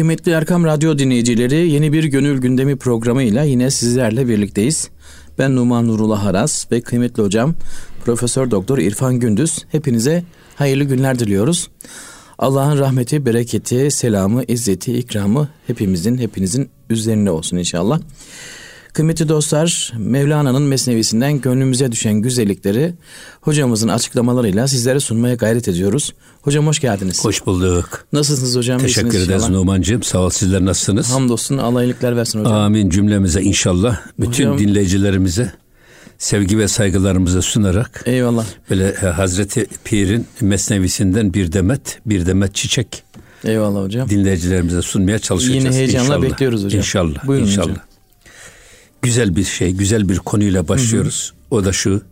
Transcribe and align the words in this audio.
Kıymetli 0.00 0.32
Erkam 0.32 0.64
Radyo 0.64 0.98
dinleyicileri 0.98 1.70
yeni 1.70 1.92
bir 1.92 2.04
Gönül 2.04 2.40
Gündemi 2.40 2.76
programıyla 2.76 3.42
yine 3.42 3.70
sizlerle 3.70 4.28
birlikteyiz. 4.28 4.90
Ben 5.38 5.56
Numan 5.56 5.88
Nurullah 5.88 6.24
Haras 6.24 6.72
ve 6.72 6.80
kıymetli 6.80 7.22
hocam 7.22 7.54
Profesör 8.04 8.50
Doktor 8.50 8.78
İrfan 8.78 9.20
Gündüz 9.20 9.64
hepinize 9.68 10.24
hayırlı 10.56 10.84
günler 10.84 11.18
diliyoruz. 11.18 11.70
Allah'ın 12.38 12.78
rahmeti, 12.78 13.26
bereketi, 13.26 13.90
selamı, 13.90 14.42
izzeti, 14.48 14.98
ikramı 14.98 15.48
hepimizin, 15.66 16.18
hepinizin 16.18 16.70
üzerine 16.90 17.30
olsun 17.30 17.56
inşallah. 17.56 18.00
Kıymetli 18.92 19.28
dostlar, 19.28 19.92
Mevlana'nın 19.98 20.62
mesnevisinden 20.62 21.40
gönlümüze 21.40 21.92
düşen 21.92 22.14
güzellikleri 22.14 22.94
hocamızın 23.40 23.88
açıklamalarıyla 23.88 24.68
sizlere 24.68 25.00
sunmaya 25.00 25.34
gayret 25.34 25.68
ediyoruz. 25.68 26.14
Hocam 26.42 26.66
hoş 26.66 26.78
geldiniz. 26.80 27.24
Hoş 27.24 27.46
bulduk. 27.46 28.04
Nasılsınız 28.12 28.56
hocam? 28.56 28.80
Teşekkür 28.80 29.06
İyisiniz 29.08 29.28
ederiz 29.28 29.42
inşallah. 29.42 29.58
Numan'cığım. 29.58 30.02
Sağ 30.02 30.18
ol 30.18 30.30
sizler 30.30 30.64
nasılsınız? 30.64 31.10
Hamdolsun 31.10 31.58
Allah 31.58 31.84
iyilikler 31.84 32.16
versin 32.16 32.40
hocam. 32.40 32.52
Amin 32.54 32.90
cümlemize 32.90 33.42
inşallah. 33.42 34.00
Bütün 34.18 34.44
Hocam- 34.46 34.58
dinleyicilerimize 34.58 35.52
sevgi 36.18 36.58
ve 36.58 36.68
saygılarımızı 36.68 37.42
sunarak 37.42 38.02
Eyvallah. 38.06 38.44
böyle 38.70 38.88
e, 38.88 39.06
Hazreti 39.06 39.66
Pir'in 39.84 40.26
mesnevisinden 40.40 41.34
bir 41.34 41.52
demet, 41.52 41.98
bir 42.06 42.26
demet 42.26 42.54
çiçek 42.54 43.02
Eyvallah 43.44 43.82
hocam. 43.84 44.08
dinleyicilerimize 44.10 44.82
sunmaya 44.82 45.18
çalışacağız. 45.18 45.64
Yine 45.64 45.74
heyecanla 45.76 46.04
inşallah. 46.16 46.22
bekliyoruz 46.22 46.64
hocam. 46.64 46.78
İnşallah. 46.78 47.26
Buyurun 47.26 47.46
inşallah. 47.46 47.68
hocam. 47.70 47.84
Güzel 49.02 49.36
bir 49.36 49.44
şey, 49.44 49.72
güzel 49.72 50.08
bir 50.08 50.16
konuyla 50.16 50.68
başlıyoruz. 50.68 51.32
O 51.50 51.64
da 51.64 51.72
şu. 51.72 52.02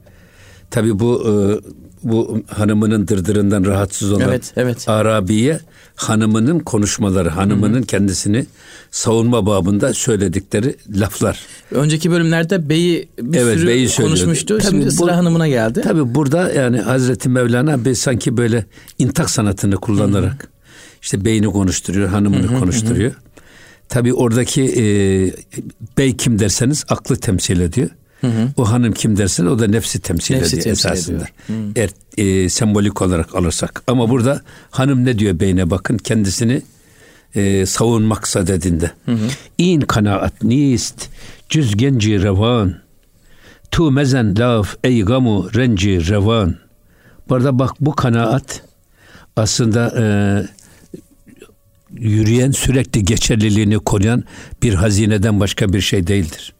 Tabii 0.70 0.98
bu 0.98 1.22
e, 1.28 1.32
bu 2.02 2.42
hanımının 2.46 3.08
dırdırından 3.08 3.64
rahatsız 3.64 4.12
olan 4.12 4.28
Evet, 4.28 4.52
evet. 4.56 4.88
Arabiye 4.88 5.60
hanımının 5.96 6.58
konuşmaları, 6.58 7.28
hanımının 7.28 7.82
kendisini 7.82 8.46
savunma 8.90 9.46
babında 9.46 9.94
söyledikleri 9.94 10.76
laflar. 10.90 11.40
Önceki 11.70 12.10
bölümlerde 12.10 12.68
beyi 12.68 13.08
bir 13.18 13.38
Evet, 13.38 13.58
sürü 13.58 13.66
beyi 13.68 13.88
konuşmuştu. 13.96 14.58
Tabii 14.58 14.70
Şimdi 14.70 14.86
bu- 14.86 14.90
sıra 14.90 15.16
hanımına 15.16 15.48
geldi. 15.48 15.80
Tabii 15.84 16.14
burada 16.14 16.52
yani 16.52 16.80
Hazreti 16.80 17.28
Mevlana 17.28 17.84
bir 17.84 17.94
sanki 17.94 18.36
böyle 18.36 18.66
intak 18.98 19.30
sanatını 19.30 19.76
kullanarak 19.76 20.48
işte 21.02 21.24
beyni 21.24 21.46
konuşturuyor, 21.46 22.08
hanımını 22.08 22.58
konuşturuyor. 22.58 23.12
Tabii 23.88 24.14
oradaki 24.14 24.62
e, 24.62 24.84
bey 25.98 26.16
kim 26.16 26.38
derseniz 26.38 26.84
aklı 26.88 27.16
temsil 27.16 27.60
ediyor. 27.60 27.90
O 28.56 28.70
hanım 28.70 28.92
kim 28.92 29.16
derseniz 29.16 29.52
o 29.52 29.58
da 29.58 29.66
nefsi 29.66 30.00
temsil 30.00 30.34
Nefsi 30.34 30.56
ediyor 30.56 30.64
temsil 30.64 30.88
esasında. 30.88 31.24
Eğer 31.76 31.90
e, 32.16 32.48
sembolik 32.48 33.02
olarak 33.02 33.34
alırsak. 33.34 33.82
Ama 33.86 34.10
burada 34.10 34.42
hanım 34.70 35.04
ne 35.04 35.18
diyor 35.18 35.40
beyne 35.40 35.70
bakın 35.70 35.98
kendisini 35.98 36.62
e, 37.34 37.66
savunmak 37.66 38.28
sadedinde. 38.28 38.90
İn 39.58 39.80
kanaat 39.80 40.42
nist 40.42 41.08
cüz 41.48 41.76
genci 41.76 42.22
revan 42.22 42.74
tu 43.70 43.90
mezen 43.90 44.38
laf 44.38 44.76
ey 44.84 45.02
gamu 45.02 45.54
renci 45.54 46.08
revan. 46.08 46.56
Bu 47.28 47.34
arada 47.34 47.58
bak 47.58 47.74
bu 47.80 47.92
kanaat 47.94 48.62
aslında 49.36 49.94
e, 49.98 50.04
yürüyen 52.00 52.50
sürekli 52.50 53.04
geçerliliğini 53.04 53.78
koruyan 53.78 54.24
bir 54.62 54.74
hazineden 54.74 55.40
başka 55.40 55.72
bir 55.72 55.80
şey 55.80 56.06
değildir. 56.06 56.52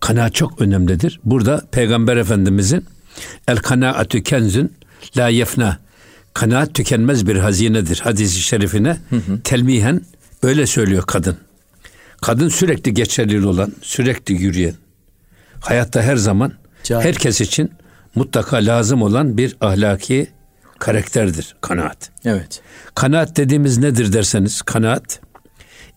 Kanaat 0.00 0.34
çok 0.34 0.60
önemlidir. 0.60 1.20
Burada 1.24 1.62
Peygamber 1.72 2.16
Efendimizin 2.16 2.84
el 3.48 3.56
kanaatü 3.56 4.22
kenzün 4.22 4.72
la 5.16 5.28
yefna 5.28 5.78
kanaat 6.34 6.74
tükenmez 6.74 7.26
bir 7.26 7.36
hazinedir 7.36 8.00
hadisi 8.00 8.40
şerifine 8.40 8.96
telmihen 9.44 10.00
böyle 10.42 10.66
söylüyor 10.66 11.02
kadın. 11.06 11.36
Kadın 12.22 12.48
sürekli 12.48 12.94
geçerli 12.94 13.46
olan, 13.46 13.72
sürekli 13.82 14.34
yürüyen, 14.34 14.74
hayatta 15.60 16.02
her 16.02 16.16
zaman 16.16 16.52
Cahil. 16.84 17.04
herkes 17.04 17.40
için 17.40 17.70
mutlaka 18.14 18.56
lazım 18.56 19.02
olan 19.02 19.36
bir 19.38 19.56
ahlaki 19.60 20.26
karakterdir 20.80 21.56
kanaat. 21.60 22.10
Evet. 22.24 22.60
Kanaat 22.94 23.36
dediğimiz 23.36 23.78
nedir 23.78 24.12
derseniz 24.12 24.62
kanaat 24.62 25.20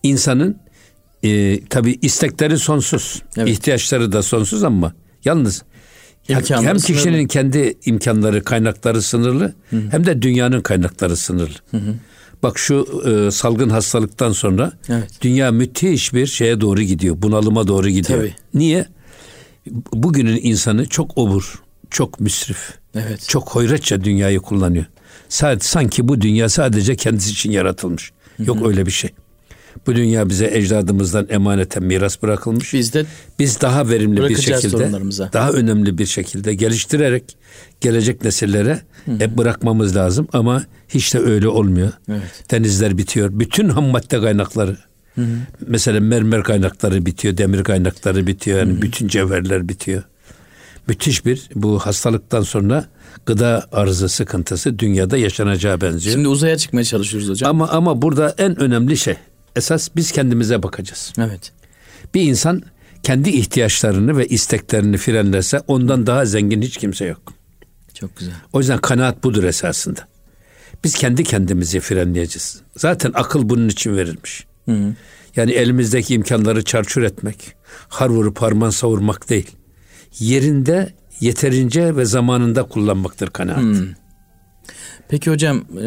insanın 0.02 0.56
e, 1.22 1.60
tabi 1.64 1.98
istekleri 2.02 2.58
sonsuz, 2.58 3.22
Evet. 3.36 3.48
ihtiyaçları 3.48 4.12
da 4.12 4.22
sonsuz 4.22 4.64
ama 4.64 4.92
yalnız 5.24 5.62
İmkanları 6.28 6.66
hem 6.68 6.76
kişinin 6.76 6.98
sınırlı. 6.98 7.26
kendi 7.28 7.74
imkanları, 7.84 8.44
kaynakları 8.44 9.02
sınırlı 9.02 9.54
hem 9.70 10.06
de 10.06 10.22
dünyanın 10.22 10.60
kaynakları 10.60 11.16
sınırlı. 11.16 11.54
Bak 12.42 12.58
şu 12.58 13.02
e, 13.06 13.30
salgın 13.30 13.68
hastalıktan 13.68 14.32
sonra 14.32 14.72
Evet. 14.88 15.08
dünya 15.22 15.52
müthiş 15.52 16.14
bir 16.14 16.26
şeye 16.26 16.60
doğru 16.60 16.82
gidiyor, 16.82 17.22
bunalıma 17.22 17.68
doğru 17.68 17.88
gidiyor. 17.88 18.18
Tabii. 18.18 18.34
Niye? 18.54 18.86
Bugünün 19.92 20.40
insanı 20.42 20.88
çok 20.88 21.18
obur, 21.18 21.62
çok 21.90 22.20
müsrif, 22.20 22.58
Evet. 22.94 23.28
çok 23.28 23.50
hoyratça 23.50 24.04
dünyayı 24.04 24.38
kullanıyor. 24.38 24.84
Sadece, 25.28 25.68
sanki 25.68 26.08
bu 26.08 26.20
dünya 26.20 26.48
sadece 26.48 26.96
kendisi 26.96 27.30
için 27.30 27.50
yaratılmış. 27.50 28.12
Yok 28.38 28.66
öyle 28.66 28.86
bir 28.86 28.90
şey. 28.90 29.10
Bu 29.86 29.96
dünya 29.96 30.28
bize 30.28 30.50
ecdadımızdan 30.52 31.26
emaneten 31.30 31.84
miras 31.84 32.22
bırakılmış. 32.22 32.74
Biz 32.74 32.94
de 32.94 33.06
Biz 33.38 33.60
daha 33.60 33.88
verimli 33.88 34.28
bir 34.28 34.36
şekilde, 34.36 34.92
daha 35.32 35.50
önemli 35.50 35.98
bir 35.98 36.06
şekilde 36.06 36.54
geliştirerek 36.54 37.36
gelecek 37.80 38.24
nesillere 38.24 38.80
hep 39.18 39.38
bırakmamız 39.38 39.96
lazım. 39.96 40.28
Ama 40.32 40.64
hiç 40.88 41.14
de 41.14 41.18
öyle 41.18 41.48
olmuyor. 41.48 41.92
Evet. 42.08 42.44
Denizler 42.50 42.98
bitiyor. 42.98 43.30
Bütün 43.32 43.68
ham 43.68 43.84
madde 43.84 44.20
kaynakları. 44.20 44.76
Mesela 45.66 46.00
mermer 46.00 46.42
kaynakları 46.42 47.06
bitiyor, 47.06 47.36
demir 47.36 47.64
kaynakları 47.64 48.26
bitiyor. 48.26 48.58
Yani 48.58 48.82
bütün 48.82 49.08
cevherler 49.08 49.68
bitiyor. 49.68 50.02
Müthiş 50.88 51.26
bir 51.26 51.48
bu 51.54 51.78
hastalıktan 51.78 52.42
sonra 52.42 52.88
gıda 53.26 53.66
arzı 53.72 54.08
sıkıntısı 54.08 54.78
dünyada 54.78 55.16
yaşanacağı 55.16 55.80
benziyor. 55.80 56.14
şimdi 56.14 56.28
uzaya 56.28 56.56
çıkmaya 56.56 56.84
çalışıyoruz 56.84 57.28
hocam. 57.28 57.50
ama 57.50 57.68
ama 57.68 58.02
burada 58.02 58.34
en 58.38 58.60
önemli 58.60 58.96
şey 58.96 59.14
esas 59.56 59.88
biz 59.96 60.12
kendimize 60.12 60.62
bakacağız. 60.62 61.12
Evet. 61.18 61.52
Bir 62.14 62.22
insan 62.22 62.62
kendi 63.02 63.30
ihtiyaçlarını 63.30 64.16
ve 64.16 64.26
isteklerini 64.26 64.96
frenlerse 64.96 65.60
ondan 65.66 66.06
daha 66.06 66.24
zengin 66.24 66.62
hiç 66.62 66.76
kimse 66.76 67.04
yok. 67.04 67.32
Çok 67.94 68.16
güzel. 68.16 68.34
O 68.52 68.58
yüzden 68.58 68.78
kanaat 68.78 69.24
budur 69.24 69.44
esasında. 69.44 70.00
Biz 70.84 70.94
kendi 70.94 71.24
kendimizi 71.24 71.80
frenleyeceğiz. 71.80 72.60
Zaten 72.76 73.12
akıl 73.14 73.48
bunun 73.48 73.68
için 73.68 73.96
verilmiş. 73.96 74.46
Yani 75.36 75.52
elimizdeki 75.52 76.14
imkanları 76.14 76.64
çarçur 76.64 77.02
etmek, 77.02 77.54
har 77.88 78.08
vurup 78.08 78.42
harman 78.42 78.70
savurmak 78.70 79.30
değil. 79.30 79.50
Yerinde 80.18 80.92
yeterince 81.20 81.96
ve 81.96 82.04
zamanında 82.04 82.62
kullanmaktır 82.62 83.30
kanaat. 83.30 83.64
Peki 85.08 85.30
hocam 85.30 85.64
e, 85.82 85.86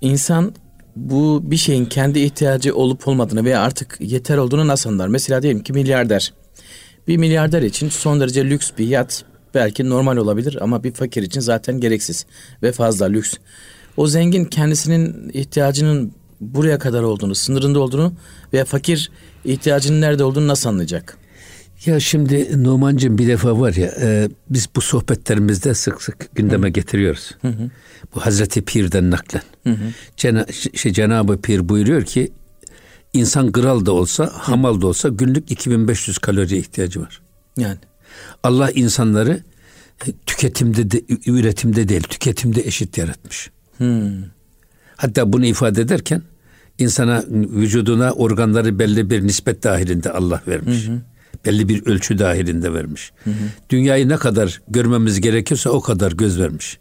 insan 0.00 0.54
bu 0.96 1.42
bir 1.44 1.56
şeyin 1.56 1.84
kendi 1.84 2.18
ihtiyacı 2.18 2.74
olup 2.74 3.08
olmadığını 3.08 3.44
veya 3.44 3.60
artık 3.60 3.96
yeter 4.00 4.38
olduğunu 4.38 4.66
nasıl 4.66 4.90
anlar? 4.90 5.08
Mesela 5.08 5.42
diyelim 5.42 5.62
ki 5.62 5.72
milyarder. 5.72 6.32
Bir 7.08 7.16
milyarder 7.16 7.62
için 7.62 7.88
son 7.88 8.20
derece 8.20 8.44
lüks 8.44 8.70
bir 8.78 8.86
yat 8.86 9.24
belki 9.54 9.88
normal 9.88 10.16
olabilir 10.16 10.58
ama 10.60 10.84
bir 10.84 10.92
fakir 10.92 11.22
için 11.22 11.40
zaten 11.40 11.80
gereksiz 11.80 12.26
ve 12.62 12.72
fazla 12.72 13.06
lüks. 13.06 13.34
O 13.96 14.06
zengin 14.06 14.44
kendisinin 14.44 15.30
ihtiyacının 15.34 16.12
buraya 16.40 16.78
kadar 16.78 17.02
olduğunu, 17.02 17.34
sınırında 17.34 17.80
olduğunu 17.80 18.12
veya 18.52 18.64
fakir 18.64 19.10
ihtiyacının 19.44 20.00
nerede 20.00 20.24
olduğunu 20.24 20.48
nasıl 20.48 20.68
anlayacak? 20.68 21.18
Ya 21.86 22.00
şimdi 22.00 22.64
Numan'cığım 22.64 23.18
bir 23.18 23.28
defa 23.28 23.60
var 23.60 23.72
ya 23.74 23.92
e, 24.00 24.28
biz 24.50 24.68
bu 24.76 24.80
sohbetlerimizde 24.80 25.74
sık 25.74 26.02
sık 26.02 26.34
gündeme 26.34 26.70
getiriyoruz. 26.70 27.30
Bu 28.14 28.20
Hazreti 28.26 28.62
Pir'den 28.62 29.10
naklen. 29.10 29.42
Cena, 30.16 30.46
şey, 30.74 30.92
Cenab-ı 30.92 31.40
Pir 31.40 31.68
buyuruyor 31.68 32.02
ki 32.04 32.32
insan 33.12 33.52
kral 33.52 33.86
da 33.86 33.92
olsa 33.92 34.30
hamal 34.34 34.80
da 34.80 34.86
olsa 34.86 35.08
günlük 35.08 35.50
2500 35.50 36.18
kaloriye 36.18 36.60
ihtiyacı 36.60 37.00
var. 37.00 37.22
Yani 37.56 37.78
Allah 38.42 38.70
insanları 38.70 39.42
e, 40.06 40.12
tüketimde 40.26 40.90
de, 40.90 41.02
üretimde 41.26 41.88
değil 41.88 42.02
tüketimde 42.02 42.62
eşit 42.62 42.98
yaratmış. 42.98 43.50
Hatta 44.96 45.32
bunu 45.32 45.46
ifade 45.46 45.82
ederken 45.82 46.22
insana 46.78 47.24
vücuduna 47.30 48.12
organları 48.12 48.78
belli 48.78 49.10
bir 49.10 49.26
nispet 49.26 49.62
dahilinde 49.62 50.10
Allah 50.10 50.42
vermiş. 50.48 50.88
Belli 51.46 51.68
bir 51.68 51.86
ölçü 51.86 52.18
dahilinde 52.18 52.72
vermiş. 52.74 53.12
Dünyayı 53.70 54.08
ne 54.08 54.16
kadar 54.16 54.60
görmemiz 54.68 55.20
gerekiyorsa 55.20 55.70
o 55.70 55.80
kadar 55.80 56.12
göz 56.12 56.40
vermiş. 56.40 56.78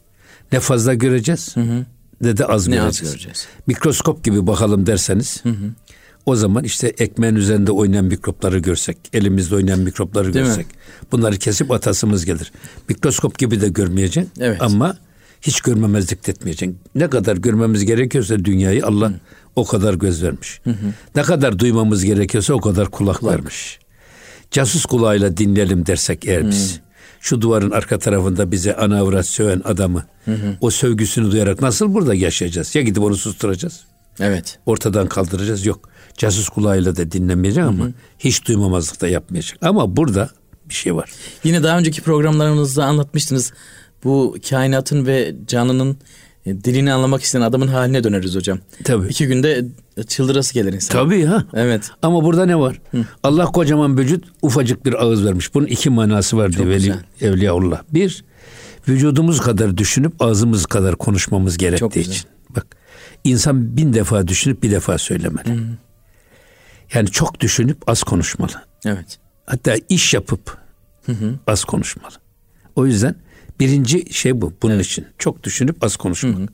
Ne 0.51 0.59
fazla 0.59 0.93
göreceğiz 0.93 1.55
ne 2.21 2.37
de 2.37 2.45
az 2.45 2.67
Ne 2.67 2.81
az 2.81 2.85
göreceğiz. 2.85 3.11
göreceğiz. 3.13 3.47
Mikroskop 3.67 4.23
gibi 4.23 4.47
bakalım 4.47 4.85
derseniz 4.87 5.43
o 6.25 6.35
zaman 6.35 6.63
işte 6.63 6.87
ekmeğin 6.97 7.35
üzerinde 7.35 7.71
oynayan 7.71 8.05
mikropları 8.05 8.59
görsek, 8.59 8.97
elimizde 9.13 9.55
oynayan 9.55 9.79
mikropları 9.79 10.33
Değil 10.33 10.45
mi? 10.45 10.49
görsek 10.49 10.65
bunları 11.11 11.37
kesip 11.37 11.71
atasımız 11.71 12.25
gelir. 12.25 12.51
Mikroskop 12.89 13.37
gibi 13.39 13.61
de 13.61 13.69
görmeyeceksin 13.69 14.31
Evet. 14.39 14.61
ama 14.61 14.97
hiç 15.41 15.61
görmemezlik 15.61 16.29
etmeyeceksin. 16.29 16.79
Ne 16.95 17.09
kadar 17.09 17.37
görmemiz 17.37 17.85
gerekiyorsa 17.85 18.45
dünyayı 18.45 18.85
Allah 18.85 19.13
o 19.55 19.65
kadar 19.65 19.93
göz 19.93 20.23
vermiş. 20.23 20.61
Ne 21.15 21.21
kadar 21.21 21.59
duymamız 21.59 22.03
gerekiyorsa 22.05 22.53
o 22.53 22.61
kadar 22.61 22.91
kulak, 22.91 23.19
kulak. 23.19 23.33
vermiş. 23.33 23.79
Casus 24.53 24.85
kulağıyla 24.85 25.37
dinleyelim 25.37 25.85
dersek 25.85 26.25
eğer 26.25 26.47
biz. 26.47 26.79
Şu 27.19 27.41
duvarın 27.41 27.71
arka 27.71 27.99
tarafında 27.99 28.51
bize 28.51 28.75
ana 28.75 29.01
avrat 29.01 29.25
söven 29.25 29.61
adamı 29.65 30.05
o 30.61 30.69
sövgüsünü 30.69 31.31
duyarak 31.31 31.61
nasıl 31.61 31.93
burada 31.93 32.13
yaşayacağız? 32.13 32.75
Ya 32.75 32.81
gidip 32.81 33.03
onu 33.03 33.15
susturacağız. 33.15 33.83
Evet. 34.19 34.59
Ortadan 34.65 35.07
kaldıracağız. 35.07 35.65
Yok. 35.65 35.89
Casus 36.17 36.49
kulağıyla 36.49 36.95
da 36.95 37.11
dinlemeyecek 37.11 37.63
ama 37.63 37.89
hiç 38.19 38.47
duymamazlık 38.47 39.01
da 39.01 39.07
yapmayacak. 39.07 39.57
Ama 39.61 39.95
burada 39.97 40.29
bir 40.65 40.73
şey 40.73 40.95
var. 40.95 41.11
Yine 41.43 41.63
daha 41.63 41.79
önceki 41.79 42.01
programlarınızda 42.01 42.85
anlatmıştınız. 42.85 43.53
Bu 44.03 44.35
kainatın 44.49 45.05
ve 45.05 45.35
canının 45.47 45.97
dilini 46.45 46.93
anlamak 46.93 47.23
isteyen 47.23 47.41
adamın 47.41 47.67
haline 47.67 48.03
döneriz 48.03 48.35
hocam. 48.35 48.59
Tabii. 48.83 49.07
İki 49.07 49.27
günde 49.27 49.65
çıldırası 50.07 50.53
gelir 50.53 50.73
insan. 50.73 50.97
Tabii 50.97 51.25
ha. 51.25 51.45
Evet. 51.53 51.91
Ama 52.01 52.23
burada 52.23 52.45
ne 52.45 52.59
var? 52.59 52.81
Hı. 52.91 53.05
Allah 53.23 53.45
kocaman 53.45 53.97
vücut 53.97 54.25
ufacık 54.41 54.85
bir 54.85 55.03
ağız 55.03 55.25
vermiş. 55.25 55.53
Bunun 55.53 55.65
iki 55.65 55.89
manası 55.89 56.37
var 56.37 56.53
diyor 56.53 56.69
Veli 56.69 56.93
Evliyaullah. 57.21 57.81
Bir, 57.93 58.23
vücudumuz 58.87 59.41
kadar 59.41 59.77
düşünüp 59.77 60.21
ağzımız 60.21 60.65
kadar 60.65 60.95
konuşmamız 60.95 61.57
gerektiği 61.57 61.99
için. 61.99 62.25
Bak 62.49 62.65
insan 63.23 63.77
bin 63.77 63.93
defa 63.93 64.27
düşünüp 64.27 64.63
bir 64.63 64.71
defa 64.71 64.97
söylemeli. 64.97 65.49
Hı. 65.49 65.59
Yani 66.93 67.11
çok 67.11 67.39
düşünüp 67.39 67.89
az 67.89 68.03
konuşmalı. 68.03 68.51
Evet. 68.85 69.19
Hatta 69.45 69.75
iş 69.89 70.13
yapıp 70.13 70.57
hı 71.05 71.11
hı. 71.11 71.39
az 71.47 71.63
konuşmalı. 71.63 72.13
O 72.75 72.85
yüzden 72.85 73.15
birinci 73.63 74.13
şey 74.13 74.41
bu 74.41 74.53
bunun 74.61 74.75
evet. 74.75 74.85
için. 74.85 75.05
Çok 75.17 75.43
düşünüp 75.43 75.83
az 75.83 75.95
konuşmak. 75.95 76.37
Hı 76.37 76.43
hı. 76.43 76.47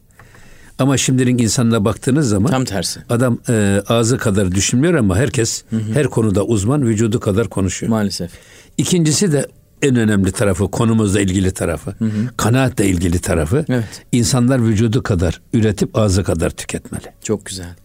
Ama 0.79 0.97
şimdinin 0.97 1.38
insanına 1.38 1.85
baktığınız 1.85 2.29
zaman 2.29 2.51
tam 2.51 2.65
tersi. 2.65 3.00
Adam 3.09 3.39
e, 3.50 3.81
ağzı 3.88 4.17
kadar 4.17 4.51
düşünmüyor 4.51 4.94
ama 4.94 5.17
herkes 5.17 5.63
hı 5.69 5.75
hı. 5.75 5.94
her 5.94 6.07
konuda 6.07 6.45
uzman, 6.45 6.85
vücudu 6.85 7.19
kadar 7.19 7.50
konuşuyor. 7.50 7.89
Maalesef. 7.89 8.31
İkincisi 8.77 9.31
de 9.31 9.47
en 9.81 9.95
önemli 9.95 10.31
tarafı, 10.31 10.71
konumuzla 10.71 11.21
ilgili 11.21 11.51
tarafı, 11.51 11.91
hı 11.91 12.06
hı. 12.06 12.29
kanaatle 12.38 12.88
ilgili 12.88 13.19
tarafı. 13.19 13.65
Evet. 13.69 14.06
İnsanlar 14.11 14.65
vücudu 14.65 15.03
kadar 15.03 15.41
üretip 15.53 15.97
ağzı 15.97 16.23
kadar 16.23 16.50
tüketmeli. 16.50 17.06
Çok 17.23 17.45
güzel. 17.45 17.75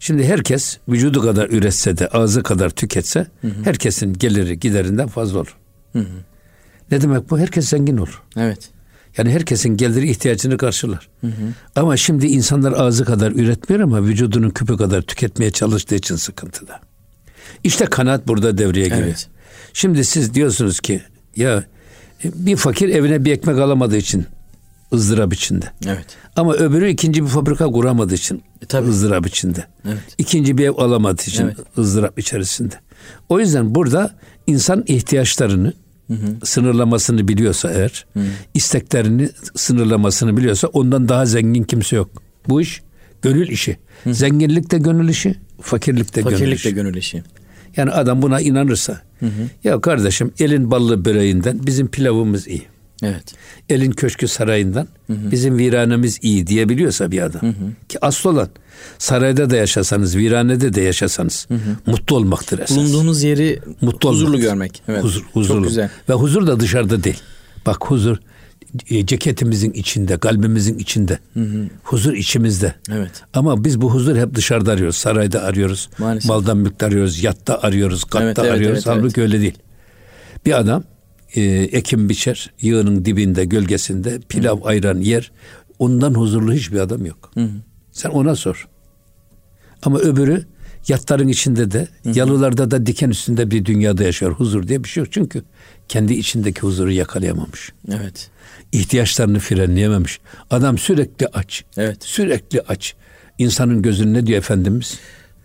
Şimdi 0.00 0.24
herkes 0.24 0.78
vücudu 0.88 1.20
kadar 1.20 1.48
üretse 1.48 1.98
de 1.98 2.08
ağzı 2.08 2.42
kadar 2.42 2.70
tüketse 2.70 3.26
hı 3.40 3.48
hı. 3.48 3.52
herkesin 3.64 4.12
geliri 4.12 4.60
giderinden 4.60 5.08
fazla 5.08 5.38
olur. 5.38 5.56
Hı 5.92 5.98
hı. 5.98 6.04
Ne 6.90 7.00
demek 7.00 7.30
bu? 7.30 7.38
Herkes 7.38 7.68
zengin 7.68 7.96
olur. 7.96 8.22
Evet. 8.36 8.70
Yani 9.18 9.30
herkesin 9.30 9.76
geliri 9.76 10.10
ihtiyacını 10.10 10.56
karşılar. 10.56 11.08
Hı 11.20 11.26
hı. 11.26 11.32
Ama 11.76 11.96
şimdi 11.96 12.26
insanlar 12.26 12.72
ağzı 12.72 13.04
kadar 13.04 13.32
üretmiyor 13.32 13.82
ama 13.82 14.02
vücudunun 14.02 14.50
küpü 14.50 14.76
kadar 14.76 15.02
tüketmeye 15.02 15.50
çalıştığı 15.50 15.94
için 15.94 16.16
sıkıntıda. 16.16 16.80
İşte 17.64 17.84
kanaat 17.84 18.28
burada 18.28 18.58
devreye 18.58 18.84
giriyor. 18.84 19.02
Evet. 19.02 19.28
Şimdi 19.72 20.04
siz 20.04 20.34
diyorsunuz 20.34 20.80
ki 20.80 21.02
ya 21.36 21.64
bir 22.24 22.56
fakir 22.56 22.88
evine 22.88 23.24
bir 23.24 23.32
ekmek 23.32 23.58
alamadığı 23.58 23.96
için 23.96 24.26
ızdırap 24.92 25.34
içinde. 25.34 25.66
Evet. 25.86 26.06
Ama 26.36 26.54
öbürü 26.54 26.88
ikinci 26.88 27.22
bir 27.22 27.28
fabrika 27.28 27.66
kuramadığı 27.66 28.14
için 28.14 28.42
e, 28.62 28.66
tabii. 28.66 28.88
ızdırap 28.88 29.26
içinde. 29.26 29.64
Evet. 29.84 29.98
İkinci 30.18 30.58
bir 30.58 30.64
ev 30.64 30.76
alamadığı 30.76 31.22
için 31.22 31.44
evet. 31.44 31.56
ızdırap 31.78 32.18
içerisinde. 32.18 32.74
O 33.28 33.40
yüzden 33.40 33.74
burada 33.74 34.10
insan 34.46 34.84
ihtiyaçlarını 34.86 35.72
hı 36.08 36.14
hı. 36.14 36.46
sınırlamasını 36.46 37.28
biliyorsa 37.28 37.70
eğer, 37.70 38.06
hı. 38.14 38.20
isteklerini 38.54 39.28
sınırlamasını 39.54 40.36
biliyorsa 40.36 40.68
ondan 40.68 41.08
daha 41.08 41.26
zengin 41.26 41.62
kimse 41.62 41.96
yok. 41.96 42.10
Bu 42.48 42.60
iş 42.60 42.82
gönül 43.22 43.48
işi. 43.48 43.76
Hı. 44.04 44.14
Zenginlik 44.14 44.70
de 44.70 44.78
gönül 44.78 45.08
işi, 45.08 45.34
fakirlik 45.60 46.16
de 46.16 46.22
fakirlik 46.22 46.40
gönül 46.40 46.52
işi. 46.52 46.64
de 46.64 46.70
gönül 46.70 46.96
işi. 46.96 47.22
Yani 47.76 47.90
adam 47.90 48.22
buna 48.22 48.40
inanırsa, 48.40 49.00
hı 49.20 49.26
hı. 49.26 49.30
ya 49.64 49.80
kardeşim 49.80 50.32
elin 50.40 50.70
ballı 50.70 51.04
böreğinden 51.04 51.66
bizim 51.66 51.88
pilavımız 51.88 52.48
iyi. 52.48 52.62
Evet. 53.02 53.34
Elin 53.68 53.90
köşkü 53.90 54.28
sarayından 54.28 54.88
hı 55.06 55.12
hı. 55.12 55.30
bizim 55.30 55.58
viranemiz 55.58 56.18
iyi 56.22 56.46
diyebiliyorsa 56.46 57.10
bir 57.10 57.22
adam. 57.22 57.42
Hı 57.42 57.46
hı. 57.46 57.88
Ki 57.88 57.98
asıl 58.00 58.30
olan 58.30 58.48
sarayda 58.98 59.50
da 59.50 59.56
yaşasanız, 59.56 60.16
viranede 60.16 60.74
de 60.74 60.80
yaşasanız 60.80 61.46
hı 61.48 61.54
hı. 61.54 61.76
mutlu 61.86 62.16
olmaktır 62.16 62.58
esas. 62.58 62.76
Bulunduğunuz 62.76 63.22
yeri 63.22 63.60
mutlu 63.80 64.10
huzurlu 64.10 64.28
olmaktır. 64.28 64.48
görmek. 64.48 64.82
Evet. 64.88 65.02
Huzur, 65.02 65.22
huzurlu. 65.32 65.60
Çok 65.60 65.68
güzel. 65.68 65.90
Ve 66.08 66.12
huzur 66.12 66.46
da 66.46 66.60
dışarıda 66.60 67.04
değil. 67.04 67.20
Bak 67.66 67.84
huzur 67.90 68.16
e, 68.90 69.06
ceketimizin 69.06 69.72
içinde, 69.72 70.18
kalbimizin 70.18 70.78
içinde. 70.78 71.18
Hı 71.34 71.40
hı. 71.40 71.68
Huzur 71.82 72.14
içimizde. 72.14 72.74
Evet. 72.92 73.22
Ama 73.34 73.64
biz 73.64 73.80
bu 73.80 73.94
huzur 73.94 74.16
hep 74.16 74.34
dışarıda 74.34 74.72
arıyoruz. 74.72 74.96
Sarayda 74.96 75.42
arıyoruz. 75.42 75.88
Maalesef. 75.98 76.28
Maldan 76.28 76.56
mülkte 76.56 76.86
arıyoruz. 76.86 77.22
Yatta 77.22 77.58
arıyoruz. 77.62 78.04
Katta 78.04 78.24
evet, 78.24 78.38
evet, 78.38 78.50
arıyoruz. 78.52 78.86
Evet, 78.86 78.86
Halbuki 78.86 79.20
evet. 79.20 79.32
öyle 79.32 79.40
değil. 79.40 79.58
Bir 80.46 80.58
adam 80.58 80.84
e, 81.34 81.42
ekim 81.72 82.08
biçer, 82.08 82.52
yığının 82.60 83.04
dibinde, 83.04 83.44
gölgesinde 83.44 84.20
pilav, 84.28 84.60
Hı. 84.60 84.64
ayran 84.64 85.00
yer. 85.00 85.32
Ondan 85.78 86.14
huzurlu 86.14 86.52
hiçbir 86.52 86.78
adam 86.78 87.06
yok. 87.06 87.30
Hı. 87.34 87.48
Sen 87.92 88.10
ona 88.10 88.36
sor. 88.36 88.68
Ama 89.82 89.98
öbürü 89.98 90.44
yatların 90.88 91.28
içinde 91.28 91.70
de, 91.70 91.88
Hı. 92.02 92.18
yalılarda 92.18 92.70
da 92.70 92.86
diken 92.86 93.10
üstünde 93.10 93.50
bir 93.50 93.64
dünyada 93.64 94.04
yaşıyor. 94.04 94.32
Huzur 94.32 94.68
diye 94.68 94.84
bir 94.84 94.88
şey 94.88 95.02
yok. 95.02 95.12
Çünkü 95.12 95.42
kendi 95.88 96.14
içindeki 96.14 96.60
huzuru 96.60 96.92
yakalayamamış. 96.92 97.72
Evet. 97.88 98.30
İhtiyaçlarını 98.72 99.38
frenleyememiş. 99.38 100.20
Adam 100.50 100.78
sürekli 100.78 101.26
aç. 101.26 101.64
Evet. 101.76 102.04
Sürekli 102.04 102.60
aç. 102.60 102.94
İnsanın 103.38 103.82
gözünü 103.82 104.14
ne 104.14 104.26
diyor 104.26 104.38
Efendimiz? 104.38 104.98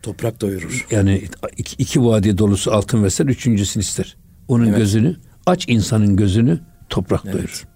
Toprak 0.03 0.41
doyurur. 0.41 0.87
Yani 0.91 1.23
iki, 1.57 1.75
iki 1.75 2.03
vadi 2.03 2.37
dolusu 2.37 2.71
altın 2.71 3.03
versen 3.03 3.27
üçüncüsünü 3.27 3.83
ister. 3.83 4.17
Onun 4.47 4.67
evet. 4.67 4.77
gözünü 4.77 5.15
aç 5.51 5.65
insanın 5.68 6.15
gözünü 6.15 6.59
toprak 6.89 7.21
evet. 7.25 7.33
doyurur. 7.33 7.68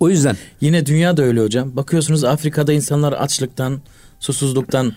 O 0.00 0.08
yüzden 0.08 0.36
yine 0.60 0.86
dünya 0.86 1.16
da 1.16 1.22
öyle 1.22 1.40
hocam. 1.40 1.76
Bakıyorsunuz 1.76 2.24
Afrika'da 2.24 2.72
insanlar 2.72 3.12
açlıktan, 3.12 3.80
susuzluktan 4.20 4.92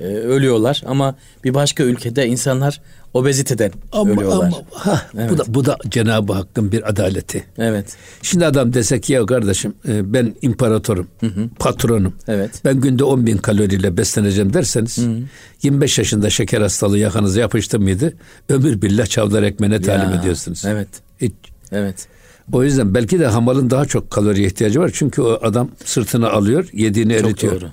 e, 0.00 0.04
ölüyorlar 0.04 0.82
ama 0.86 1.14
bir 1.44 1.54
başka 1.54 1.84
ülkede 1.84 2.26
insanlar 2.26 2.80
obeziteden 3.14 3.72
ama, 3.92 4.12
ölüyorlar. 4.12 4.46
Ama, 4.46 4.56
ha, 4.72 5.02
evet. 5.18 5.30
bu 5.30 5.38
da 5.38 5.44
bu 5.48 5.64
da 5.64 5.78
Cenab-ı 5.88 6.32
Hakk'ın 6.32 6.72
bir 6.72 6.88
adaleti. 6.88 7.44
Evet. 7.58 7.96
Şimdi 8.22 8.46
adam 8.46 8.72
desek 8.72 9.10
ya 9.10 9.26
kardeşim 9.26 9.74
e, 9.88 10.12
ben 10.12 10.34
imparatorum, 10.42 11.06
hı 11.20 11.26
hı. 11.26 11.48
patronum. 11.58 12.14
Evet. 12.28 12.50
Ben 12.64 12.80
günde 12.80 13.04
10 13.04 13.26
bin 13.26 13.36
kaloriyle 13.36 13.96
besleneceğim 13.96 14.52
derseniz 14.52 14.98
hı 14.98 15.02
hı. 15.02 15.18
25 15.62 15.98
yaşında 15.98 16.30
şeker 16.30 16.60
hastalığı 16.60 16.98
yakanıza 16.98 17.40
yapıştı 17.40 17.80
mıydı? 17.80 18.12
Ömür 18.48 18.82
billah 18.82 19.06
çavdar 19.06 19.42
ekmeğine 19.42 19.80
talim 19.80 20.18
ediyorsunuz. 20.18 20.62
Evet. 20.66 20.88
Hiç. 21.20 21.32
Evet. 21.72 22.08
O 22.52 22.64
yüzden 22.64 22.94
belki 22.94 23.18
de 23.18 23.26
hamalın 23.26 23.70
daha 23.70 23.84
çok 23.84 24.10
kaloriye 24.10 24.46
ihtiyacı 24.46 24.80
var. 24.80 24.90
Çünkü 24.94 25.22
o 25.22 25.38
adam 25.42 25.70
sırtına 25.84 26.30
alıyor, 26.30 26.68
yediğini 26.72 27.18
çok 27.18 27.26
eritiyor. 27.26 27.60
Doğru. 27.60 27.70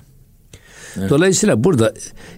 Evet. 0.98 1.10
Dolayısıyla 1.10 1.64
burada 1.64 1.94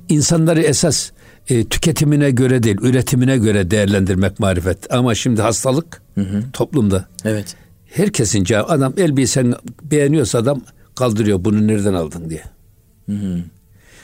insanları 0.09 0.63
esas 0.63 1.11
e, 1.49 1.65
tüketimine 1.65 2.31
göre 2.31 2.63
değil, 2.63 2.77
üretimine 2.83 3.39
göre 3.39 3.71
değerlendirmek 3.71 4.41
marifet. 4.41 4.95
Ama 4.95 5.15
şimdi 5.15 5.43
hastalık 5.43 6.03
hı 6.15 6.21
hı. 6.21 6.43
toplumda. 6.53 7.09
Evet. 7.25 7.57
Herkesin 7.87 8.45
cevabı 8.45 8.73
adam 8.73 8.95
elbisen 8.97 9.55
beğeniyorsa 9.83 10.39
adam 10.39 10.63
kaldırıyor 10.97 11.45
bunu 11.45 11.67
nereden 11.67 11.95
aldın 11.95 12.31
diye. 12.31 12.43
Hı 13.07 13.13
hı. 13.13 13.39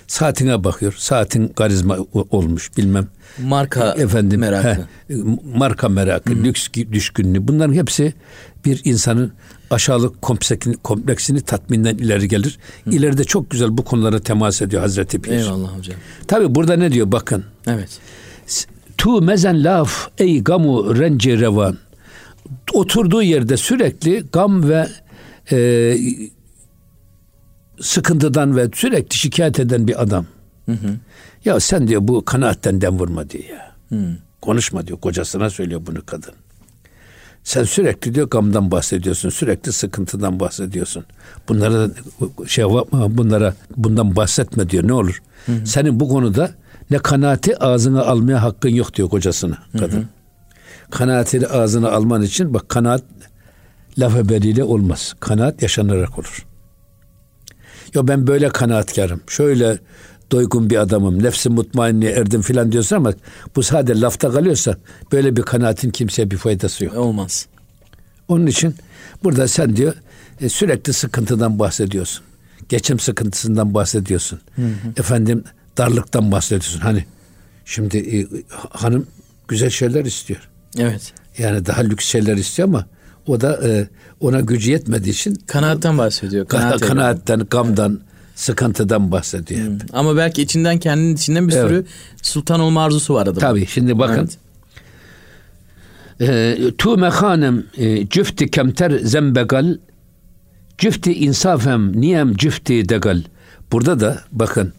Saatine 0.06 0.64
bakıyor. 0.64 0.94
Saatin 0.99 1.49
karizma 1.49 1.99
olmuş 2.30 2.76
bilmem. 2.76 3.08
Marka 3.38 3.90
efendim 3.92 4.40
merakı. 4.40 4.68
He, 5.08 5.14
marka 5.54 5.88
merakı, 5.88 6.32
Hı-hı. 6.32 6.44
lüks 6.44 6.68
düşkünlüğü. 6.92 7.49
Bunların 7.49 7.75
hepsi 7.75 8.14
bir 8.64 8.80
insanın 8.84 9.32
aşağılık 9.70 10.23
kompleksini, 10.23 10.76
kompleksini 10.76 11.40
tatminden 11.40 11.96
ileri 11.96 12.28
gelir. 12.28 12.58
Hı. 12.84 12.90
İleride 12.90 13.25
çok 13.25 13.50
güzel 13.50 13.78
bu 13.78 13.84
konulara 13.84 14.18
temas 14.18 14.62
ediyor 14.62 14.82
Hazreti 14.82 15.20
Pir. 15.20 15.32
Eyvallah 15.32 15.78
hocam. 15.78 15.96
Tabi 16.28 16.54
burada 16.54 16.76
ne 16.76 16.92
diyor 16.92 17.12
bakın. 17.12 17.44
Evet. 17.66 18.00
Tu 18.99 19.23
mezen 19.23 19.64
laf 19.64 20.08
ey 20.18 20.44
gamu 20.44 20.99
renci 20.99 21.40
revan. 21.40 21.78
Oturduğu 22.73 23.23
yerde 23.23 23.56
sürekli 23.56 24.25
gam 24.32 24.68
ve 24.68 24.88
e, 25.50 25.56
sıkıntıdan 27.80 28.56
ve 28.56 28.68
sürekli 28.74 29.16
şikayet 29.16 29.60
eden 29.60 29.88
bir 29.88 30.02
adam. 30.02 30.26
Hı 30.66 30.72
hı. 30.72 30.96
Ya 31.44 31.60
sen 31.60 31.88
diyor 31.88 32.00
bu 32.04 32.24
kanaatten 32.24 32.80
dem 32.80 32.98
vurma 32.98 33.30
diyor 33.30 33.44
ya. 33.44 33.74
Hı. 33.88 34.16
Konuşma 34.40 34.86
diyor 34.86 35.00
kocasına 35.00 35.50
söylüyor 35.50 35.80
bunu 35.86 36.06
kadın. 36.06 36.32
Sen 37.44 37.64
sürekli 37.64 38.14
diyor 38.14 38.30
gamdan 38.30 38.70
bahsediyorsun, 38.70 39.30
sürekli 39.30 39.72
sıkıntıdan 39.72 40.40
bahsediyorsun. 40.40 41.04
Bunlara 41.48 41.90
şey 42.46 42.64
yapma, 42.64 43.16
bunlara 43.16 43.54
bundan 43.76 44.16
bahsetme 44.16 44.70
diyor. 44.70 44.88
Ne 44.88 44.92
olur? 44.92 45.22
Hı 45.46 45.52
hı. 45.52 45.66
Senin 45.66 46.00
bu 46.00 46.08
konuda 46.08 46.50
ne 46.90 46.98
kanaati 46.98 47.58
ağzına 47.58 48.02
almaya 48.02 48.42
hakkın 48.42 48.68
yok 48.68 48.94
diyor 48.94 49.08
kocasına 49.08 49.58
kadın. 49.72 49.96
Hı 49.96 50.00
hı. 50.00 50.04
Kanaatini 50.90 51.46
ağzına 51.46 51.90
alman 51.90 52.22
için 52.22 52.54
bak 52.54 52.68
kanaat 52.68 53.02
laf 53.98 54.16
ebeliyle 54.16 54.64
olmaz. 54.64 55.14
Kanaat 55.20 55.62
yaşanarak 55.62 56.18
olur. 56.18 56.46
Ya 57.94 58.08
ben 58.08 58.26
böyle 58.26 58.48
kanaatkarım. 58.48 59.20
Şöyle 59.28 59.78
doygun 60.32 60.70
bir 60.70 60.76
adamım, 60.76 61.22
nefsi 61.22 61.48
mutmainne 61.48 62.06
erdim 62.06 62.42
filan 62.42 62.72
diyorsun 62.72 62.96
ama 62.96 63.12
bu 63.56 63.62
sadece 63.62 64.00
lafta 64.00 64.30
kalıyorsa 64.30 64.76
böyle 65.12 65.36
bir 65.36 65.42
kanaatin 65.42 65.90
kimseye 65.90 66.30
bir 66.30 66.36
faydası 66.36 66.84
yok. 66.84 66.96
Olmaz. 66.96 67.46
Onun 68.28 68.46
için 68.46 68.74
burada 69.24 69.48
sen 69.48 69.76
diyor 69.76 69.94
e, 70.40 70.48
sürekli 70.48 70.92
sıkıntıdan 70.92 71.58
bahsediyorsun. 71.58 72.24
Geçim 72.68 72.98
sıkıntısından 72.98 73.74
bahsediyorsun. 73.74 74.40
Hı 74.56 74.62
hı. 74.62 74.68
Efendim 74.96 75.44
darlıktan 75.78 76.32
bahsediyorsun. 76.32 76.80
Hani 76.80 77.04
şimdi 77.64 77.98
e, 77.98 78.26
hanım 78.70 79.06
güzel 79.48 79.70
şeyler 79.70 80.04
istiyor. 80.04 80.48
Evet. 80.78 81.12
Yani 81.38 81.66
daha 81.66 81.80
lüks 81.80 82.06
şeyler 82.06 82.36
istiyor 82.36 82.68
ama 82.68 82.86
o 83.26 83.40
da 83.40 83.68
e, 83.68 83.88
ona 84.20 84.40
gücü 84.40 84.70
yetmediği 84.70 85.14
için 85.14 85.34
kanaatten 85.46 85.98
bahsediyor. 85.98 86.46
Kanaat 86.46 86.80
kanaatten, 86.80 87.46
gamdan, 87.50 88.00
sıkıntıdan 88.34 89.12
bahsediyor. 89.12 89.66
Hmm. 89.66 89.78
Ama 89.92 90.16
belki 90.16 90.42
içinden 90.42 90.78
kendinin 90.78 91.14
içinden 91.14 91.48
bir 91.48 91.52
evet. 91.52 91.68
sürü 91.68 91.84
sultan 92.22 92.60
olma 92.60 92.84
arzusu 92.84 93.14
var 93.14 93.22
adamın. 93.22 93.40
Tabii 93.40 93.66
şimdi 93.66 93.98
bakın. 93.98 94.28
Evet. 96.20 96.78
Tu 96.78 96.96
mehanem 96.96 97.64
cüfti 98.10 98.50
kemter 98.50 98.90
zembegal 98.90 99.76
cüfti 100.78 101.14
insafem 101.14 102.00
niyem 102.00 102.34
cüfti 102.34 102.88
degal. 102.88 103.22
Burada 103.72 104.00
da 104.00 104.20
bakın 104.32 104.72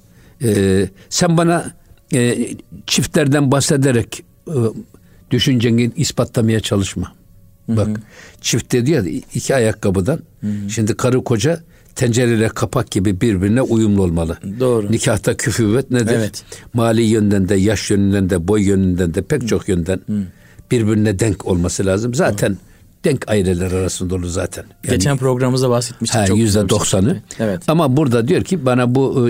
e, 0.43 0.89
sen 1.09 1.37
bana 1.37 1.71
e, 2.13 2.49
çiftlerden 2.87 3.51
bahsederek 3.51 4.23
e, 4.47 4.53
düşünceni 5.31 5.91
ispatlamaya 5.95 6.59
çalışma. 6.59 7.11
Bak 7.67 7.87
çift 8.41 8.71
dedi 8.71 8.91
ya 8.91 9.03
iki 9.35 9.55
ayakkabıdan. 9.55 10.19
Hı-hı. 10.41 10.69
Şimdi 10.69 10.97
karı 10.97 11.23
koca 11.23 11.59
tencereyle 11.95 12.47
kapak 12.47 12.91
gibi 12.91 13.21
birbirine 13.21 13.61
uyumlu 13.61 14.03
olmalı. 14.03 14.37
Doğru. 14.59 14.91
Nikahta 14.91 15.37
küfüvet 15.37 15.91
nedir? 15.91 16.15
Evet. 16.15 16.43
Mali 16.73 17.01
yönden 17.01 17.49
de, 17.49 17.55
yaş 17.55 17.91
yönünden 17.91 18.29
de, 18.29 18.47
boy 18.47 18.63
yönünden 18.63 19.13
de 19.13 19.21
pek 19.21 19.43
Hı. 19.43 19.47
çok 19.47 19.69
yönden 19.69 19.99
Hı. 20.07 20.21
birbirine 20.71 21.19
denk 21.19 21.47
olması 21.47 21.85
lazım. 21.85 22.13
Zaten 22.13 22.49
Hı. 22.49 22.57
denk 23.03 23.29
aileler 23.29 23.71
arasında 23.71 24.15
olur 24.15 24.27
zaten. 24.27 24.63
Yani, 24.83 24.95
Geçen 24.95 25.17
programımızda 25.17 25.69
bahsetmiştik. 25.69 26.35
Yüzde 26.35 26.69
doksanı. 26.69 27.21
Evet. 27.39 27.61
Ama 27.67 27.97
burada 27.97 28.27
diyor 28.27 28.43
ki 28.43 28.65
bana 28.65 28.95
bu 28.95 29.29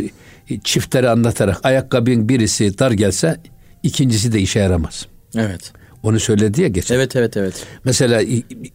e, 0.49 0.59
çiftleri 0.59 1.09
anlatarak 1.09 1.59
ayakkabının 1.63 2.29
birisi 2.29 2.79
dar 2.79 2.91
gelse 2.91 3.41
ikincisi 3.83 4.31
de 4.33 4.39
işe 4.41 4.59
yaramaz. 4.59 5.05
Evet. 5.35 5.73
Onu 6.05 6.19
söyledi 6.19 6.61
ya 6.61 6.67
geçen. 6.67 6.95
Evet 6.95 7.15
evet 7.15 7.37
evet. 7.37 7.65
Mesela 7.83 8.21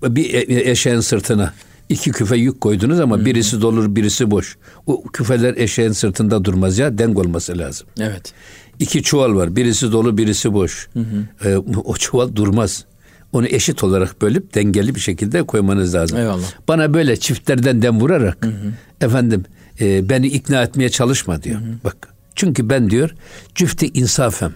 bir 0.03 0.35
e, 0.35 0.39
e, 0.39 0.71
eşeğin 0.71 1.01
sırtına 1.01 1.53
iki 1.89 2.11
küfe 2.11 2.37
yük 2.37 2.61
koydunuz 2.61 3.01
ama 3.01 3.25
birisi 3.25 3.63
dolur 3.63 3.97
birisi 3.97 4.31
boş. 4.31 4.57
O 4.87 5.03
küfeler 5.03 5.57
eşeğin 5.57 5.93
sırtında 5.93 6.45
durmaz 6.45 6.79
ya 6.79 6.99
denk 6.99 7.19
olması 7.19 7.59
lazım. 7.59 7.87
Evet. 8.01 8.33
İki 8.79 9.03
çuval 9.03 9.35
var 9.35 9.57
birisi 9.57 9.93
dolu 9.93 10.19
birisi 10.19 10.53
boş. 10.53 10.89
Hı 10.93 11.05
Ee, 11.45 11.57
o 11.85 11.97
çuval 11.97 12.35
durmaz. 12.35 12.85
Onu 13.33 13.47
eşit 13.47 13.85
olarak 13.85 14.23
bölüp 14.23 14.55
dengeli 14.55 14.95
bir 14.95 15.01
şekilde 15.01 15.43
koymanız 15.43 15.95
lazım. 15.95 16.19
Eyvallah. 16.19 16.69
Bana 16.69 16.95
böyle 16.95 17.17
çiftlerden 17.17 17.83
dem 17.83 18.01
vurarak 18.01 18.45
hı 18.45 18.53
efendim 19.01 19.45
e, 19.81 20.09
beni 20.09 20.27
ikna 20.27 20.63
etmeye 20.63 20.89
çalışma 20.89 21.43
diyor. 21.43 21.61
Hı 21.61 21.65
hı. 21.65 21.69
Bak 21.85 22.09
çünkü 22.35 22.71
ben 22.71 22.91
diyor 22.91 23.15
cüfti 23.55 23.87
insafem. 23.95 24.53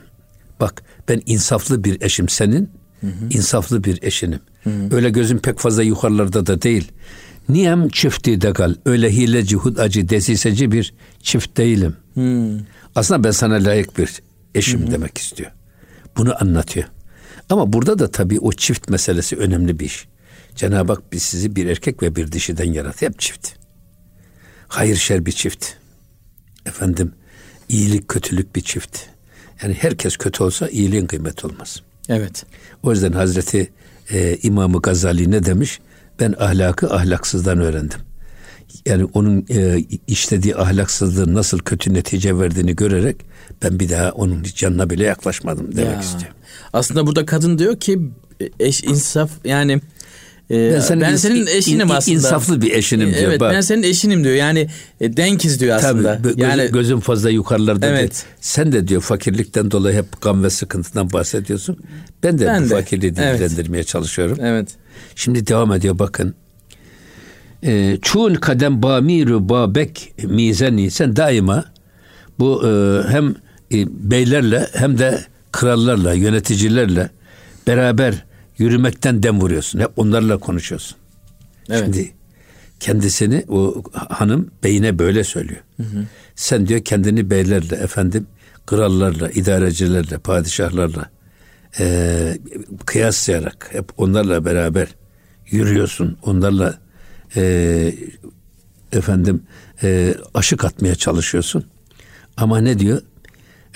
Bak 0.60 0.82
ben 1.08 1.22
insaflı 1.26 1.84
bir 1.84 2.00
eşim 2.00 2.28
senin, 2.28 2.70
hı 3.00 3.06
hı. 3.06 3.28
insaflı 3.30 3.84
bir 3.84 4.02
eşinim. 4.02 4.40
Hı 4.64 4.70
hı. 4.70 4.96
Öyle 4.96 5.10
gözüm 5.10 5.38
pek 5.38 5.58
fazla 5.58 5.82
yukarılarda 5.82 6.46
da 6.46 6.62
değil. 6.62 6.92
Niyem 7.48 7.88
çifti 7.88 8.40
degal. 8.40 8.74
Öyle 8.86 9.12
hileci, 9.12 9.56
hudacı, 9.56 10.08
desiseci 10.08 10.72
bir 10.72 10.94
çift 11.20 11.56
değilim. 11.56 11.96
Hı. 12.14 12.60
Aslında 12.94 13.24
ben 13.24 13.30
sana 13.30 13.54
layık 13.54 13.98
bir 13.98 14.22
eşim 14.54 14.82
hı 14.82 14.86
hı. 14.86 14.90
demek 14.90 15.18
istiyor. 15.18 15.50
Bunu 16.16 16.42
anlatıyor. 16.42 16.88
Ama 17.50 17.72
burada 17.72 17.98
da 17.98 18.10
tabii 18.10 18.40
o 18.40 18.52
çift 18.52 18.88
meselesi 18.88 19.36
önemli 19.36 19.78
bir 19.80 19.84
iş. 19.84 20.08
Cenab-ı 20.56 20.92
Hak 20.92 21.12
biz 21.12 21.22
sizi 21.22 21.56
bir 21.56 21.66
erkek 21.66 22.02
ve 22.02 22.16
bir 22.16 22.32
dişiden 22.32 22.72
yarattı. 22.72 23.06
Hep 23.06 23.20
çift. 23.20 23.48
Hayır 24.68 24.96
şer 24.96 25.26
bir 25.26 25.32
çift. 25.32 25.66
Efendim 26.66 27.12
iyilik 27.68 28.08
kötülük 28.08 28.56
bir 28.56 28.60
çift. 28.60 28.98
Yani 29.64 29.76
herkes 29.80 30.16
kötü 30.16 30.44
olsa 30.44 30.68
iyiliğin 30.68 31.06
kıymeti 31.06 31.46
olmaz. 31.46 31.82
Evet. 32.08 32.46
O 32.82 32.90
yüzden 32.90 33.12
Hazreti 33.12 33.72
e, 34.10 34.36
İmam-ı 34.42 34.82
Gazali 34.82 35.30
ne 35.30 35.44
demiş? 35.44 35.80
Ben 36.20 36.34
ahlakı 36.38 36.94
ahlaksızdan 36.94 37.60
öğrendim. 37.60 37.98
Yani 38.86 39.04
onun 39.04 39.46
e, 39.50 39.84
işlediği 40.06 40.56
ahlaksızlığın 40.56 41.34
nasıl 41.34 41.58
kötü 41.58 41.94
netice 41.94 42.38
verdiğini 42.38 42.76
görerek 42.76 43.16
ben 43.62 43.80
bir 43.80 43.88
daha 43.88 44.10
onun 44.10 44.42
canına 44.42 44.90
bile 44.90 45.04
yaklaşmadım 45.04 45.76
demek 45.76 45.94
ya. 45.94 46.00
istiyorum. 46.00 46.36
Aslında 46.72 47.06
burada 47.06 47.26
kadın 47.26 47.58
diyor 47.58 47.80
ki 47.80 48.00
eş 48.60 48.84
insaf 48.84 49.30
yani 49.44 49.80
ee, 50.54 50.72
ben 50.74 50.80
senin, 50.80 51.00
ben 51.00 51.16
senin 51.16 51.46
eşinim 51.46 51.86
in, 51.86 51.90
aslında. 51.90 52.16
İnsaflı 52.16 52.62
bir 52.62 52.72
eşinim 52.72 53.14
diyor. 53.14 53.22
Evet 53.28 53.40
bak. 53.40 53.52
ben 53.54 53.60
senin 53.60 53.82
eşinim 53.82 54.24
diyor. 54.24 54.34
Yani 54.34 54.68
e, 55.00 55.16
denkiz 55.16 55.60
diyor 55.60 55.76
aslında. 55.76 56.22
Tabii 56.22 56.40
yani 56.42 56.70
gözüm 56.72 57.00
fazla 57.00 57.30
yukarılarda 57.30 57.86
evet. 57.86 57.98
Diyor. 58.00 58.24
Sen 58.40 58.72
de 58.72 58.88
diyor 58.88 59.00
fakirlikten 59.00 59.70
dolayı 59.70 59.96
hep 59.96 60.22
gam 60.22 60.44
ve 60.44 60.50
sıkıntıdan 60.50 61.12
bahsediyorsun. 61.12 61.78
Ben 62.22 62.38
de 62.38 62.46
ben 62.46 62.64
bu 62.64 62.70
de. 62.70 62.74
fakirliği 62.74 63.16
dillendirmeye 63.16 63.78
evet. 63.78 63.88
çalışıyorum. 63.88 64.38
Evet. 64.40 64.68
Şimdi 65.16 65.46
devam 65.46 65.72
ediyor 65.72 65.98
bakın. 65.98 66.34
E, 67.62 67.98
Çun 68.02 68.34
kadem 68.34 68.82
bamiru 68.82 69.48
babek 69.48 70.14
mizeni 70.22 70.90
sen 70.90 71.16
daima 71.16 71.64
bu 72.38 72.68
e, 72.68 73.02
hem 73.08 73.34
e, 73.72 73.86
beylerle 74.10 74.68
hem 74.72 74.98
de 74.98 75.24
krallarla 75.52 76.12
yöneticilerle 76.12 77.10
beraber 77.66 78.24
yürümekten 78.58 79.22
dem 79.22 79.40
vuruyorsun. 79.40 79.80
Hep 79.80 79.90
onlarla 79.96 80.38
konuşuyorsun. 80.38 80.96
Evet. 81.70 81.84
Şimdi 81.84 82.12
kendisini 82.80 83.44
o 83.48 83.82
hanım 83.92 84.50
beyine 84.64 84.98
böyle 84.98 85.24
söylüyor. 85.24 85.60
Hı 85.76 85.82
hı. 85.82 86.04
Sen 86.36 86.66
diyor 86.66 86.80
kendini 86.80 87.30
beylerle 87.30 87.76
efendim 87.76 88.26
krallarla, 88.66 89.30
idarecilerle, 89.30 90.18
padişahlarla 90.18 91.10
e, 91.78 92.38
kıyaslayarak 92.86 93.68
hep 93.72 93.84
onlarla 93.96 94.44
beraber 94.44 94.88
yürüyorsun. 95.50 96.18
Onlarla 96.22 96.78
e, 97.36 97.94
efendim 98.92 99.42
e, 99.82 100.14
aşık 100.34 100.64
atmaya 100.64 100.94
çalışıyorsun. 100.94 101.64
Ama 102.36 102.58
ne 102.58 102.78
diyor? 102.78 103.02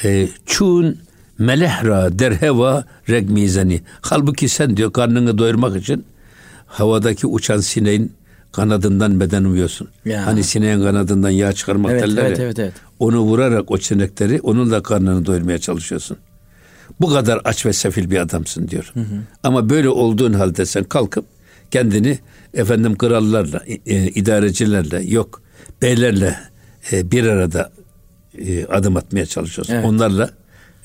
E, 0.04 0.28
çun 0.46 0.98
melehra 1.38 2.18
derheva 2.18 2.84
regmizeni. 3.08 3.80
Halbuki 4.00 4.48
sen 4.48 4.76
diyor 4.76 4.92
karnını 4.92 5.38
doyurmak 5.38 5.76
için 5.76 6.04
havadaki 6.66 7.26
uçan 7.26 7.58
sineğin 7.58 8.12
kanadından 8.52 9.20
beden 9.20 9.44
umuyorsun. 9.44 9.88
Ya. 10.04 10.26
Hani 10.26 10.44
sineğin 10.44 10.82
kanadından 10.82 11.30
yağ 11.30 11.52
çıkarmak 11.52 11.92
evet, 11.92 12.02
derler 12.02 12.24
evet, 12.24 12.40
evet, 12.40 12.58
evet. 12.58 12.72
Onu 12.98 13.20
vurarak 13.20 13.70
o 13.70 13.78
sinekleri 13.78 14.40
onun 14.40 14.70
da 14.70 14.82
karnını 14.82 15.26
doyurmaya 15.26 15.58
çalışıyorsun. 15.58 16.16
Bu 17.00 17.08
kadar 17.08 17.40
aç 17.44 17.66
ve 17.66 17.72
sefil 17.72 18.10
bir 18.10 18.18
adamsın 18.18 18.68
diyor. 18.68 18.90
Hı 18.94 19.00
hı. 19.00 19.04
Ama 19.42 19.70
böyle 19.70 19.88
olduğun 19.88 20.32
halde 20.32 20.66
sen 20.66 20.84
kalkıp 20.84 21.24
kendini 21.70 22.18
efendim 22.54 22.98
krallarla, 22.98 23.62
e, 23.66 24.06
idarecilerle, 24.06 25.02
yok 25.02 25.42
beylerle 25.82 26.36
e, 26.92 27.10
bir 27.10 27.24
arada 27.26 27.70
e, 28.38 28.66
adım 28.66 28.96
atmaya 28.96 29.26
çalışıyorsun. 29.26 29.74
Evet. 29.74 29.84
Onlarla 29.84 30.30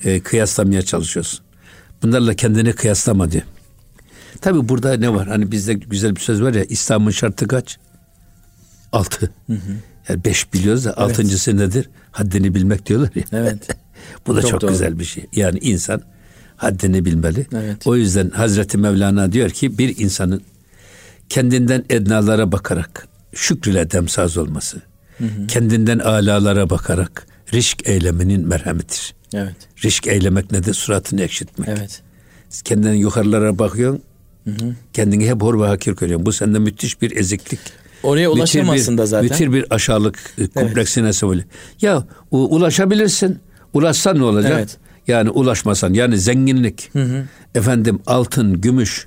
e, 0.04 0.20
kıyaslamaya 0.20 0.82
çalışıyorsun. 0.82 1.40
Bunlarla 2.02 2.34
kendini 2.34 2.72
kıyaslama 2.72 3.30
diyor. 3.30 3.44
Tabi 4.40 4.68
burada 4.68 4.96
ne 4.96 5.14
var? 5.14 5.28
Hani 5.28 5.52
bizde 5.52 5.74
güzel 5.74 6.16
bir 6.16 6.20
söz 6.20 6.42
var 6.42 6.54
ya 6.54 6.64
İslam'ın 6.64 7.10
şartı 7.10 7.48
kaç? 7.48 7.78
Altı. 8.92 9.30
Hı 9.46 9.52
hı. 9.52 9.58
Yani 10.08 10.24
beş 10.24 10.52
biliyoruz 10.52 10.84
da 10.84 10.88
evet. 10.88 10.98
altıncısı 10.98 11.56
nedir? 11.56 11.88
Haddini 12.10 12.54
bilmek 12.54 12.86
diyorlar 12.86 13.10
ya. 13.14 13.22
Evet. 13.32 13.68
Bu 14.26 14.36
da 14.36 14.42
çok, 14.42 14.60
çok 14.60 14.70
güzel 14.70 14.98
bir 14.98 15.04
şey. 15.04 15.26
Yani 15.32 15.58
insan 15.58 16.02
haddini 16.56 17.04
bilmeli. 17.04 17.46
Evet. 17.52 17.86
O 17.86 17.96
yüzden 17.96 18.30
Hazreti 18.30 18.78
Mevlana 18.78 19.32
diyor 19.32 19.50
ki 19.50 19.78
bir 19.78 19.98
insanın 19.98 20.42
kendinden 21.28 21.84
ednalara 21.90 22.52
bakarak 22.52 23.08
şükrüle 23.34 23.90
demsaz 23.90 24.36
olması, 24.36 24.82
hı 25.18 25.24
hı. 25.24 25.46
kendinden 25.46 25.98
alalara 25.98 26.70
bakarak 26.70 27.26
risk 27.52 27.88
eyleminin 27.88 28.48
merhametidir. 28.48 29.14
Evet. 29.34 29.56
Risk 29.84 30.06
eylemek 30.06 30.52
nedir? 30.52 30.74
Suratını 30.74 31.22
ekşitmek. 31.22 31.68
Evet. 31.68 32.02
Kendinden 32.64 32.94
yukarılara 32.94 33.58
bakıyorsun. 33.58 34.02
Hı 34.44 34.50
hı. 34.50 34.74
Kendini 34.92 35.28
hep 35.28 35.42
hor 35.42 35.60
ve 35.60 35.66
hakir 35.66 35.96
görüyorsun. 35.96 36.26
Bu 36.26 36.32
sende 36.32 36.58
müthiş 36.58 37.02
bir 37.02 37.16
eziklik. 37.16 37.60
Oraya 38.02 38.30
ulaşamazsın 38.30 38.94
bir, 38.94 38.98
da 38.98 39.06
zaten. 39.06 39.30
Müthiş 39.30 39.46
bir 39.46 39.74
aşağılık 39.74 40.34
kompleksine 40.54 41.04
evet. 41.04 41.14
sebep. 41.14 41.44
Ya 41.80 42.06
ulaşabilirsin. 42.30 43.38
Ulaşsan 43.74 44.18
ne 44.18 44.24
olacak? 44.24 44.52
Evet. 44.54 44.78
Yani 45.08 45.30
ulaşmasan 45.30 45.94
yani 45.94 46.18
zenginlik. 46.18 46.90
Hı 46.92 47.02
hı. 47.02 47.24
Efendim 47.54 48.00
altın, 48.06 48.60
gümüş. 48.60 49.06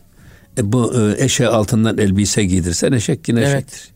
E, 0.58 0.72
bu 0.72 0.94
e, 1.02 1.24
eşe 1.24 1.48
altından 1.48 1.98
elbise 1.98 2.46
giydirsen 2.46 2.92
eşek 2.92 3.30
yine 3.30 3.40
evet. 3.40 3.50
eşektir. 3.50 3.90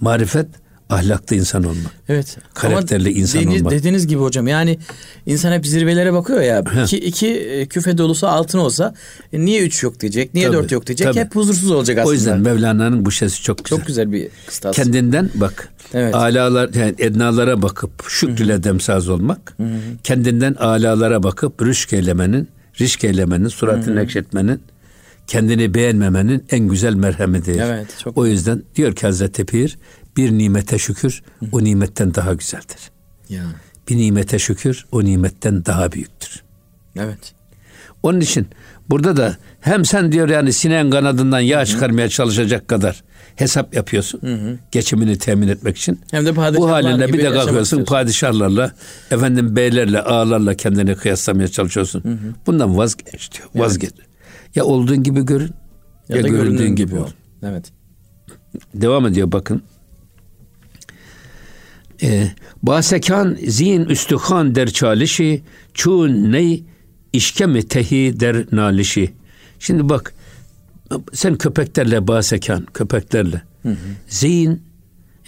Marifet 0.00 0.46
ahlaklı 0.90 1.36
insan 1.36 1.64
olmak. 1.64 1.92
Evet. 2.08 2.36
Karakterli 2.54 3.08
Ama 3.08 3.18
insan 3.18 3.42
dedi- 3.42 3.48
olmak. 3.58 3.72
Dediğiniz 3.72 4.06
gibi 4.06 4.20
hocam 4.20 4.46
yani 4.48 4.78
insan 5.26 5.52
hep 5.52 5.66
zirvelere 5.66 6.12
bakıyor 6.12 6.40
ya. 6.40 6.64
iki, 6.84 6.98
iki 6.98 7.28
e, 7.28 7.66
küfe 7.66 7.98
dolusu 7.98 8.26
altın 8.26 8.58
olsa 8.58 8.94
e, 9.32 9.40
niye 9.40 9.62
üç 9.62 9.82
yok 9.82 10.00
diyecek, 10.00 10.34
niye 10.34 10.46
Tabii, 10.46 10.56
dört 10.56 10.72
yok 10.72 10.86
diyecek. 10.86 11.06
tabii. 11.08 11.20
Hep 11.20 11.34
huzursuz 11.36 11.70
olacak 11.70 11.98
aslında. 11.98 12.10
O 12.10 12.12
yüzden 12.12 12.40
Mevlana'nın 12.40 13.06
bu 13.06 13.10
şeysi 13.10 13.42
çok 13.42 13.64
güzel. 13.64 13.78
Çok 13.78 13.86
güzel 13.86 14.12
bir 14.12 14.28
kıstas. 14.46 14.76
Kendinden 14.76 15.30
bak. 15.34 15.68
Evet. 15.94 16.14
Alalar 16.14 16.74
yani 16.74 16.94
ednalara 16.98 17.62
bakıp 17.62 17.90
şükrüyle 18.08 18.62
demsaz 18.64 19.08
olmak. 19.08 19.56
Kendinden 20.04 20.54
alalara 20.54 21.22
bakıp 21.22 21.62
rüşk 21.62 21.92
eylemenin, 21.92 22.48
rişk 22.80 23.04
eylemenin, 23.04 23.48
suratını 23.48 24.00
ekşetmenin, 24.02 24.60
kendini 25.26 25.74
beğenmemenin 25.74 26.44
en 26.50 26.68
güzel 26.68 26.94
merhemidir. 26.94 27.60
Evet, 27.60 27.86
çok 28.04 28.18
o 28.18 28.26
yüzden 28.26 28.62
diyor 28.76 28.94
ki 28.94 29.06
Hazreti 29.06 29.44
Pir 29.44 29.78
bir 30.18 30.32
nimete 30.32 30.78
şükür 30.78 31.22
o 31.52 31.64
nimetten 31.64 32.14
daha 32.14 32.34
güzeldir. 32.34 32.90
Ya. 33.28 33.42
Bir 33.88 33.96
nimete 33.96 34.38
şükür 34.38 34.86
o 34.92 35.04
nimetten 35.04 35.64
daha 35.64 35.92
büyüktür. 35.92 36.42
Evet. 36.96 37.34
Onun 38.02 38.20
için 38.20 38.46
burada 38.90 39.16
da 39.16 39.36
hem 39.60 39.84
sen 39.84 40.12
diyor 40.12 40.28
yani 40.28 40.52
sineğin 40.52 40.90
kanadından 40.90 41.40
yağ 41.40 41.66
çıkarmaya 41.66 42.08
çalışacak 42.08 42.68
kadar 42.68 43.04
hesap 43.36 43.74
yapıyorsun. 43.74 44.20
Geçimini 44.72 45.18
temin 45.18 45.48
etmek 45.48 45.76
için. 45.76 46.00
Hem 46.10 46.26
de 46.26 46.36
Bu 46.36 46.70
halinde 46.70 47.06
gibi 47.06 47.18
bir 47.18 47.24
de 47.24 47.32
kalkıyorsun 47.32 47.84
padişahlarla, 47.84 48.72
efendim 49.10 49.56
beylerle, 49.56 50.02
ağalarla 50.02 50.54
kendini 50.54 50.94
kıyaslamaya 50.94 51.48
çalışıyorsun. 51.48 52.20
Bundan 52.46 52.76
vazgeç 52.76 53.32
diyor. 53.32 53.48
Vazgeç. 53.54 53.92
Ya 54.54 54.64
olduğun 54.64 55.02
gibi 55.02 55.26
görün 55.26 55.54
ya, 56.08 56.16
Ya, 56.16 56.24
da 56.24 56.28
göründüğün 56.28 56.76
gibi 56.76 56.90
gibi 56.90 57.00
ol. 57.00 57.08
Evet. 57.42 57.72
Devam 58.74 59.06
ediyor 59.06 59.32
bakın. 59.32 59.62
Ee, 62.02 62.30
Basekan 62.62 63.38
zin 63.46 63.84
üstühan 63.84 64.54
der 64.54 64.70
çalişi 64.70 65.42
çun 65.74 66.32
ney 66.32 66.64
işkemi 67.12 67.68
tehi 67.68 68.20
der 68.20 68.44
nalişi. 68.52 69.12
Şimdi 69.58 69.88
bak 69.88 70.14
sen 71.12 71.36
köpeklerle 71.36 72.08
basekan 72.08 72.66
köpeklerle 72.74 73.42
zihin 74.08 74.62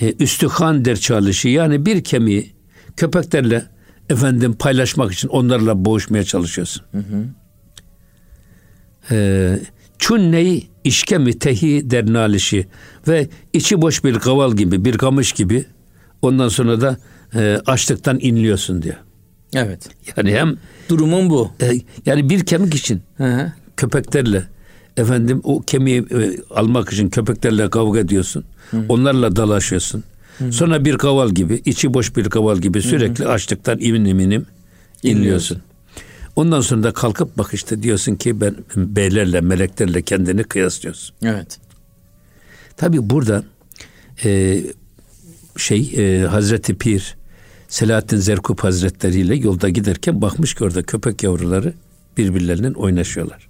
e, 0.00 0.12
üstühan 0.18 0.84
der 0.84 0.96
çalışı 0.96 1.48
yani 1.48 1.86
bir 1.86 2.04
kemiği 2.04 2.52
köpeklerle 2.96 3.64
efendim 4.08 4.52
paylaşmak 4.58 5.12
için 5.12 5.28
onlarla 5.28 5.84
boğuşmaya 5.84 6.24
çalışıyorsun. 6.24 6.82
Ee, 9.10 9.58
Çünneyi 9.98 10.66
işkemi 10.84 11.38
tehi 11.38 11.90
der 11.90 12.12
nalişi 12.12 12.66
ve 13.08 13.28
içi 13.52 13.82
boş 13.82 14.04
bir 14.04 14.18
kaval 14.18 14.56
gibi 14.56 14.84
bir 14.84 14.98
kamış 14.98 15.32
gibi 15.32 15.64
ondan 16.22 16.48
sonra 16.48 16.80
da 16.80 16.96
e, 17.34 17.60
açlıktan 17.66 18.18
inliyorsun 18.20 18.82
diyor. 18.82 18.96
Evet. 19.54 19.88
Yani 20.16 20.32
hem 20.32 20.56
Durumum 20.88 21.30
bu. 21.30 21.50
e, 21.62 21.72
yani 22.06 22.28
bir 22.30 22.46
kemik 22.46 22.74
için 22.74 23.02
Hı 23.16 23.24
hı. 23.24 23.52
köpeklerle 23.76 24.44
efendim 24.96 25.40
o 25.44 25.60
kemiği 25.60 26.00
e, 26.00 26.36
almak 26.54 26.92
için 26.92 27.08
köpeklerle 27.08 27.70
kavga 27.70 27.98
ediyorsun. 27.98 28.44
Onlarla 28.88 29.36
dalaşıyorsun. 29.36 30.04
Sonra 30.50 30.84
bir 30.84 30.98
kaval 30.98 31.30
gibi, 31.30 31.62
içi 31.64 31.94
boş 31.94 32.16
bir 32.16 32.24
kaval 32.24 32.58
gibi 32.58 32.82
sürekli 32.82 33.26
açlıktan 33.26 33.78
imin 33.80 34.04
eminim 34.04 34.46
inliyorsun. 35.02 35.58
Ondan 36.36 36.60
sonra 36.60 36.82
da 36.82 36.92
kalkıp 36.92 37.38
bak 37.38 37.50
işte 37.54 37.82
diyorsun 37.82 38.14
ki 38.14 38.40
ben 38.40 38.54
beylerle, 38.76 39.40
meleklerle 39.40 40.02
kendini 40.02 40.44
kıyaslıyorsun. 40.44 41.16
Evet. 41.22 41.58
Tabi 42.76 43.10
burada 43.10 43.44
e, 44.24 44.60
şey 45.60 45.92
e, 45.96 46.26
Hazreti 46.26 46.74
Pir 46.74 47.16
Selahattin 47.68 48.16
Zerkup 48.16 48.64
Hazretleri 48.64 49.20
ile 49.20 49.36
yolda 49.36 49.68
giderken 49.68 50.22
bakmış 50.22 50.54
ki 50.54 50.64
orada 50.64 50.82
köpek 50.82 51.22
yavruları 51.22 51.74
birbirlerinden 52.16 52.72
oynaşıyorlar. 52.72 53.48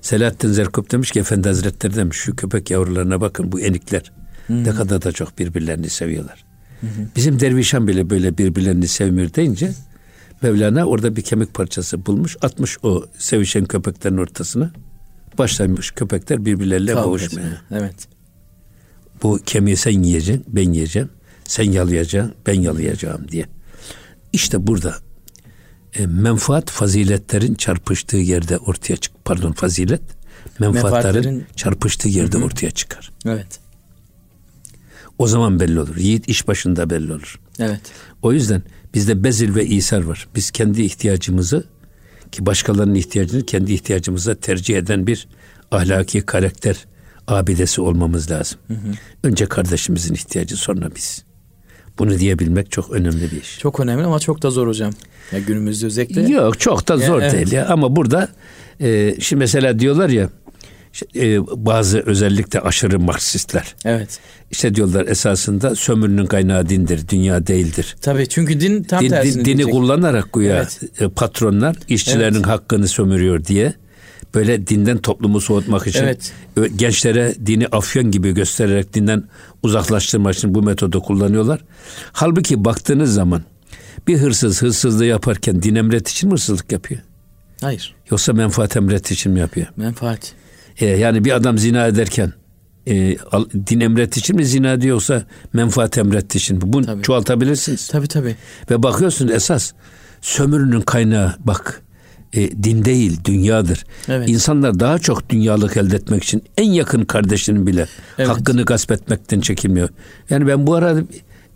Selahattin 0.00 0.48
Zerkup 0.48 0.92
demiş 0.92 1.10
ki 1.10 1.20
Efendi 1.20 1.48
Hazretleri 1.48 1.96
demiş 1.96 2.16
şu 2.16 2.36
köpek 2.36 2.70
yavrularına 2.70 3.20
bakın 3.20 3.52
bu 3.52 3.60
enikler 3.60 4.12
ne 4.48 4.70
kadar 4.70 5.02
da 5.02 5.12
çok 5.12 5.38
birbirlerini 5.38 5.88
seviyorlar. 5.88 6.44
Bizim 7.16 7.40
dervişan 7.40 7.88
bile 7.88 8.10
böyle 8.10 8.38
birbirlerini 8.38 8.88
sevmiyor 8.88 9.34
deyince 9.34 9.72
Mevlana 10.42 10.84
orada 10.84 11.16
bir 11.16 11.22
kemik 11.22 11.54
parçası 11.54 12.06
bulmuş 12.06 12.36
atmış 12.42 12.78
o 12.82 13.04
sevişen 13.18 13.64
köpeklerin 13.64 14.16
ortasına 14.16 14.70
başlamış 15.38 15.90
köpekler 15.90 16.44
birbirleriyle 16.44 16.92
Kavga 16.92 17.24
etmeye. 17.24 17.46
Evet. 17.70 18.08
Bu 19.22 19.38
kemiği 19.46 19.76
sen 19.76 20.02
yiyeceksin, 20.02 20.44
ben 20.48 20.72
yiyeceğim. 20.72 21.08
Sen 21.44 21.72
yalayacaksın, 21.72 22.34
ben 22.46 22.60
yalayacağım 22.60 23.28
diye. 23.28 23.46
İşte 24.32 24.66
burada 24.66 24.96
e, 25.94 26.06
menfaat 26.06 26.70
faziletlerin 26.70 27.54
çarpıştığı 27.54 28.16
yerde 28.16 28.58
ortaya 28.58 28.96
çık. 28.96 29.24
Pardon 29.24 29.52
fazilet 29.52 30.02
menfaatlerin 30.58 31.14
Menfaatlerin- 31.14 31.56
çarpıştığı 31.56 32.08
yerde 32.08 32.38
ortaya 32.38 32.70
çıkar. 32.70 33.12
Evet. 33.26 33.60
O 35.18 35.26
zaman 35.26 35.60
belli 35.60 35.80
olur. 35.80 35.96
Yiğit 35.96 36.28
iş 36.28 36.48
başında 36.48 36.90
belli 36.90 37.12
olur. 37.12 37.40
Evet. 37.58 37.80
O 38.22 38.32
yüzden 38.32 38.62
bizde 38.94 39.24
bezil 39.24 39.54
ve 39.54 39.66
isar 39.66 40.02
var. 40.02 40.28
Biz 40.34 40.50
kendi 40.50 40.82
ihtiyacımızı 40.82 41.64
ki 42.32 42.46
başkalarının 42.46 42.94
ihtiyacını 42.94 43.46
kendi 43.46 43.72
ihtiyacımıza 43.72 44.34
tercih 44.34 44.76
eden 44.76 45.06
bir 45.06 45.28
ahlaki 45.70 46.20
karakter 46.20 46.86
abidesi 47.28 47.80
olmamız 47.80 48.30
lazım. 48.30 48.58
Önce 49.24 49.46
kardeşimizin 49.46 50.14
ihtiyacı 50.14 50.56
sonra 50.56 50.90
biz. 50.96 51.24
Bunu 51.98 52.18
diyebilmek 52.18 52.70
çok 52.70 52.90
önemli 52.90 53.30
bir 53.30 53.40
iş. 53.42 53.58
Çok 53.58 53.80
önemli 53.80 54.04
ama 54.04 54.18
çok 54.18 54.42
da 54.42 54.50
zor 54.50 54.68
hocam. 54.68 54.92
Ya 55.32 55.38
günümüzde 55.38 55.86
özellikle. 55.86 56.22
Yok 56.22 56.60
çok 56.60 56.88
da 56.88 56.96
zor 56.96 57.22
evet. 57.22 57.32
değil 57.32 57.52
ya 57.52 57.66
ama 57.68 57.96
burada 57.96 58.28
e, 58.80 59.14
şimdi 59.20 59.40
mesela 59.40 59.78
diyorlar 59.78 60.08
ya 60.08 60.28
e, 61.16 61.46
bazı 61.46 61.98
özellikle 62.00 62.60
aşırı 62.60 63.00
Marksistler 63.00 63.74
Evet. 63.84 64.18
işte 64.50 64.74
diyorlar 64.74 65.06
esasında 65.06 65.74
sömürünün 65.74 66.26
kaynağı 66.26 66.68
dindir, 66.68 67.08
dünya 67.08 67.46
değildir. 67.46 67.96
Tabii 68.00 68.28
çünkü 68.28 68.60
din 68.60 68.82
tam 68.82 69.00
Din- 69.00 69.06
din- 69.06 69.10
tersini 69.10 69.44
dini 69.44 69.44
diyecek. 69.44 69.74
kullanarak 69.74 70.32
güya 70.32 70.56
Evet. 70.56 70.80
e, 71.00 71.08
patronlar 71.08 71.76
işçilerin 71.88 72.34
Evet. 72.34 72.46
hakkını 72.46 72.88
sömürüyor 72.88 73.44
diye 73.44 73.74
böyle 74.34 74.66
dinden 74.66 74.98
toplumu 74.98 75.40
soğutmak 75.40 75.86
için 75.86 76.02
Evet. 76.04 76.32
gençlere 76.76 77.34
dini 77.46 77.66
afyon 77.66 78.10
gibi 78.10 78.32
göstererek 78.32 78.94
dinden 78.94 79.24
uzaklaştırmak 79.62 80.34
için 80.34 80.54
bu 80.54 80.62
metodu 80.62 81.02
kullanıyorlar. 81.02 81.60
Halbuki 82.12 82.64
baktığınız 82.64 83.14
zaman 83.14 83.42
bir 84.06 84.18
hırsız 84.18 84.62
hırsızlığı 84.62 85.04
yaparken 85.04 85.62
din 85.62 85.74
emret 85.74 86.08
için 86.08 86.28
mi 86.28 86.32
hırsızlık 86.32 86.72
yapıyor? 86.72 87.00
Hayır. 87.60 87.94
Yoksa 88.10 88.32
menfaat 88.32 88.76
emret 88.76 89.10
için 89.10 89.32
mi 89.32 89.40
yapıyor? 89.40 89.66
Menfaat. 89.76 90.32
E, 90.78 90.86
yani 90.86 91.24
bir 91.24 91.32
adam 91.32 91.58
zina 91.58 91.86
ederken 91.86 92.32
e, 92.86 93.16
din 93.66 93.80
emret 93.80 94.16
için 94.16 94.36
mi 94.36 94.44
zina 94.44 94.80
diyor 94.80 94.94
yoksa 94.94 95.26
menfaat 95.52 95.98
emret 95.98 96.34
için 96.34 96.56
mi? 96.56 96.62
Bunu 96.66 96.86
Tabii. 96.86 97.02
çoğaltabilirsiniz. 97.02 97.88
Tabii 97.88 98.08
tabii. 98.08 98.36
Ve 98.70 98.82
bakıyorsun 98.82 99.28
esas 99.28 99.72
sömürünün 100.20 100.80
kaynağı 100.80 101.34
bak 101.38 101.82
e, 102.32 102.62
din 102.62 102.84
değil 102.84 103.20
dünyadır. 103.24 103.84
Evet. 104.08 104.28
İnsanlar 104.28 104.80
daha 104.80 104.98
çok 104.98 105.30
dünyalık 105.30 105.76
elde 105.76 105.96
etmek 105.96 106.24
için 106.24 106.42
en 106.58 106.70
yakın 106.70 107.04
kardeşinin 107.04 107.66
bile 107.66 107.86
Evet. 108.18 108.28
hakkını 108.28 108.62
gasp 108.64 108.92
etmekten 108.92 109.40
çekinmiyor. 109.40 109.88
Yani 110.30 110.46
ben 110.46 110.66
bu 110.66 110.74
arada 110.74 111.00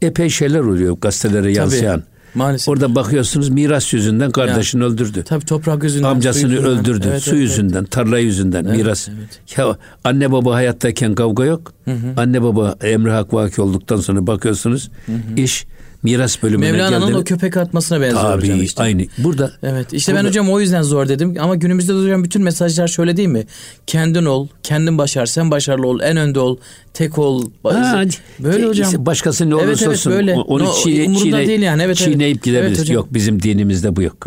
epey 0.03 0.29
şeyler 0.31 0.61
oluyor 0.61 0.97
gazetelere 1.01 1.53
yansıyan. 1.53 2.03
Maalesef. 2.35 2.69
Orada 2.69 2.95
bakıyorsunuz 2.95 3.49
miras 3.49 3.93
yüzünden 3.93 4.31
kardeşini 4.31 4.85
öldürdü. 4.85 5.25
Tabii 5.25 5.45
toprak 5.45 5.83
yüzünden. 5.85 6.09
Amcasını 6.09 6.53
yüzünden. 6.53 6.71
öldürdü. 6.71 7.07
Evet, 7.11 7.23
su 7.23 7.31
evet, 7.31 7.41
yüzünden, 7.41 7.85
tarla 7.85 8.19
yüzünden, 8.19 8.65
Evet, 8.65 8.77
miras. 8.77 9.09
evet. 9.09 9.59
Ya 9.59 9.77
anne 10.05 10.33
baba 10.33 10.55
hayattayken 10.55 11.15
kavga 11.15 11.45
yok. 11.45 11.73
Anne 12.17 12.43
baba 12.43 12.77
emri 12.83 13.11
hak 13.11 13.35
vaki 13.35 13.62
olduktan 13.62 13.97
sonra 13.97 14.27
bakıyorsunuz 14.27 14.91
iş 15.37 15.67
miras 16.07 16.42
bölümüne 16.42 16.73
Mevlana'nın 16.73 17.07
geldi. 17.07 17.19
o 17.19 17.25
köpek 17.25 17.57
atmasına 17.57 18.01
benziyor 18.01 18.23
Tabii 18.23 18.42
hocam 18.42 18.62
işte. 18.62 18.83
aynı. 18.83 19.03
Burada 19.19 19.53
Evet 19.62 19.92
işte 19.92 20.12
ben 20.12 20.19
Burada- 20.19 20.29
hocam 20.29 20.51
o 20.51 20.61
yüzden 20.61 20.83
zor 20.83 21.09
dedim 21.09 21.35
ama 21.40 21.55
günümüzde 21.55 21.95
de 21.95 21.99
hocam 21.99 22.25
bütün 22.25 22.42
mesajlar 22.42 22.88
şöyle 22.88 23.16
değil 23.16 23.29
mi? 23.29 23.45
Kendin 23.87 24.25
ol, 24.25 24.49
kendin 24.62 24.99
başar, 24.99 25.27
sen 25.27 25.51
başarılı 25.51 25.87
ol, 25.87 26.01
en 26.01 26.16
önde 26.16 26.40
ol, 26.40 26.57
tek 26.95 27.19
ol. 27.19 27.51
Ha, 27.62 28.05
böyle 28.40 28.57
işte 28.71 28.85
hocam. 28.85 29.07
Başkası 29.07 29.51
ne 29.51 29.55
olursa 29.55 29.69
Evet, 29.69 29.79
evet, 29.83 29.88
olsun 29.92 30.12
böyle. 30.12 30.35
onu 30.35 30.64
No, 30.64 30.73
çiğne, 30.85 31.19
çiğne- 31.19 31.47
değil 31.47 31.62
yani, 31.62 31.83
evet, 31.83 32.01
evet. 32.03 32.12
çiğneyip 32.12 32.42
gidebiliriz. 32.42 32.69
Evet 32.79 32.81
hocam. 32.81 32.95
yok 32.95 33.14
bizim 33.14 33.42
dinimizde 33.42 33.97
bu 33.97 34.03
yok. 34.03 34.27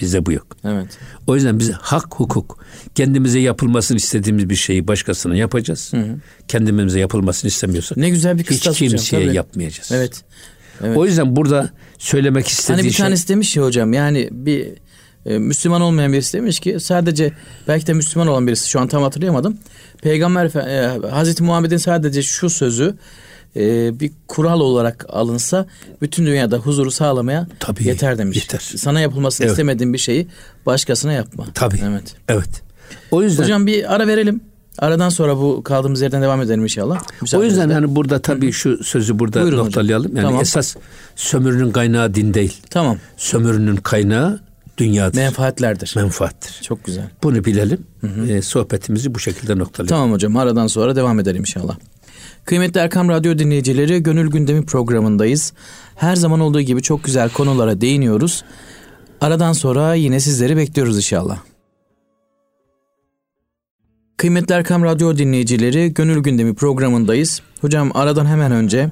Bizde 0.00 0.26
bu 0.26 0.32
yok. 0.32 0.46
Evet. 0.64 0.86
O 1.26 1.34
yüzden 1.34 1.58
biz 1.58 1.70
hak 1.72 2.14
hukuk 2.14 2.58
kendimize 2.94 3.38
yapılmasını 3.38 3.96
istediğimiz 3.96 4.50
bir 4.50 4.54
şeyi 4.56 4.88
başkasına 4.88 5.36
yapacağız. 5.36 5.92
Kendimize 6.48 7.00
yapılmasını 7.00 7.48
istemiyorsak 7.48 7.98
Ne 7.98 8.08
güzel 8.10 8.34
bir 8.34 8.42
hiç 8.42 8.48
kıstas 8.48 8.74
hocam. 8.76 8.88
kimseye 8.88 9.24
tabii. 9.26 9.36
yapmayacağız. 9.36 9.92
Evet. 9.92 10.22
Evet. 10.82 10.96
O 10.96 11.06
yüzden 11.06 11.36
burada 11.36 11.70
söylemek 11.98 12.48
istediği 12.48 12.76
Hani 12.76 12.86
bir 12.86 12.92
şey 12.92 13.04
tanesi 13.06 13.28
demiş 13.28 13.56
ya 13.56 13.64
hocam 13.64 13.92
yani 13.92 14.28
bir 14.32 14.68
e, 15.26 15.38
Müslüman 15.38 15.80
olmayan 15.80 16.12
birisi 16.12 16.38
demiş 16.38 16.60
ki 16.60 16.80
sadece 16.80 17.32
belki 17.68 17.86
de 17.86 17.92
Müslüman 17.92 18.28
olan 18.28 18.46
birisi 18.46 18.70
şu 18.70 18.80
an 18.80 18.88
tam 18.88 19.02
hatırlayamadım. 19.02 19.58
Peygamber 20.02 20.46
e, 20.56 21.08
Hazreti 21.08 21.42
Muhammed'in 21.42 21.76
sadece 21.76 22.22
şu 22.22 22.50
sözü 22.50 22.94
e, 23.56 24.00
bir 24.00 24.10
kural 24.28 24.60
olarak 24.60 25.06
alınsa 25.08 25.66
bütün 26.02 26.26
dünyada 26.26 26.56
huzuru 26.56 26.90
sağlamaya 26.90 27.46
Tabii, 27.60 27.88
yeter 27.88 28.18
demiş. 28.18 28.36
yeter. 28.36 28.60
Sana 28.76 29.00
yapılmasını 29.00 29.44
Evet. 29.44 29.52
istemediğin 29.52 29.92
bir 29.92 29.98
şeyi 29.98 30.26
başkasına 30.66 31.12
yapma. 31.12 31.46
Tabii. 31.54 31.80
Evet. 31.84 32.14
Evet. 32.28 32.62
O 33.10 33.22
yüzden 33.22 33.42
Hocam 33.42 33.66
bir 33.66 33.94
ara 33.94 34.06
verelim. 34.06 34.40
Aradan 34.78 35.08
sonra 35.08 35.36
bu 35.36 35.62
kaldığımız 35.62 36.00
yerden 36.00 36.22
devam 36.22 36.42
edelim 36.42 36.62
inşallah. 36.62 36.96
o 36.96 37.04
Müsaadenizle. 37.22 37.60
yüzden 37.62 37.74
hani 37.74 37.96
burada 37.96 38.18
tabii 38.22 38.52
şu 38.52 38.84
sözü 38.84 39.18
burada 39.18 39.40
Buyurun 39.40 39.56
hocam. 39.56 39.66
noktalayalım. 39.66 40.16
Yani 40.16 40.26
Tamam. 40.26 40.40
esas 40.40 40.76
sömürünün 41.16 41.70
kaynağı 41.70 42.14
din 42.14 42.34
değil. 42.34 42.60
Tamam. 42.70 42.98
Sömürünün 43.16 43.76
kaynağı 43.76 44.40
dünyadır. 44.78 45.16
Menfaatlerdir. 45.18 45.92
menfaattir. 45.96 46.62
Çok 46.62 46.84
güzel. 46.84 47.04
Bunu 47.22 47.44
bilelim. 47.44 47.86
Ee, 48.28 48.42
sohbetimizi 48.42 49.14
bu 49.14 49.18
şekilde 49.18 49.58
noktalayalım. 49.58 49.88
Tamam 49.96 50.12
hocam 50.12 50.36
aradan 50.36 50.66
sonra 50.66 50.96
devam 50.96 51.20
edelim 51.20 51.40
inşallah. 51.40 51.76
Kıymetli 52.44 52.80
Erkam 52.80 53.08
Radyo 53.08 53.38
dinleyicileri 53.38 54.02
Gönül 54.02 54.30
Gündemi 54.30 54.66
programındayız. 54.66 55.52
Her 55.94 56.16
zaman 56.16 56.40
olduğu 56.40 56.60
gibi 56.60 56.82
çok 56.82 57.04
güzel 57.04 57.28
konulara 57.30 57.80
değiniyoruz. 57.80 58.44
Aradan 59.20 59.52
sonra 59.52 59.94
yine 59.94 60.20
sizleri 60.20 60.56
bekliyoruz 60.56 60.96
inşallah. 60.96 61.38
Kıymetli 64.16 64.54
Erkam 64.54 64.84
Radyo 64.84 65.16
dinleyicileri 65.16 65.94
Gönül 65.94 66.22
Gündemi 66.22 66.54
programındayız. 66.54 67.42
Hocam 67.60 67.90
aradan 67.94 68.26
hemen 68.26 68.52
önce 68.52 68.90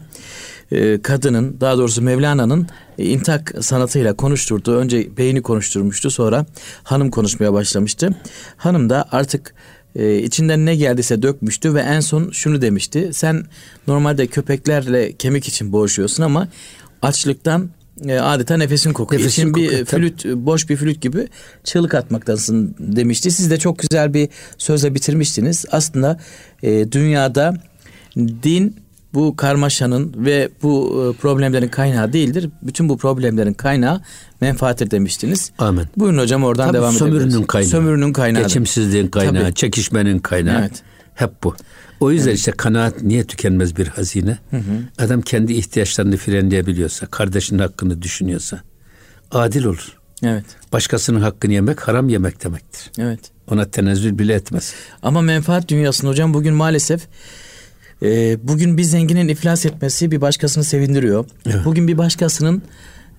e, 0.72 1.02
kadının 1.02 1.60
daha 1.60 1.78
doğrusu 1.78 2.02
Mevlana'nın 2.02 2.66
e, 2.98 3.04
intak 3.04 3.54
sanatıyla 3.60 4.16
konuşturduğu 4.16 4.76
önce 4.76 5.16
beyni 5.16 5.42
konuşturmuştu 5.42 6.10
sonra 6.10 6.46
hanım 6.82 7.10
konuşmaya 7.10 7.52
başlamıştı. 7.52 8.10
Hanım 8.56 8.90
da 8.90 9.04
artık 9.12 9.54
e, 9.96 10.18
içinden 10.18 10.66
ne 10.66 10.76
geldiyse 10.76 11.22
dökmüştü 11.22 11.74
ve 11.74 11.80
en 11.80 12.00
son 12.00 12.30
şunu 12.30 12.62
demişti. 12.62 13.10
Sen 13.12 13.44
normalde 13.86 14.26
köpeklerle 14.26 15.12
kemik 15.12 15.48
için 15.48 15.72
boğuşuyorsun 15.72 16.22
ama 16.22 16.48
açlıktan 17.02 17.70
e, 18.06 18.18
adeta 18.18 18.56
nefesin 18.56 18.92
kokuyor. 18.92 19.20
Nefesin 19.20 19.46
bir 19.46 19.52
kokuyor, 19.52 19.72
e, 19.72 19.84
tabii. 19.84 20.00
flüt 20.00 20.24
boş 20.36 20.68
bir 20.68 20.76
flüt 20.76 21.00
gibi 21.00 21.28
çığlık 21.64 21.94
atmaktasın 21.94 22.74
demişti. 22.78 23.30
Siz 23.30 23.50
de 23.50 23.58
çok 23.58 23.78
güzel 23.78 24.14
bir 24.14 24.28
sözle 24.58 24.94
bitirmiştiniz. 24.94 25.64
Aslında 25.70 26.20
e, 26.62 26.92
dünyada 26.92 27.54
din 28.16 28.76
bu 29.14 29.36
karmaşanın 29.36 30.14
ve 30.16 30.48
bu 30.62 31.04
e, 31.14 31.20
problemlerin 31.20 31.68
kaynağı 31.68 32.12
değildir. 32.12 32.48
Bütün 32.62 32.88
bu 32.88 32.98
problemlerin 32.98 33.52
kaynağı 33.54 34.00
menfaattir 34.40 34.90
demiştiniz. 34.90 35.52
Amin. 35.58 35.84
Buyurun 35.96 36.18
hocam 36.18 36.44
oradan 36.44 36.66
Tabii 36.66 36.76
devam 36.76 36.96
edebiliriz. 36.96 37.18
sömürünün 37.20 37.46
kaynağı. 37.46 37.70
Sömürünün 37.70 38.12
kaynağı. 38.12 38.42
Geçimsizliğin 38.42 39.08
kaynağı, 39.08 39.42
Tabii. 39.42 39.54
çekişmenin 39.54 40.18
kaynağı. 40.18 40.60
Evet. 40.60 40.82
Hep 41.14 41.30
bu. 41.44 41.54
O 42.02 42.10
yüzden 42.10 42.32
işte 42.32 42.52
kanaat 42.52 43.02
niye 43.02 43.24
tükenmez 43.24 43.76
bir 43.76 43.86
hazine? 43.86 44.38
Adam 44.98 45.22
kendi 45.22 45.52
ihtiyaçlarını 45.52 46.16
frenleyebiliyorsa, 46.16 47.06
kardeşinin 47.06 47.58
hakkını 47.58 48.02
düşünüyorsa 48.02 48.60
adil 49.30 49.64
olur. 49.64 49.98
Evet. 50.22 50.44
Başkasının 50.72 51.20
hakkını 51.20 51.52
yemek 51.52 51.80
haram 51.80 52.08
yemek 52.08 52.44
demektir. 52.44 52.90
Evet. 52.98 53.20
Ona 53.50 53.64
tenezzül 53.64 54.18
bile 54.18 54.34
etmez. 54.34 54.74
Ama 55.02 55.20
menfaat 55.20 55.68
dünyasında 55.68 56.10
hocam 56.10 56.34
bugün 56.34 56.54
maalesef 56.54 57.08
e, 58.02 58.38
bugün 58.48 58.78
bir 58.78 58.82
zenginin 58.82 59.28
iflas 59.28 59.66
etmesi 59.66 60.10
bir 60.10 60.20
başkasını 60.20 60.64
sevindiriyor. 60.64 61.24
Evet. 61.46 61.64
Bugün 61.64 61.88
bir 61.88 61.98
başkasının 61.98 62.62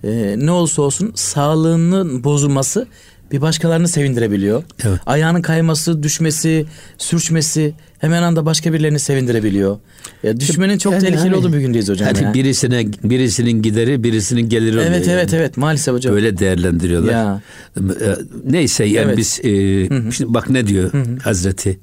e, 0.04 0.34
ne 0.38 0.50
olursa 0.50 0.82
olsun 0.82 1.12
sağlığının 1.14 2.24
bozulması 2.24 2.86
bir 3.32 3.40
başkalarını 3.40 3.88
sevindirebiliyor. 3.88 4.62
Evet. 4.84 5.00
Ayağının 5.06 5.42
kayması, 5.42 6.02
düşmesi, 6.02 6.66
sürçmesi 6.98 7.74
hemen 7.98 8.22
anda 8.22 8.46
başka 8.46 8.72
birilerini 8.72 8.98
sevindirebiliyor. 8.98 9.78
Ya 10.22 10.40
düşmenin 10.40 10.78
çok 10.78 10.92
Yani 10.92 11.02
tehlikeli 11.02 11.20
hani- 11.20 11.36
olduğu 11.36 11.52
bir 11.52 11.58
gündeyiz 11.58 11.88
hocam. 11.88 12.08
Hani 12.14 12.24
ya. 12.24 12.34
birisine 12.34 12.86
birisinin 13.04 13.62
gideri 13.62 14.04
birisinin 14.04 14.48
geliri 14.48 14.70
oluyor. 14.70 14.84
Evet 14.90 15.06
yani. 15.06 15.14
evet 15.14 15.34
evet 15.34 15.56
maalesef 15.56 15.94
hocam. 15.94 16.14
Böyle 16.14 16.38
değerlendiriyorlar. 16.38 17.12
Ya. 17.12 17.42
E, 17.76 18.16
Neyse 18.44 18.84
yani 18.84 19.06
Evet. 19.06 19.18
biz 19.18 19.40
e, 19.44 20.10
şimdi 20.12 20.34
bak 20.34 20.50
ne 20.50 20.66
diyor 20.66 20.90
Hazreti 21.22 21.80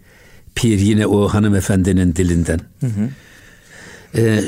Pir 0.55 0.79
yine 0.79 1.07
o 1.07 1.27
hanımefendinin 1.27 2.15
dilinden. 2.15 2.59
E, 4.17 4.41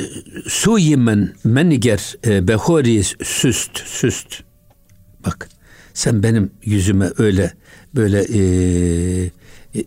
Suyimen 0.48 1.30
meniger 1.44 2.16
e, 2.28 2.48
behori 2.48 3.04
süst 3.24 3.78
süst. 3.86 4.28
Bak 5.26 5.50
sen 5.94 6.24
benim 6.24 6.52
yüzüme 6.64 7.12
öyle 7.18 7.54
böyle 7.96 8.22
e, 8.22 8.40
e, 9.76 9.84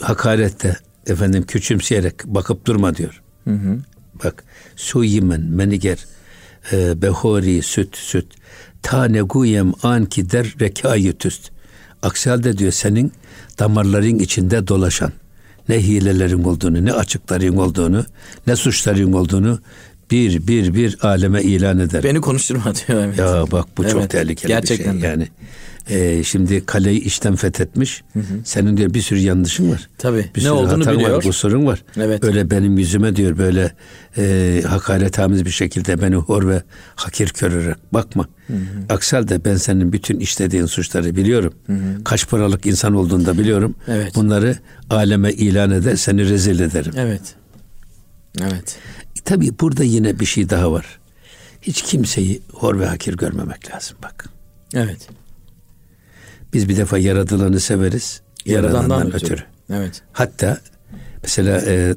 hakarette 0.00 0.76
efendim 1.06 1.42
küçümseyerek 1.42 2.24
bakıp 2.24 2.66
durma 2.66 2.96
diyor. 2.96 3.22
Bak 4.24 4.44
suyimen 4.76 5.40
meniger 5.40 6.06
e, 6.72 7.02
behori 7.02 7.62
süt 7.62 7.96
süt 7.96 8.26
tane 8.82 9.20
guyem 9.20 9.72
an 9.82 10.04
ki 10.04 10.30
der 10.30 10.54
rekayı 10.60 11.18
tüst. 11.18 11.50
Aksi 12.02 12.30
halde 12.30 12.58
diyor 12.58 12.72
senin 12.72 13.12
damarların 13.58 14.18
içinde 14.18 14.68
dolaşan 14.68 15.12
ne 15.68 15.82
hilelerin 15.82 16.44
olduğunu, 16.44 16.84
ne 16.84 16.92
açıkların 16.92 17.56
olduğunu, 17.56 18.04
ne 18.46 18.56
suçların 18.56 19.12
olduğunu 19.12 19.58
bir 20.10 20.46
bir 20.46 20.74
bir 20.74 20.98
aleme 21.02 21.42
ilan 21.42 21.78
eder. 21.78 22.02
Beni 22.02 22.20
konuşturma 22.20 22.64
diyor. 22.74 23.04
Evet. 23.04 23.18
Ya 23.18 23.44
bak 23.52 23.66
bu 23.78 23.88
çok 23.88 24.00
Evet, 24.00 24.10
tehlikeli 24.10 24.48
gerçekten 24.48 24.96
bir 24.96 25.02
de. 25.02 25.06
şey. 25.06 25.10
Yani 25.10 25.28
e, 25.90 26.24
şimdi 26.24 26.66
kaleyi 26.66 27.00
işten 27.00 27.36
fethetmiş. 27.36 28.02
Senin 28.44 28.76
diyor 28.76 28.94
bir 28.94 29.00
sürü 29.02 29.18
yanlışın 29.18 29.70
var. 29.70 29.88
Tabii, 29.98 30.16
Bir 30.34 30.40
ne 30.40 30.42
sürü 30.42 30.50
olduğunu 30.52 30.80
hatan 30.80 30.94
biliyor. 30.94 31.10
var, 31.10 31.22
kusurun 31.22 31.66
var. 31.66 31.82
Evet. 31.96 32.24
Öyle 32.24 32.50
benim 32.50 32.78
yüzüme 32.78 33.16
diyor 33.16 33.38
böyle 33.38 33.72
e, 34.18 34.62
hakaretamiz 34.68 35.44
bir 35.44 35.50
şekilde 35.50 36.02
beni 36.02 36.14
hor 36.16 36.48
ve 36.48 36.62
hakir 36.94 37.32
görerek 37.40 37.76
bakma. 37.92 38.28
Aksi 38.88 39.16
halde 39.16 39.44
ben 39.44 39.56
senin 39.56 39.92
bütün 39.92 40.20
işlediğin 40.20 40.66
suçları 40.66 41.16
biliyorum. 41.16 41.54
Kaç 42.04 42.28
paralık 42.28 42.66
insan 42.66 42.94
olduğunu 42.94 43.26
da 43.26 43.38
biliyorum. 43.38 43.74
Evet. 43.88 44.14
Bunları 44.14 44.56
aleme 44.90 45.32
ilan 45.32 45.70
eder, 45.70 45.96
seni 45.96 46.28
rezil 46.28 46.60
ederim. 46.60 46.92
Evet. 46.96 47.20
Evet. 48.42 48.78
Tabii 49.24 49.58
burada 49.60 49.84
yine 49.84 50.20
bir 50.20 50.26
şey 50.26 50.50
daha 50.50 50.72
var. 50.72 50.98
Hiç 51.62 51.82
kimseyi 51.82 52.42
hor 52.52 52.80
ve 52.80 52.86
hakir 52.86 53.16
görmemek 53.16 53.74
lazım 53.74 53.96
bak. 54.02 54.28
Evet. 54.74 55.08
Biz 56.52 56.68
bir 56.68 56.76
defa 56.76 56.98
yaratılanı 56.98 57.60
severiz. 57.60 58.20
Yaradandan 58.46 58.80
Yaradandan 58.82 59.06
ötürü. 59.14 59.32
ötürü. 59.32 59.46
Evet. 59.72 60.02
Hatta 60.12 60.58
mesela 61.22 61.60
e, 61.66 61.94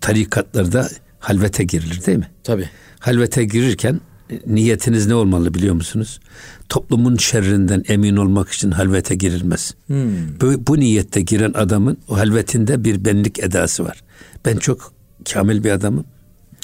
tarikatlarda 0.00 0.88
halvete 1.18 1.64
girilir 1.64 2.06
değil 2.06 2.18
mi? 2.18 2.30
Tabii. 2.44 2.68
Halvete 2.98 3.44
girirken 3.44 4.00
e, 4.30 4.34
niyetiniz 4.46 5.06
ne 5.06 5.14
olmalı 5.14 5.54
biliyor 5.54 5.74
musunuz? 5.74 6.20
Toplumun 6.68 7.16
şerrinden 7.16 7.84
emin 7.88 8.16
olmak 8.16 8.48
için 8.50 8.70
halvete 8.70 9.14
girilmez. 9.14 9.74
Hmm. 9.86 10.40
Bu, 10.40 10.66
bu 10.66 10.80
niyette 10.80 11.20
giren 11.20 11.52
adamın 11.54 11.98
o 12.08 12.16
halvetinde 12.16 12.84
bir 12.84 13.04
benlik 13.04 13.38
edası 13.38 13.84
var. 13.84 14.02
Ben 14.44 14.56
çok 14.56 14.92
kamil 15.32 15.64
bir 15.64 15.70
adamım. 15.70 16.04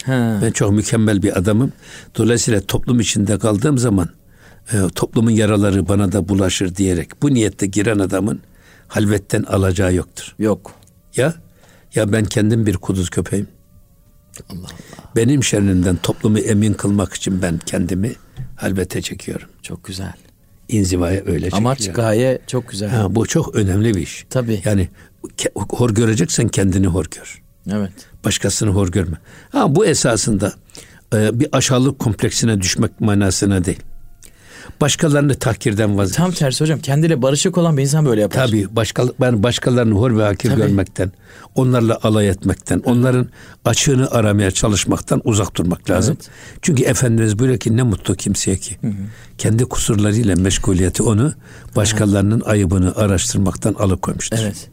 Ha. 0.05 0.39
Ben 0.43 0.51
çok 0.51 0.73
mükemmel 0.73 1.23
bir 1.23 1.39
adamım. 1.39 1.73
Dolayısıyla 2.19 2.61
toplum 2.61 3.01
içinde 3.01 3.39
kaldığım 3.39 3.79
zaman 3.79 4.09
e, 4.73 4.77
toplumun 4.95 5.31
yaraları 5.31 5.89
bana 5.89 6.13
da 6.13 6.29
bulaşır 6.29 6.75
diyerek 6.75 7.23
bu 7.23 7.35
niyette 7.35 7.67
giren 7.67 7.99
adamın 7.99 8.41
halvetten 8.89 9.43
alacağı 9.43 9.95
yoktur. 9.95 10.35
Yok. 10.39 10.75
Ya 11.17 11.35
ya 11.95 12.13
ben 12.13 12.25
kendim 12.25 12.67
bir 12.67 12.77
kuduz 12.77 13.11
köpeğim. 13.11 13.49
Allah 14.51 14.59
Allah. 14.59 15.13
Benim 15.17 15.45
şerrinden 15.45 15.97
toplumu 15.97 16.39
emin 16.39 16.73
kılmak 16.73 17.15
için 17.15 17.43
ben 17.43 17.59
kendimi 17.67 18.13
halvete 18.57 19.03
çekiyorum. 19.03 19.49
Çok 19.63 19.85
güzel. 19.85 20.13
İnzivaya 20.69 21.23
öyle 21.27 21.49
Amaç 21.53 21.79
çekiyorum. 21.79 22.03
gaye 22.03 22.39
çok 22.47 22.69
güzel. 22.69 22.91
Ha, 22.91 23.15
bu 23.15 23.27
çok 23.27 23.55
önemli 23.55 23.95
bir 23.95 24.01
iş. 24.01 24.27
Tabii. 24.31 24.63
Yani 24.65 24.89
hor 25.55 25.91
göreceksen 25.91 26.49
kendini 26.49 26.87
hor 26.87 27.07
gör. 27.17 27.43
Evet. 27.73 27.93
Başkasını 28.25 28.71
hor 28.71 28.89
görme. 28.89 29.17
Ha 29.53 29.75
bu 29.77 29.87
esasında 29.87 30.53
e, 31.15 31.41
bir 31.41 31.49
aşağılık 31.53 31.99
kompleksine 31.99 32.61
düşmek 32.61 33.01
manasına 33.01 33.65
değil. 33.65 33.81
Başkalarını 34.81 35.35
tahkirden 35.35 35.99
vazgeç. 35.99 36.17
Tam 36.17 36.33
tersi 36.33 36.65
hocam. 36.65 36.79
Kendiyle 36.79 37.23
barışık 37.23 37.59
olan 37.59 37.77
bir 37.77 37.83
insan 37.83 38.07
böyle 38.07 38.21
yapar. 38.21 38.47
Tabii 38.47 38.67
başka 38.77 39.05
ben 39.21 39.43
başkalarını 39.43 39.95
hor 39.95 40.19
ve 40.19 40.23
hakir 40.23 40.51
Tabii. 40.51 40.61
görmekten, 40.61 41.13
onlarla 41.55 41.99
alay 42.03 42.29
etmekten, 42.29 42.83
onların 42.85 43.29
açığını 43.65 44.11
aramaya 44.11 44.51
çalışmaktan 44.51 45.21
uzak 45.25 45.57
durmak 45.57 45.91
lazım. 45.91 46.17
Evet. 46.21 46.31
Çünkü 46.63 46.83
Efendimiz 46.83 47.39
buyuruyor 47.39 47.61
ki 47.61 47.77
ne 47.77 47.83
mutlu 47.83 48.15
kimseye 48.15 48.57
ki 48.57 48.77
kendi 49.39 49.65
kusurlarıyla 49.65 50.37
meşguliyeti 50.37 51.03
onu 51.03 51.33
başkalarının 51.77 52.41
ayıbını 52.41 52.97
araştırmaktan 52.97 53.75
alıkoymuştur. 53.75 54.39
Evet. 54.41 54.71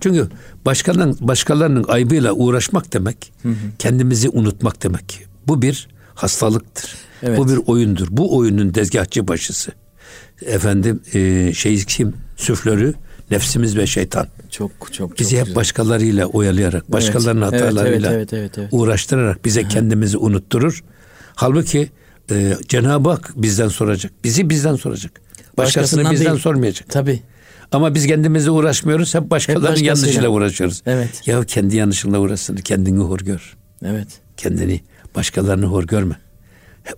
Çünkü 0.00 0.28
başkalarının 0.66 1.16
başkalarının 1.20 1.84
aybıyla 1.88 2.32
uğraşmak 2.32 2.92
demek, 2.92 3.32
kendimizi 3.78 4.28
unutmak 4.28 4.82
demek. 4.82 5.26
Bu 5.46 5.62
bir 5.62 5.88
hastalıktır. 6.14 6.94
Evet. 7.22 7.38
Bu 7.38 7.48
bir 7.48 7.56
oyundur. 7.66 8.08
Bu 8.10 8.36
oyunun 8.36 8.74
dezgahçı 8.74 9.28
başısı. 9.28 9.72
Efendim 10.46 11.00
e, 11.14 11.52
şey 11.54 11.84
kim? 11.84 12.14
Süflörü 12.36 12.94
Nefsimiz 13.30 13.76
ve 13.76 13.86
şeytan. 13.86 14.26
Çok 14.50 14.70
çok 14.80 14.94
çok 14.94 15.18
Bizi 15.18 15.38
hep 15.38 15.44
güzel. 15.44 15.56
başkalarıyla 15.56 16.26
oyalayarak, 16.26 16.92
başkalarının 16.92 17.42
Evet, 17.42 17.52
evet, 17.52 17.62
hatalarıyla 17.62 18.12
evet, 18.12 18.32
evet, 18.32 18.58
evet. 18.58 18.68
uğraştırarak 18.72 19.44
bize 19.44 19.68
kendimizi 19.68 20.18
unutturur. 20.18 20.84
Halbuki 21.34 21.90
e, 22.30 22.54
Cenab-ı 22.68 23.10
Hak 23.10 23.32
bizden 23.36 23.68
soracak. 23.68 24.12
Bizi 24.24 24.50
bizden 24.50 24.76
soracak. 24.76 25.20
Başkasını 25.58 26.10
bizden 26.10 26.32
değil. 26.32 26.40
sormayacak. 26.40 26.88
Tabii. 26.88 27.22
Ama 27.72 27.94
biz 27.94 28.06
kendimize 28.06 28.50
uğraşmıyoruz. 28.50 29.14
Hep 29.14 29.30
başkalarının 29.30 29.84
yanlışıyla 29.84 30.28
uğraşıyoruz. 30.28 30.82
Evet. 30.86 31.28
Ya 31.28 31.44
kendi 31.44 31.76
yanlışınla 31.76 32.18
uğraşsın. 32.18 32.56
Kendini 32.56 32.98
hor 32.98 33.20
gör. 33.20 33.56
Evet. 33.84 34.08
Kendini, 34.36 34.80
başkalarını 35.16 35.66
hor 35.66 35.84
görme. 35.84 36.16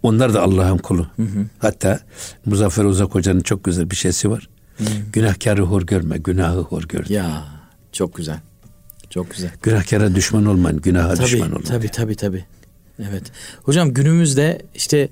Onlar 0.03 0.35
da 0.35 0.43
Allah'ın 0.43 0.79
kulu. 0.79 1.07
Hatta 1.59 2.01
Muzaffer 2.47 2.85
Uzak 2.85 3.15
Hoca'nın 3.15 3.41
çok 3.41 3.65
güzel 3.65 3.91
bir 3.91 3.97
şeysi 3.97 4.31
var. 4.31 4.49
Günahkarı 5.13 5.63
hor 5.63 5.83
görme, 5.83 6.19
günahı 6.19 6.61
hor 6.61 6.83
gör. 6.83 7.07
Ya 7.09 7.45
çok 7.93 8.15
güzel. 8.15 8.41
Çok 9.11 9.31
güzel. 9.31 9.51
Günahkara 9.63 10.15
düşman 10.15 10.45
olmayın, 10.47 10.81
günaha 10.81 11.15
Tabii, 11.15 11.27
düşman 11.27 11.47
olmayın. 11.47 11.65
tabii 11.65 11.89
tabii 11.89 12.15
tabii. 12.17 12.45
Evet. 13.11 13.23
Hocam 13.63 13.95
günümüzde 13.95 14.63
işte 14.75 15.09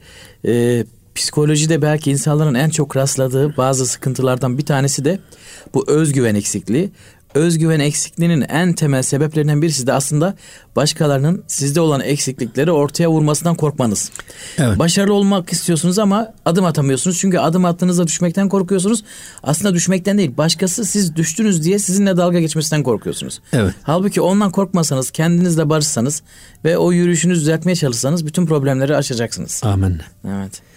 e, 0.46 0.84
psikolojide 1.20 1.82
belki 1.82 2.10
insanların 2.10 2.54
en 2.54 2.70
çok 2.70 2.96
rastladığı 2.96 3.56
bazı 3.56 3.86
sıkıntılardan 3.86 4.58
bir 4.58 4.66
tanesi 4.66 5.04
de 5.04 5.18
bu 5.74 5.84
özgüven 5.90 6.34
eksikliği. 6.34 6.90
Özgüven 7.34 7.80
eksikliğinin 7.80 8.40
en 8.40 8.72
temel 8.72 9.02
sebeplerinden 9.02 9.62
birisi 9.62 9.86
de 9.86 9.92
aslında 9.92 10.34
başkalarının 10.76 11.44
sizde 11.46 11.80
olan 11.80 12.00
eksiklikleri 12.00 12.72
ortaya 12.72 13.10
vurmasından 13.10 13.54
korkmanız. 13.54 14.10
Evet. 14.58 14.78
Başarılı 14.78 15.14
olmak 15.14 15.52
istiyorsunuz 15.52 15.98
ama 15.98 16.32
adım 16.44 16.64
atamıyorsunuz. 16.64 17.18
Çünkü 17.18 17.38
adım 17.38 17.64
attığınızda 17.64 18.06
düşmekten 18.06 18.48
korkuyorsunuz. 18.48 19.04
Aslında 19.42 19.74
düşmekten 19.74 20.18
değil. 20.18 20.36
Başkası 20.36 20.84
siz 20.84 21.16
düştünüz 21.16 21.64
diye 21.64 21.78
sizinle 21.78 22.16
dalga 22.16 22.40
geçmesinden 22.40 22.82
korkuyorsunuz. 22.82 23.40
Evet. 23.52 23.74
Halbuki 23.82 24.20
ondan 24.20 24.50
korkmasanız, 24.50 25.10
kendinizle 25.10 25.68
barışsanız 25.68 26.22
ve 26.64 26.78
o 26.78 26.92
yürüyüşünüzü 26.92 27.40
düzeltmeye 27.40 27.76
çalışsanız 27.76 28.26
bütün 28.26 28.46
problemleri 28.46 28.96
aşacaksınız. 28.96 29.60
Amenna. 29.64 30.02
Evet. 30.28 30.69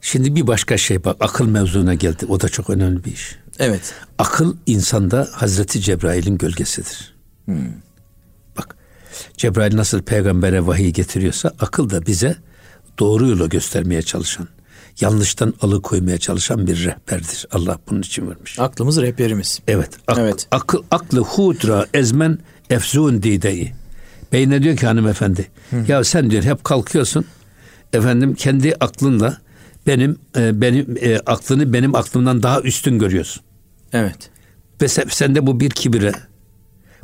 Şimdi 0.00 0.34
bir 0.36 0.46
başka 0.46 0.76
şey 0.76 1.04
bak 1.04 1.16
akıl 1.20 1.48
mevzuna 1.48 1.94
geldi. 1.94 2.26
O 2.28 2.40
da 2.40 2.48
çok 2.48 2.70
önemli 2.70 3.04
bir 3.04 3.12
iş. 3.12 3.36
Evet. 3.58 3.94
Akıl 4.18 4.56
insanda 4.66 5.28
Hazreti 5.32 5.80
Cebrail'in 5.80 6.38
gölgesidir. 6.38 7.14
Bak 8.58 8.76
Cebrail 9.36 9.76
nasıl 9.76 10.02
peygambere 10.02 10.66
vahiy 10.66 10.90
getiriyorsa 10.90 11.52
akıl 11.60 11.90
da 11.90 12.06
bize 12.06 12.36
doğru 12.98 13.28
yolu 13.28 13.48
göstermeye 13.48 14.02
çalışan, 14.02 14.48
yanlıştan 15.00 15.54
alıkoymaya 15.60 16.18
çalışan 16.18 16.66
bir 16.66 16.84
rehberdir. 16.84 17.46
Allah 17.50 17.78
bunun 17.90 18.00
için 18.02 18.30
vermiş. 18.30 18.58
Aklımız 18.58 19.00
rehberimiz. 19.00 19.60
Evet. 19.68 19.90
Ak, 20.06 20.18
Evet. 20.18 20.46
Akıl, 20.50 20.82
aklı 20.90 21.20
hudra 21.20 21.86
ezmen 21.94 22.38
efzun 22.70 23.22
dideyi. 23.22 23.72
Beyne 24.32 24.62
diyor 24.62 24.76
ki 24.76 24.86
hanımefendi. 24.86 25.50
Ya 25.88 26.04
sen 26.04 26.30
diyor 26.30 26.42
hep 26.42 26.64
kalkıyorsun. 26.64 27.24
Efendim 27.92 28.34
kendi 28.34 28.74
aklınla 28.80 29.38
benim 29.88 30.18
e, 30.36 30.60
benim 30.60 30.96
e, 31.00 31.18
aklını 31.18 31.72
benim 31.72 31.94
aklımdan 31.94 32.42
daha 32.42 32.60
üstün 32.60 32.98
görüyorsun. 32.98 33.42
Evet. 33.92 34.30
Ve 34.82 34.88
sen, 34.88 35.04
sende 35.08 35.46
bu 35.46 35.60
bir 35.60 35.70
kibire, 35.70 36.12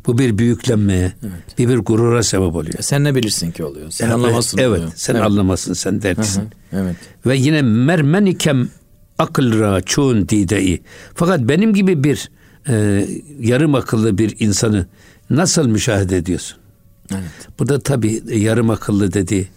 bu 0.06 0.18
bir 0.18 0.38
büyüklenmeye, 0.38 1.12
bir 1.58 1.68
bir 1.68 1.78
gurura 1.78 2.22
sebep 2.22 2.54
oluyor. 2.54 2.74
Sen 2.80 3.04
ne 3.04 3.14
bilirsin 3.14 3.50
ki 3.50 3.64
oluyor. 3.64 3.90
Sen 3.90 4.04
Evet, 4.04 4.14
anlamazsın 4.14 4.58
Evet, 4.58 4.78
oluyor. 4.78 4.92
sen 4.96 5.14
evet. 5.14 5.24
anlamazsın, 5.24 5.72
sen 5.72 5.92
Hı 5.92 6.08
hı, 6.08 6.46
Evet. 6.72 6.96
Ve 7.26 7.36
yine 7.36 7.62
mermenikem 7.62 8.68
akılra 9.18 9.80
çoğun 9.80 10.28
dideyi. 10.28 10.82
Fakat 11.14 11.40
benim 11.40 11.74
gibi 11.74 12.04
bir 12.04 12.30
e, 12.68 13.06
yarım 13.40 13.74
akıllı 13.74 14.18
bir 14.18 14.36
insanı 14.38 14.86
nasıl 15.30 15.68
müşahede 15.68 16.16
ediyorsun? 16.16 16.58
Evet. 17.12 17.48
Bu 17.58 17.68
da 17.68 17.80
tabii 17.80 18.22
yarım 18.34 18.70
akıllı 18.70 19.12
dediği 19.12 19.48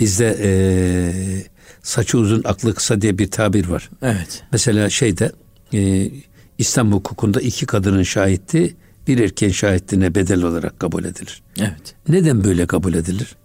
bizde 0.00 0.36
e, 0.42 1.53
saçı 1.84 2.18
uzun 2.18 2.42
aklı 2.44 2.74
kısa 2.74 3.00
diye 3.00 3.18
bir 3.18 3.30
tabir 3.30 3.68
var. 3.68 3.90
Evet. 4.02 4.42
Mesela 4.52 4.90
şeyde 4.90 5.32
e, 5.74 6.10
İslam 6.58 6.92
hukukunda 6.92 7.40
iki 7.40 7.66
kadının 7.66 8.02
şahitliği 8.02 8.76
bir 9.06 9.18
erkeğin 9.18 9.52
şahitliğine 9.52 10.14
bedel 10.14 10.42
olarak 10.42 10.80
kabul 10.80 11.04
edilir. 11.04 11.42
Evet. 11.58 11.94
Neden 12.08 12.44
böyle 12.44 12.66
kabul 12.66 12.94
edilir? 12.94 13.36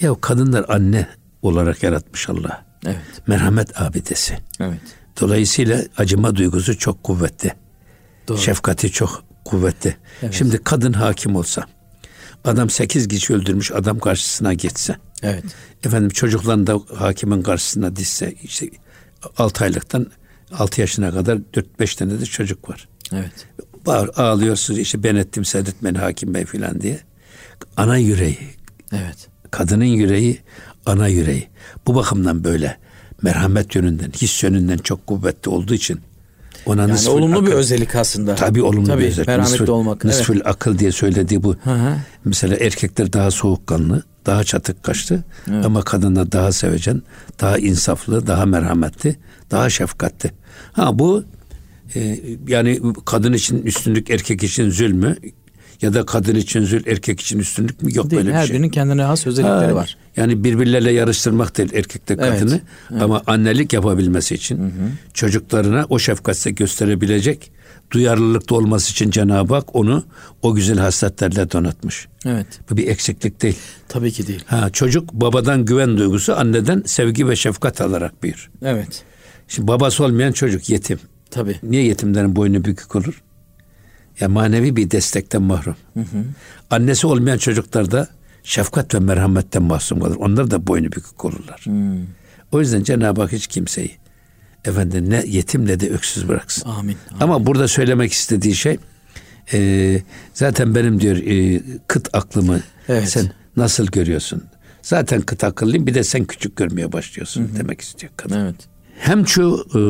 Ya 0.00 0.14
kadınlar 0.20 0.64
anne 0.68 1.08
olarak 1.42 1.82
yaratmış 1.82 2.28
Allah. 2.28 2.64
Evet. 2.86 2.96
Merhamet 3.26 3.80
abidesi. 3.80 4.38
Evet. 4.60 4.80
Dolayısıyla 5.20 5.82
acıma 5.96 6.36
duygusu 6.36 6.78
çok 6.78 7.04
kuvvetli. 7.04 7.52
Doğru. 8.28 8.38
Şefkati 8.38 8.92
çok 8.92 9.24
kuvvetli. 9.44 9.96
Şimdi 10.30 10.58
kadın 10.58 10.92
hakim 10.92 11.36
olsa, 11.36 11.64
adam 12.44 12.70
sekiz 12.70 13.08
kişi 13.08 13.34
öldürmüş 13.34 13.72
adam 13.72 13.98
karşısına 13.98 14.54
geçse, 14.54 14.96
Evet. 15.22 15.44
efendim 15.84 16.08
çocuklarını 16.08 16.66
da 16.66 16.80
hakimin 16.96 17.42
karşısına 17.42 17.96
dizse, 17.96 18.34
işte 18.42 18.70
6 19.38 19.64
aylıktan 19.64 20.06
6 20.58 20.80
yaşına 20.80 21.10
kadar 21.10 21.38
4-5 21.54 21.96
tane 21.98 22.20
de 22.20 22.24
çocuk 22.26 22.70
var. 22.70 22.88
Evet. 23.12 23.32
Bağır, 23.86 24.10
ağlıyorsunuz 24.16 24.78
işte 24.80 25.02
ben 25.02 25.14
ettim 25.16 25.44
sen 25.44 25.60
etmeni 25.60 25.98
hakim 25.98 26.34
bey 26.34 26.44
filan 26.44 26.80
diye. 26.80 27.00
Ana 27.76 27.96
yüreği, 27.96 28.38
Evet. 28.92 29.28
kadının 29.50 29.84
yüreği 29.84 30.38
ana 30.86 31.08
yüreği. 31.08 31.48
Bu 31.86 31.94
bakımdan 31.94 32.44
böyle 32.44 32.76
merhamet 33.22 33.74
yönünden, 33.74 34.10
his 34.10 34.42
yönünden 34.42 34.78
çok 34.78 35.06
kuvvetli 35.06 35.50
olduğu 35.50 35.74
için 35.74 36.00
ona 36.66 36.80
Yani 36.82 36.92
nısful 36.92 37.12
olumlu 37.12 37.42
bir 37.42 37.50
akıl- 37.50 37.56
özellik 37.58 37.94
aslında. 37.96 38.34
Tabii 38.34 38.62
olumlu 38.62 38.86
Tabii, 38.86 39.02
bir 39.02 39.08
özellik. 39.08 39.28
merhametli 39.28 39.54
Nısful- 39.64 39.70
olmak. 39.70 40.04
Nısful 40.04 40.40
akıl 40.44 40.78
diye 40.78 40.92
söylediği 40.92 41.42
bu. 41.42 41.56
Hı 41.64 41.70
hı. 41.70 41.96
Mesela 42.24 42.56
erkekler 42.56 43.12
daha 43.12 43.30
soğukkanlı, 43.30 44.02
daha 44.26 44.44
çatık 44.44 44.82
kaşlı 44.82 45.22
ama 45.64 45.82
kadınlar 45.82 46.32
daha 46.32 46.52
sevecen, 46.52 47.02
daha 47.40 47.58
insaflı, 47.58 48.26
daha 48.26 48.46
merhametli, 48.46 49.16
daha 49.50 49.70
şefkatli. 49.70 50.30
Ha 50.72 50.98
bu 50.98 51.24
e, 51.94 52.20
yani 52.48 52.80
kadın 53.04 53.32
için 53.32 53.62
üstünlük, 53.62 54.10
erkek 54.10 54.42
için 54.42 54.70
zül 54.70 54.92
mü? 54.92 55.16
Ya 55.82 55.94
da 55.94 56.06
kadın 56.06 56.34
için 56.34 56.64
zül, 56.64 56.86
erkek 56.86 57.20
için 57.20 57.38
üstünlük 57.38 57.82
mü? 57.82 57.94
Yok 57.94 58.10
Değil, 58.10 58.20
böyle 58.20 58.28
bir 58.28 58.34
her 58.34 58.46
şey. 58.46 58.54
birinin 58.56 58.68
kendine 58.68 59.02
has 59.02 59.26
özellikleri 59.26 59.66
Ha, 59.70 59.74
var. 59.74 59.96
Yani 60.16 60.44
birbirleriyle 60.44 60.92
yarıştırmak 60.92 61.58
değil 61.58 61.72
erkekle 61.74 62.16
Evet, 62.18 62.40
kadını 62.40 62.60
ama 63.00 63.22
annelik 63.26 63.72
yapabilmesi 63.72 64.34
için 64.34 64.72
çocuklarına 65.14 65.86
o 65.88 65.98
şefkatle 65.98 66.50
gösterebilecek 66.50 67.52
duyarlılıkta 67.92 68.54
olması 68.54 68.90
için 68.90 69.10
Cenab-ı 69.10 69.54
Hak 69.54 69.76
onu 69.76 70.04
o 70.42 70.54
güzel 70.54 70.78
hasletlerle 70.78 71.50
donatmış. 71.50 72.08
Evet. 72.26 72.46
Bu 72.70 72.76
bir 72.76 72.88
eksiklik 72.88 73.42
değil. 73.42 73.58
Tabii 73.88 74.12
ki 74.12 74.26
değil. 74.26 74.42
Ha 74.46 74.70
çocuk 74.70 75.12
babadan 75.12 75.64
güven 75.64 75.98
duygusu, 75.98 76.34
anneden 76.34 76.82
sevgi 76.86 77.28
ve 77.28 77.36
şefkat 77.36 77.80
alarak 77.80 78.22
büyür. 78.22 78.50
Evet. 78.62 79.04
Şimdi 79.48 79.68
babası 79.68 80.04
olmayan 80.04 80.32
çocuk 80.32 80.70
yetim. 80.70 80.98
Tabii. 81.30 81.58
Niye 81.62 81.84
yetimlerin 81.84 82.36
boynu 82.36 82.64
bükük 82.64 82.96
olur? 82.96 83.22
Ya 84.20 84.28
manevi 84.28 84.76
bir 84.76 84.90
destekten 84.90 85.42
mahrum. 85.42 85.76
Annesi 86.70 87.06
olmayan 87.06 87.38
çocuklar 87.38 87.90
da 87.90 88.08
şefkat 88.42 88.94
ve 88.94 88.98
merhametten 88.98 89.62
mahrum 89.62 90.00
kalır. 90.00 90.16
Onlar 90.16 90.50
da 90.50 90.66
boynu 90.66 90.86
bükük 90.86 91.24
olurlar. 91.24 91.64
O 92.52 92.60
yüzden 92.60 92.82
Cenab-ı 92.82 93.20
Hak 93.20 93.32
hiç 93.32 93.46
kimseyi 93.46 94.01
efendim 94.64 95.10
ne 95.10 95.24
yetim 95.26 95.66
ne 95.66 95.80
de 95.80 95.90
öksüz 95.90 96.28
bıraksın. 96.28 96.68
Amin. 96.68 96.78
Amin. 97.10 97.20
Ama 97.20 97.46
burada 97.46 97.68
söylemek 97.68 98.12
istediği 98.12 98.54
şey 98.54 98.76
e, 99.52 100.00
zaten 100.34 100.74
benim 100.74 101.00
diyor 101.00 101.16
e, 101.16 101.62
kıt 101.86 102.08
aklımı 102.12 102.60
Evet. 102.88 103.08
sen 103.08 103.30
nasıl 103.56 103.86
görüyorsun? 103.86 104.42
Zaten 104.82 105.20
kıt 105.20 105.44
akıllıyım 105.44 105.86
bir 105.86 105.94
de 105.94 106.04
sen 106.04 106.24
küçük 106.24 106.56
görmeye 106.56 106.92
başlıyorsun 106.92 107.50
demek 107.58 107.80
istiyor 107.80 108.12
kadın. 108.16 108.40
Evet. 108.40 108.56
Hem 108.98 109.26
şu 109.28 109.66
e, 109.74 109.80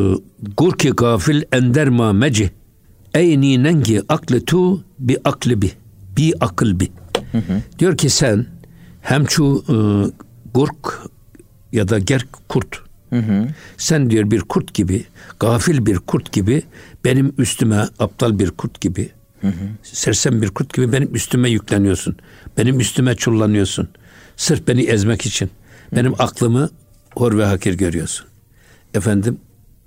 gurki 0.57 0.91
gafil 0.91 1.43
ender 1.53 1.89
ma 1.89 2.13
meci 2.13 2.51
eyni 3.15 3.63
nengi 3.63 4.03
aklı 4.09 4.45
tu 4.45 4.85
bi 4.99 5.19
aklı 5.25 5.63
bi 5.63 5.73
bi 6.17 6.33
akıl 6.41 6.81
bi. 6.81 6.89
Diyor 7.79 7.97
ki 7.97 8.11
sen 8.11 8.47
hem 9.03 9.31
şu 9.31 9.65
e, 9.69 9.75
gurk 10.55 10.99
ya 11.73 11.89
da 11.89 11.99
gerk 11.99 12.29
kurt 12.49 12.81
sen 13.77 14.11
diyor 14.11 14.31
bir 14.31 14.41
kurt 14.41 14.75
gibi 14.75 15.05
gafil 15.41 15.87
bir 15.87 15.97
kurt 15.97 16.33
gibi 16.33 16.63
benim 17.05 17.35
üstüme 17.39 17.89
aptal 17.99 18.39
bir 18.39 18.51
kurt 18.51 18.81
gibi 18.81 19.11
sersem 19.83 20.43
bir 20.43 20.49
kurt 20.49 20.75
gibi 20.75 20.93
benim 20.93 21.15
üstüme 21.15 21.51
yükleniyorsun. 21.51 22.17
Benim 22.59 22.81
üstüme 22.81 23.15
çullanıyorsun. 23.15 23.89
Sırf 24.37 24.69
beni 24.69 24.83
ezmek 24.83 25.27
için. 25.27 25.51
Benim 25.97 26.15
aklımı 26.19 26.71
hor 27.15 27.39
ve 27.39 27.45
hakir 27.45 27.75
görüyorsun. 27.75 28.27
Efendim 28.95 29.39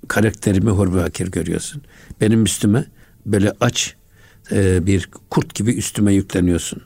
karakterimi 0.08 0.70
hor 0.70 0.94
ve 0.94 1.00
hakir 1.00 1.28
görüyorsun. 1.30 1.82
Benim 2.20 2.44
üstüme 2.44 2.84
böyle 3.26 3.52
aç 3.60 3.94
e, 4.52 4.86
bir 4.86 5.08
kurt 5.30 5.54
gibi 5.54 5.70
üstüme 5.74 6.14
yükleniyorsun. 6.14 6.82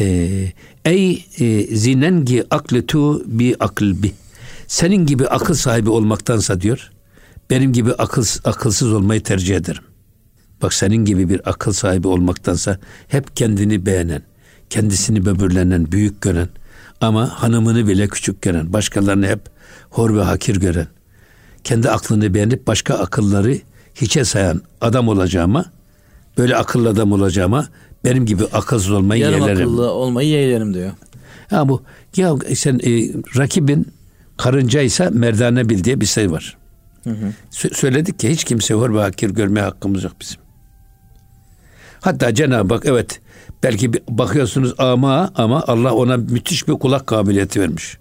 E, 0.00 0.04
ey 0.84 1.26
e, 1.38 1.76
zinengi 1.76 2.44
akletu 2.50 3.22
bi 3.38 3.56
akıl 3.60 4.02
bi. 4.02 4.12
Senin 4.72 5.06
gibi 5.06 5.28
akıl 5.28 5.54
sahibi 5.54 5.90
olmaktansa 5.90 6.60
diyor, 6.60 6.90
benim 7.50 7.72
gibi 7.72 7.92
akıl, 7.92 8.24
akılsız 8.44 8.92
olmayı 8.92 9.22
tercih 9.22 9.56
ederim. 9.56 9.82
Bak 10.62 10.74
senin 10.74 11.04
gibi 11.04 11.28
bir 11.28 11.50
akıl 11.50 11.72
sahibi 11.72 12.08
olmaktansa 12.08 12.78
hep 13.08 13.36
kendini 13.36 13.86
beğenen, 13.86 14.22
kendisini 14.70 15.24
böbürlenen, 15.24 15.92
büyük 15.92 16.20
gören 16.22 16.48
ama 17.00 17.28
hanımını 17.28 17.88
bile 17.88 18.08
küçük 18.08 18.42
gören, 18.42 18.72
başkalarını 18.72 19.26
hep 19.26 19.40
hor 19.90 20.16
ve 20.16 20.22
hakir 20.22 20.56
gören, 20.56 20.86
kendi 21.64 21.90
aklını 21.90 22.34
beğenip 22.34 22.66
başka 22.66 22.94
akılları 22.94 23.58
hiçe 23.94 24.24
sayan 24.24 24.62
adam 24.80 25.08
olacağıma, 25.08 25.64
böyle 26.38 26.56
akıllı 26.56 26.88
adam 26.88 27.12
olacağıma 27.12 27.68
benim 28.04 28.26
gibi 28.26 28.44
akılsız 28.52 28.90
olmayı 28.90 29.22
Yarım 29.22 29.40
yeğlerim. 29.40 29.68
akıllı 29.68 29.90
olmayı 29.90 30.28
yeğlerim 30.28 30.74
diyor. 30.74 30.90
Ha 31.50 31.68
bu 31.68 31.82
ya 32.16 32.36
sen 32.54 32.74
e, 32.74 33.12
rakibin 33.38 34.01
karınca 34.42 34.80
ise 34.80 35.10
merdane 35.10 35.68
bil 35.68 35.84
diye 35.84 36.00
bir 36.00 36.06
şey 36.06 36.30
var. 36.30 36.56
Sö- 37.52 37.74
söyledik 37.74 38.18
ki 38.18 38.30
hiç 38.30 38.44
kimse 38.44 38.74
hor 38.74 38.94
ve 38.94 39.00
hakir 39.00 39.30
görmeye 39.30 39.60
hakkımız 39.60 40.04
yok 40.04 40.12
bizim. 40.20 40.36
Hatta 42.00 42.34
Cenab-ı 42.34 42.74
Hak 42.74 42.86
evet 42.86 43.20
belki 43.62 43.92
bakıyorsunuz 44.08 44.74
ama 44.78 45.30
ama 45.34 45.64
Allah 45.66 45.92
ona 45.94 46.16
müthiş 46.16 46.68
bir 46.68 46.72
kulak 46.72 47.06
kabiliyeti 47.06 47.60
vermiş. 47.60 47.98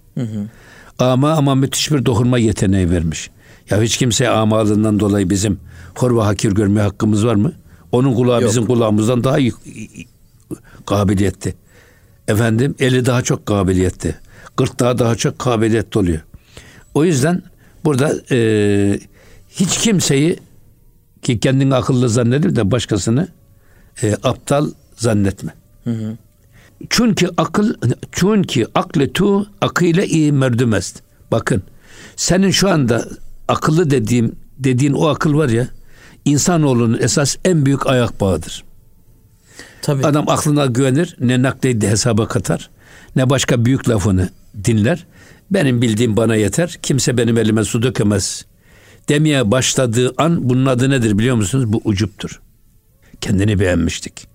Ama 1.00 1.32
ama 1.32 1.56
müthiş 1.56 1.92
bir 1.92 2.06
dokunma 2.06 2.38
yeteneği 2.38 2.90
vermiş. 2.90 3.30
Ya 3.70 3.82
hiç 3.82 3.98
kimseye 3.98 4.30
amalığından 4.30 5.00
dolayı 5.00 5.30
bizim 5.30 5.60
hor 5.96 6.18
ve 6.18 6.22
hakir 6.22 6.52
görmeye 6.52 6.82
hakkımız 6.82 7.26
var 7.26 7.36
mı? 7.36 7.54
Onun 7.92 8.14
kulağı 8.14 8.42
Yok. 8.42 8.50
bizim 8.50 8.66
kulağımızdan 8.66 9.24
daha 9.24 9.38
yük- 9.38 9.56
kabiliyetli. 10.86 11.54
Efendim 12.28 12.76
eli 12.80 13.06
daha 13.06 13.22
çok 13.22 13.46
kabiliyetli. 13.46 14.16
Gırtlağı 14.58 15.00
daha 15.00 15.16
çok 15.16 15.40
kabiliyetli 15.40 16.00
oluyor. 16.00 16.20
O 16.94 17.06
yüzden 17.06 17.44
burada 17.86 18.14
e, 18.32 19.00
hiç 19.50 19.78
kimseyi 19.78 20.40
ki 21.22 21.40
kendini 21.40 21.76
akıllı 21.76 22.10
zannedip 22.10 22.56
de 22.56 22.72
başkasını 22.72 23.28
e, 24.04 24.16
aptal 24.24 24.72
zannetme. 24.96 25.54
Çünkü 26.90 27.30
akıl 27.38 27.74
çünkü 28.12 28.66
aklı 28.76 29.14
tu 29.14 29.48
akıyla 29.62 30.04
iyi 30.04 30.32
merdümest. 30.32 31.02
Bakın 31.32 31.64
senin 32.16 32.52
şu 32.52 32.70
anda 32.70 33.06
akıllı 33.48 33.92
dediğim 33.92 34.36
dediğin 34.60 34.94
o 34.94 35.08
akıl 35.08 35.34
var 35.34 35.50
ya 35.50 35.68
insanoğlunun 36.26 37.00
esas 37.02 37.38
en 37.46 37.66
büyük 37.66 37.88
ayak 37.88 38.22
bağıdır. 38.22 38.64
Tabii. 39.82 40.06
Adam 40.06 40.30
aklına 40.30 40.66
güvenir, 40.66 41.16
ne 41.20 41.42
nakleydi 41.42 41.88
hesaba 41.88 42.28
katar, 42.28 42.70
ne 43.16 43.30
başka 43.30 43.66
büyük 43.66 43.90
lafını 43.90 44.30
dinler. 44.66 45.06
Benim 45.52 45.82
bildiğim 45.82 46.18
bana 46.18 46.36
yeter, 46.36 46.80
kimse 46.82 47.18
benim 47.18 47.38
elime 47.38 47.64
su 47.64 47.82
dökemez 47.82 48.46
demeye 49.10 49.52
başladığı 49.52 50.14
an 50.18 50.50
bunun 50.50 50.66
adı 50.66 50.90
nedir 50.90 51.18
biliyor 51.18 51.36
musunuz? 51.36 51.74
Bu 51.74 51.82
ucuptur. 51.86 52.42
Kendini 53.22 53.60
beğenmiştik. 53.60 54.28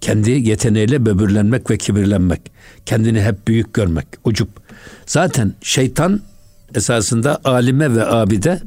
Kendi 0.00 0.30
yeteneğiyle 0.30 1.06
böbürlenmek 1.06 1.70
ve 1.70 1.78
kibirlenmek. 1.78 2.40
Kendini 2.86 3.22
hep 3.22 3.48
büyük 3.48 3.74
görmek. 3.74 4.06
Ucup. 4.24 4.48
Zaten 5.06 5.54
şeytan 5.62 6.20
esasında 6.74 7.40
alime 7.44 7.94
ve 7.94 8.06
abide 8.06 8.60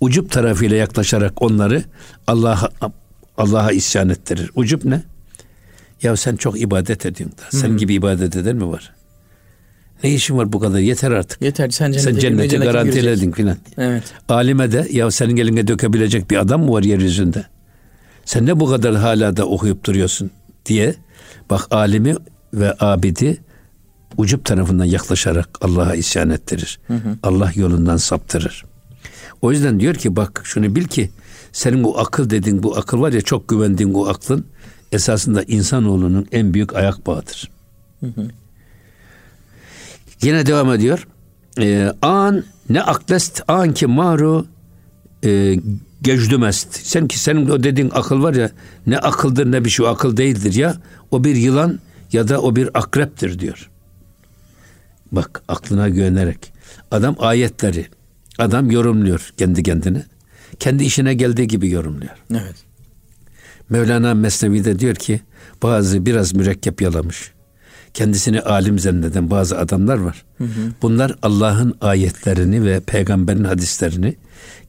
ucup 0.00 0.30
tarafıyla 0.30 0.76
yaklaşarak 0.76 1.42
onları 1.42 1.84
Allah'a 2.26 2.70
Allah'a 3.38 3.72
isyan 3.72 4.08
ettirir. 4.08 4.50
Ucup 4.54 4.84
ne? 4.84 5.02
Ya 6.02 6.16
sen 6.16 6.36
çok 6.36 6.60
ibadet 6.60 7.06
ediyorsun 7.06 7.38
da. 7.38 7.58
Sen 7.58 7.76
gibi 7.76 7.94
ibadet 7.94 8.36
eden 8.36 8.56
mi 8.56 8.68
var? 8.68 8.97
Ne 10.04 10.14
işin 10.14 10.36
var 10.38 10.52
bu 10.52 10.60
kadar? 10.60 10.78
Yeter 10.78 11.10
artık. 11.10 11.42
Yeter 11.42 11.70
sen 11.70 11.92
cennete, 11.92 12.12
Sen 12.12 12.18
cennete 12.20 12.56
garantiledin 12.56 13.32
filan. 13.32 13.56
Evet. 13.78 14.02
Alime 14.28 14.72
de 14.72 14.88
ya 14.90 15.10
senin 15.10 15.36
eline 15.36 15.66
dökebilecek 15.66 16.30
bir 16.30 16.36
adam 16.36 16.64
mı 16.64 16.72
var 16.72 16.82
yeryüzünde? 16.82 17.44
Sen 18.24 18.46
ne 18.46 18.60
bu 18.60 18.66
kadar 18.66 18.96
hala 18.96 19.36
da 19.36 19.44
okuyup 19.44 19.84
duruyorsun 19.84 20.30
diye 20.66 20.94
bak 21.50 21.66
alimi 21.70 22.14
ve 22.54 22.74
abidi 22.80 23.38
ucup 24.16 24.44
tarafından 24.44 24.84
yaklaşarak 24.84 25.48
Allah'a 25.60 25.94
isyan 25.94 26.30
ettirir. 26.30 26.80
Allah 27.22 27.52
yolundan 27.54 27.96
saptırır. 27.96 28.64
O 29.42 29.52
yüzden 29.52 29.80
diyor 29.80 29.94
ki 29.94 30.16
bak 30.16 30.40
şunu 30.44 30.74
bil 30.74 30.84
ki 30.84 31.10
senin 31.52 31.84
bu 31.84 31.98
akıl 31.98 32.30
dediğin 32.30 32.62
bu 32.62 32.76
akıl 32.76 33.00
var 33.00 33.12
ya 33.12 33.20
çok 33.20 33.48
güvendiğin 33.48 33.94
bu 33.94 34.08
aklın 34.08 34.46
esasında 34.92 35.42
insanoğlunun 35.42 36.26
en 36.32 36.54
büyük 36.54 36.76
ayak 36.76 37.06
bağıdır. 37.06 37.50
Yine 40.22 40.46
devam 40.46 40.72
ediyor. 40.72 41.08
Ee, 41.60 41.92
an 42.02 42.44
ne 42.68 42.82
aklest 42.82 43.42
an 43.48 43.74
ki 43.74 43.86
maru 43.86 44.46
e, 45.24 45.56
gecdümest. 46.02 46.74
Sen 46.86 47.08
ki 47.08 47.18
senin 47.18 47.48
o 47.48 47.62
dediğin 47.62 47.90
akıl 47.94 48.22
var 48.22 48.34
ya 48.34 48.50
ne 48.86 48.98
akıldır 48.98 49.52
ne 49.52 49.64
bir 49.64 49.70
şey 49.70 49.86
o 49.86 49.88
akıl 49.88 50.16
değildir 50.16 50.54
ya. 50.54 50.76
O 51.10 51.24
bir 51.24 51.36
yılan 51.36 51.78
ya 52.12 52.28
da 52.28 52.42
o 52.42 52.56
bir 52.56 52.78
akreptir 52.78 53.38
diyor. 53.38 53.70
Bak 55.12 55.42
aklına 55.48 55.88
güvenerek. 55.88 56.52
Adam 56.90 57.16
ayetleri, 57.18 57.86
adam 58.38 58.70
yorumluyor 58.70 59.32
kendi 59.36 59.62
kendine. 59.62 60.04
Kendi 60.58 60.84
işine 60.84 61.14
geldiği 61.14 61.46
gibi 61.46 61.70
yorumluyor. 61.70 62.24
Evet. 62.30 62.56
Mevlana 63.70 64.14
Mesnevi'de 64.14 64.78
diyor 64.78 64.94
ki 64.94 65.20
bazı 65.62 66.06
biraz 66.06 66.34
mürekkep 66.34 66.82
yalamış. 66.82 67.32
Kendisini 67.94 68.40
alim 68.40 68.78
zanneden 68.78 69.30
bazı 69.30 69.58
adamlar 69.58 69.98
var. 69.98 70.24
Bunlar 70.82 71.14
Allah'ın 71.22 71.74
ayetlerini 71.80 72.64
ve 72.64 72.80
peygamberin 72.80 73.44
hadislerini 73.44 74.16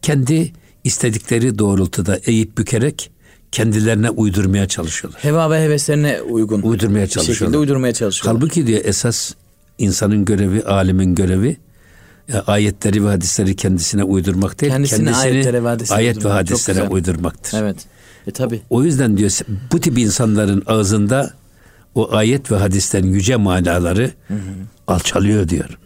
kendi 0.01 0.51
istedikleri 0.83 1.59
doğrultuda 1.59 2.19
eğip 2.25 2.57
bükerek 2.57 3.11
kendilerine 3.51 4.09
uydurmaya 4.09 4.67
çalışıyorlar. 4.67 5.23
Heva 5.23 5.51
ve 5.51 5.61
heveslerine 5.63 6.21
uygun. 6.21 6.61
Uydurmaya 6.61 7.03
bir 7.03 7.07
şekilde 7.09 7.25
çalışıyorlar. 7.25 7.59
uydurmaya 7.59 7.93
çalışıyorlar. 7.93 8.41
Halbuki 8.41 8.67
diyor 8.67 8.81
esas 8.83 9.33
insanın 9.77 10.25
görevi, 10.25 10.63
alimin 10.63 11.15
görevi 11.15 11.57
e, 12.33 12.37
ayetleri 12.37 13.05
ve 13.05 13.09
hadisleri 13.09 13.55
kendisine 13.55 14.03
uydurmak 14.03 14.61
değil. 14.61 14.71
Kendisini 14.71 15.15
ayetlere 15.15 15.63
ve 15.63 15.67
hadislere 15.67 15.97
ayet 15.97 16.15
ve 16.15 16.19
uydurmak. 16.19 16.37
Hadislere 16.37 16.87
uydurmaktır. 16.87 17.57
Evet. 17.57 17.77
E 18.27 18.31
tabi. 18.31 18.61
O 18.69 18.83
yüzden 18.83 19.17
diyor 19.17 19.31
bu 19.71 19.79
tip 19.79 19.97
insanların 19.97 20.63
ağzında 20.65 21.33
o 21.95 22.15
ayet 22.15 22.51
ve 22.51 22.55
hadislerin 22.55 23.13
yüce 23.13 23.35
manaları 23.35 24.11
alçalıyor 24.87 25.49
diyor. 25.49 25.79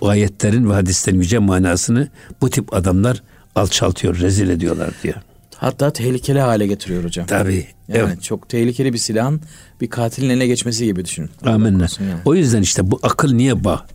O 0.00 0.08
ayetlerin 0.08 0.70
ve 0.70 0.74
hadislerin 0.74 1.20
yüce 1.20 1.38
manasını 1.38 2.08
bu 2.40 2.50
tip 2.50 2.74
adamlar 2.74 3.22
alçaltıyor, 3.54 4.20
rezil 4.20 4.48
ediyorlar 4.48 4.90
diyor. 5.02 5.14
Hatta 5.56 5.92
tehlikeli 5.92 6.40
hale 6.40 6.66
getiriyor 6.66 7.04
hocam. 7.04 7.26
Tabii. 7.26 7.66
Yani 7.88 7.98
evet. 8.10 8.22
çok 8.22 8.48
tehlikeli 8.48 8.92
bir 8.92 8.98
silahın 8.98 9.40
bir 9.80 9.90
katilin 9.90 10.30
eline 10.30 10.46
geçmesi 10.46 10.84
gibi 10.84 11.04
düşünün. 11.04 11.30
Amenna. 11.44 11.86
yani. 12.00 12.20
O 12.24 12.34
yüzden 12.34 12.62
işte 12.62 12.90
bu 12.90 12.98
akıl 13.02 13.32
niye 13.32 13.64
bağ? 13.64 13.86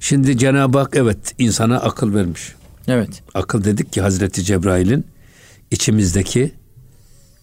Şimdi 0.00 0.38
Cenab-ı 0.38 0.78
Hak 0.78 0.96
evet 0.96 1.34
insana 1.38 1.80
akıl 1.80 2.14
vermiş. 2.14 2.54
Evet. 2.88 3.22
Akıl 3.34 3.64
dedik 3.64 3.92
ki 3.92 4.00
Hazreti 4.00 4.44
Cebrail'in 4.44 5.06
içimizdeki 5.70 6.52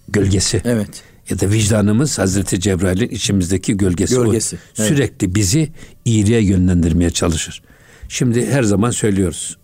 gölgesi. 0.07 0.61
Evet. 0.65 1.03
Ya 1.29 1.39
da 1.39 1.49
vicdanımız 1.51 2.19
Hazreti 2.19 2.59
Cebrail'in 2.59 3.09
içimizdeki 3.09 3.77
gölgesi. 3.77 4.19
O 4.19 4.25
Gölgesi, 4.25 4.57
evet. 4.77 4.87
Sürekli 4.89 5.35
bizi 5.35 5.69
iyiliğe 6.05 6.41
yönlendirmeye 6.43 7.09
çalışır. 7.09 7.61
Şimdi 8.09 8.45
her 8.45 8.63
zaman 8.63 8.91
söylüyoruz. 8.91 9.57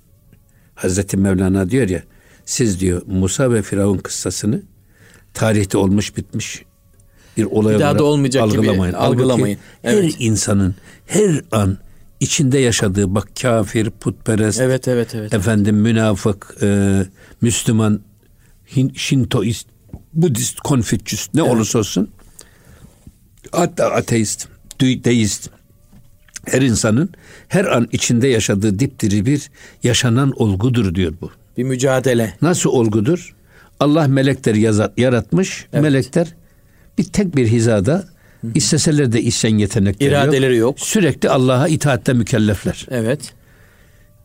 Hazreti 0.76 1.18
Mevlana 1.18 1.70
diyor 1.70 1.90
ya 1.90 2.04
siz 2.46 2.80
diyor 2.80 3.02
Musa 3.08 3.54
ve 3.54 3.62
Firavun 3.62 3.98
kıssasını 3.98 4.62
tarihte 5.34 5.78
olmuş 5.78 6.18
bitmiş 6.18 6.64
bir 7.38 7.46
olay 7.46 7.76
Bir 7.76 7.80
daha 7.80 7.90
olarak 7.90 8.00
da 8.00 8.04
olmayacak 8.04 8.52
gibi 8.52 8.58
algılamayın. 8.58 8.94
Halbuki 8.94 9.22
algılamayın. 9.24 9.60
Her 9.82 9.94
Evet. 9.94 10.16
insanın 10.20 10.76
her 11.06 11.42
an 11.52 11.78
içinde 12.20 12.60
yaşadığı 12.60 13.16
bak 13.16 13.28
kafir, 13.42 13.90
putperest, 13.90 14.60
Evet 14.62 14.88
evet 14.88 15.16
evet. 15.16 15.34
efendim 15.34 15.76
münafık, 15.76 16.56
e, 16.62 17.02
Müslüman, 17.42 18.02
Hin, 18.76 18.94
Şintoist, 18.96 19.68
Budist, 20.16 20.60
Konfüçyüs 20.60 21.30
ne 21.34 21.44
olursa 21.44 21.80
olsun 21.80 22.10
hatta 23.52 23.92
ateist, 23.92 24.48
deist 24.82 25.50
her 26.46 26.62
insanın 26.62 27.10
her 27.48 27.66
an 27.66 27.88
içinde 27.92 28.28
yaşadığı 28.28 28.80
dipdiri 28.80 29.26
bir 29.26 29.50
yaşanan 29.84 30.32
olgudur 30.42 30.96
diyor 30.96 31.14
bu. 31.22 31.32
Bir 31.58 31.64
mücadele. 31.64 32.34
Nasıl 32.42 32.70
olgudur? 32.70 33.36
Allah 33.80 34.08
melekleri 34.08 34.60
yaza- 34.60 34.94
yaratmış. 34.98 35.66
Evet. 35.74 35.84
Melekler 35.84 36.28
bir 36.98 37.04
tek 37.04 37.36
bir 37.36 37.48
hizada 37.48 38.06
isteseler 38.56 39.12
de 39.12 39.22
isyan 39.22 39.58
yetenekleri 39.58 40.10
İradeleri 40.10 40.58
yok. 40.58 40.80
Sürekli 40.80 41.30
Allah'a 41.30 41.68
itaatte 41.68 42.14
mükellefler. 42.14 42.86
Evet. 42.90 43.34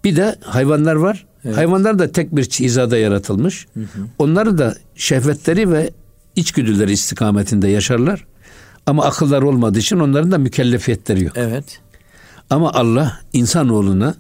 Bir 0.05 0.16
de 0.16 0.36
hayvanlar 0.45 0.95
var. 0.95 1.26
Hayvanlar 1.55 1.99
da 1.99 2.12
tek 2.12 2.36
bir 2.36 2.45
hizada 2.45 2.99
yaratılmış. 2.99 3.66
Onları 4.18 4.59
da 4.59 4.74
şehvetleri 4.95 5.70
ve 5.72 5.91
içgüdüleri 6.36 6.93
istikametinde 6.93 7.68
yaşarlar. 7.68 8.26
Ama 8.86 9.05
akıllar 9.05 9.43
olmadığı 9.43 9.78
için 9.78 9.99
onların 9.99 10.30
da 10.30 10.38
mükellefiyetleri 10.38 11.24
yok. 11.24 11.32
Evet. 11.36 11.80
Ama 12.51 12.72
Allah 12.72 13.20
insanoğluna 13.32 14.14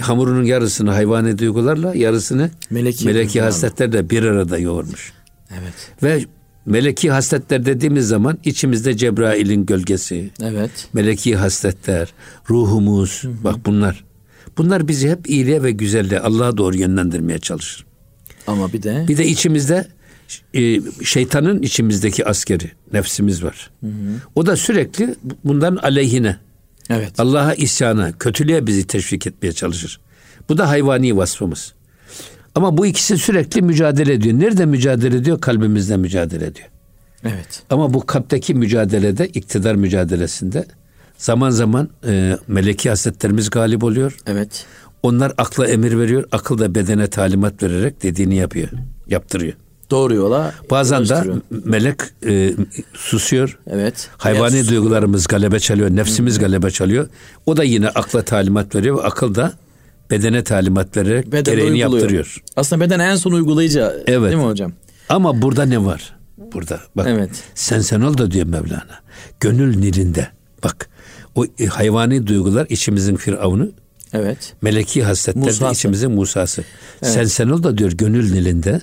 hamurunun 0.00 0.44
yarısını 0.44 0.90
hayvani 0.90 1.38
duygularla 1.38 1.94
yarısını 1.94 2.50
Meleki 2.70 3.06
meleki 3.06 3.40
hasletlerle 3.40 4.10
bir 4.10 4.22
arada 4.22 4.58
yoğurmuş. 4.58 5.12
Evet. 5.50 5.74
Ve 6.02 6.24
meleki 6.66 7.10
hasletler 7.10 7.66
dediğimiz 7.66 8.08
zaman 8.08 8.38
içimizde 8.44 8.96
Cebrail'in 8.96 9.66
gölgesi, 9.66 10.30
Evet. 10.42 10.70
meleki 10.92 11.36
hasletler, 11.36 12.12
ruhumuz, 12.50 13.22
bak 13.44 13.56
bunlar. 13.66 14.04
Bunlar 14.58 14.88
bizi 14.88 15.10
hep 15.10 15.30
iyiliğe 15.30 15.62
ve 15.62 15.70
güzelliğe, 15.70 16.20
Allah'a 16.20 16.56
doğru 16.56 16.76
yönlendirmeye 16.76 17.38
çalışır. 17.38 17.86
Ama 18.46 18.72
bir 18.72 18.82
de 18.82 19.04
Bir 19.08 19.18
de 19.18 19.26
içimizde 19.26 19.88
e, 20.54 20.80
şeytanın 21.04 21.62
içimizdeki 21.62 22.26
askeri, 22.26 22.70
nefsimiz 22.92 23.44
var. 23.44 23.70
O 24.34 24.46
da 24.46 24.56
sürekli 24.56 25.14
bundan 25.44 25.76
aleyhine, 25.76 26.36
evet. 26.90 27.20
Allah'a 27.20 27.54
isyana, 27.54 28.12
kötülüğe 28.12 28.66
bizi 28.66 28.86
teşvik 28.86 29.26
etmeye 29.26 29.52
çalışır. 29.52 30.00
Bu 30.48 30.58
da 30.58 30.68
hayvani 30.68 31.16
vasfımız. 31.16 31.72
Ama 32.54 32.78
bu 32.78 32.86
ikisi 32.86 33.18
sürekli 33.18 33.62
mücadele 33.62 34.12
ediyor. 34.12 34.38
Nerede 34.38 34.66
mücadele 34.66 35.16
ediyor? 35.16 35.40
Kalbimizde 35.40 35.96
mücadele 35.96 36.46
ediyor. 36.46 36.68
Evet. 37.24 37.62
Ama 37.70 37.94
bu 37.94 38.06
kalpteki 38.06 38.54
mücadelede, 38.54 39.28
iktidar 39.28 39.74
mücadelesinde 39.74 40.66
zaman 41.18 41.50
zaman 41.50 41.88
e, 42.06 42.38
meleki 42.48 42.88
hasletlerimiz 42.88 43.50
galip 43.50 43.84
oluyor. 43.84 44.16
Evet. 44.26 44.66
Onlar 45.02 45.32
akla 45.38 45.66
emir 45.66 45.98
veriyor. 45.98 46.24
Akıl 46.32 46.58
da 46.58 46.74
bedene 46.74 47.06
talimat 47.10 47.62
vererek 47.62 48.02
dediğini 48.02 48.36
yapıyor, 48.36 48.68
yaptırıyor. 49.08 49.52
Doğru 49.90 50.14
yola 50.14 50.52
Bazen 50.70 51.08
de 51.08 51.22
melek 51.64 51.96
e, 52.26 52.52
susuyor. 52.94 53.58
Evet. 53.70 54.08
Hayvani 54.18 54.56
Yes. 54.56 54.68
duygularımız 54.70 55.26
galebe 55.26 55.60
çalıyor, 55.60 55.90
nefsimiz 55.90 56.38
galebe 56.38 56.70
çalıyor. 56.70 57.08
O 57.46 57.56
da 57.56 57.64
yine 57.64 57.88
akla 57.88 58.22
talimat 58.22 58.74
veriyor 58.74 58.98
ve 58.98 59.02
akıl 59.02 59.34
da 59.34 59.52
bedene 60.10 60.44
talimat 60.44 60.96
vererek 60.96 61.26
Beden 61.32 61.44
gereğini 61.54 61.70
uyguluyor. 61.72 61.92
yaptırıyor. 61.92 62.42
Aslında 62.56 62.84
beden 62.84 62.98
en 62.98 63.16
son 63.16 63.32
uygulayıcı. 63.32 64.02
Evet. 64.06 64.30
Değil 64.32 64.42
mi 64.42 64.48
hocam? 64.48 64.72
Ama 65.08 65.42
burada 65.42 65.64
ne 65.64 65.84
var? 65.84 66.16
Burada 66.52 66.80
bak 66.96 67.06
Evet. 67.10 67.30
sen 67.54 67.80
sen 67.80 68.00
ol 68.00 68.18
da 68.18 68.30
diyor 68.30 68.46
Mevlana. 68.46 69.00
Gönül 69.40 69.76
nilinde 69.76 70.28
bak 70.64 70.88
o 71.36 71.44
e, 71.58 71.66
hayvani 71.66 72.26
duygular 72.26 72.66
içimizin 72.70 73.16
firavunu 73.16 73.72
Evet. 74.12 74.54
meleki 74.62 75.02
hasletler 75.04 75.42
de 75.42 75.46
Musa'sı. 75.46 75.74
içimizin 75.74 76.10
Musa'sı. 76.10 76.64
Sen 77.02 77.24
sen 77.24 77.48
ol 77.48 77.62
da 77.62 77.78
diyor 77.78 77.92
gönül 77.92 78.32
nilinde 78.32 78.80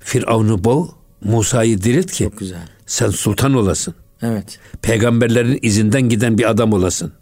Firavun'u 0.00 0.64
boğ 0.64 0.88
Musa'yı 1.24 1.82
dirilt 1.82 2.12
ki 2.12 2.24
Çok 2.24 2.38
güzel. 2.38 2.58
sen 2.86 3.10
sultan 3.10 3.54
olasın. 3.54 3.94
Evet. 4.22 4.58
Peygamberlerin 4.82 5.58
izinden 5.62 6.02
giden 6.08 6.38
bir 6.38 6.50
adam 6.50 6.72
olasın. 6.72 7.12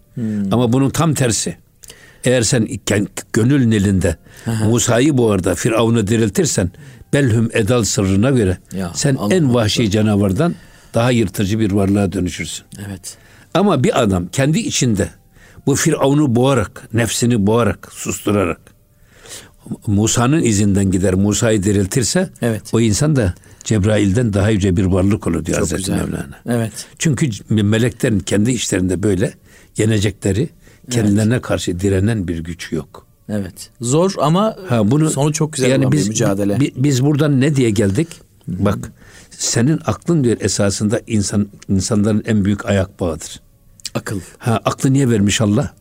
Ama 0.52 0.72
bunun 0.72 0.90
tam 0.90 1.14
tersi. 1.14 1.56
Eğer 2.24 2.42
sen 2.42 2.68
gönül 3.32 3.66
nilinde 3.66 4.16
Musa'yı 4.64 5.18
bu 5.18 5.30
arada 5.30 5.54
Firavun'u 5.54 6.06
diriltirsen 6.06 6.70
belhum 7.12 7.50
edal 7.52 7.84
sırrına 7.84 8.30
göre 8.30 8.58
Ya, 8.72 8.90
sen 8.94 9.14
Allah 9.14 9.34
en 9.34 9.42
Allah. 9.44 9.54
vahşi 9.54 9.90
canavardan 9.90 10.54
daha 10.94 11.10
yırtıcı 11.10 11.58
bir 11.58 11.72
varlığa 11.72 12.12
dönüşürsün. 12.12 12.64
Evet. 12.88 13.16
Ama 13.54 13.84
bir 13.84 14.02
adam 14.02 14.28
kendi 14.28 14.58
içinde 14.58 15.10
bu 15.66 15.74
Firavun'u 15.74 16.34
boğarak, 16.34 16.88
nefsini 16.94 17.46
boğarak, 17.46 17.88
susturarak 17.92 18.60
Musa'nın 19.86 20.42
izinden 20.42 20.90
gider, 20.90 21.14
Musa'yı 21.14 21.62
diriltirse 21.62 22.30
Evet. 22.42 22.62
o 22.72 22.80
insan 22.80 23.16
da 23.16 23.34
Cebrail'den 23.64 24.32
daha 24.32 24.50
yüce 24.50 24.76
bir 24.76 24.84
varlık 24.84 25.26
olur 25.26 25.44
diyor 25.44 25.58
Çok 25.58 25.62
Hazreti 25.62 25.82
güzel. 25.82 25.94
Mevlana. 25.96 26.38
Evet. 26.48 26.72
Çünkü 26.98 27.28
meleklerin 27.50 28.20
kendi 28.20 28.50
işlerinde 28.52 29.02
böyle 29.02 29.32
yenecekleri, 29.76 30.48
kendilerine 30.90 31.40
karşı 31.40 31.80
direnen 31.80 32.28
bir 32.28 32.38
güç 32.38 32.72
yok. 32.72 33.06
Evet. 33.28 33.70
Zor 33.80 34.12
ama 34.20 34.56
Ha 34.68 34.90
bunu 34.90 35.10
sonu 35.10 35.32
çok 35.32 35.52
güzel 35.52 35.78
olan 35.80 35.92
biz, 35.92 36.04
bir 36.04 36.08
mücadele. 36.08 36.60
bi- 36.60 36.72
biz 36.76 37.04
buradan 37.04 37.40
ne 37.40 37.56
diye 37.56 37.70
geldik? 37.70 38.08
Bak 38.48 38.92
senin 39.38 39.80
aklın 39.86 40.24
diyor 40.24 40.36
esasında 40.40 41.00
insan 41.06 41.48
insanların 41.68 42.22
en 42.26 42.44
büyük 42.44 42.66
ayak 42.66 43.00
bağıdır. 43.00 43.40
Akıl. 43.94 44.20
Ha 44.38 44.60
aklı 44.64 44.92
niye 44.92 45.10
vermiş 45.10 45.40
Allah? 45.40 45.74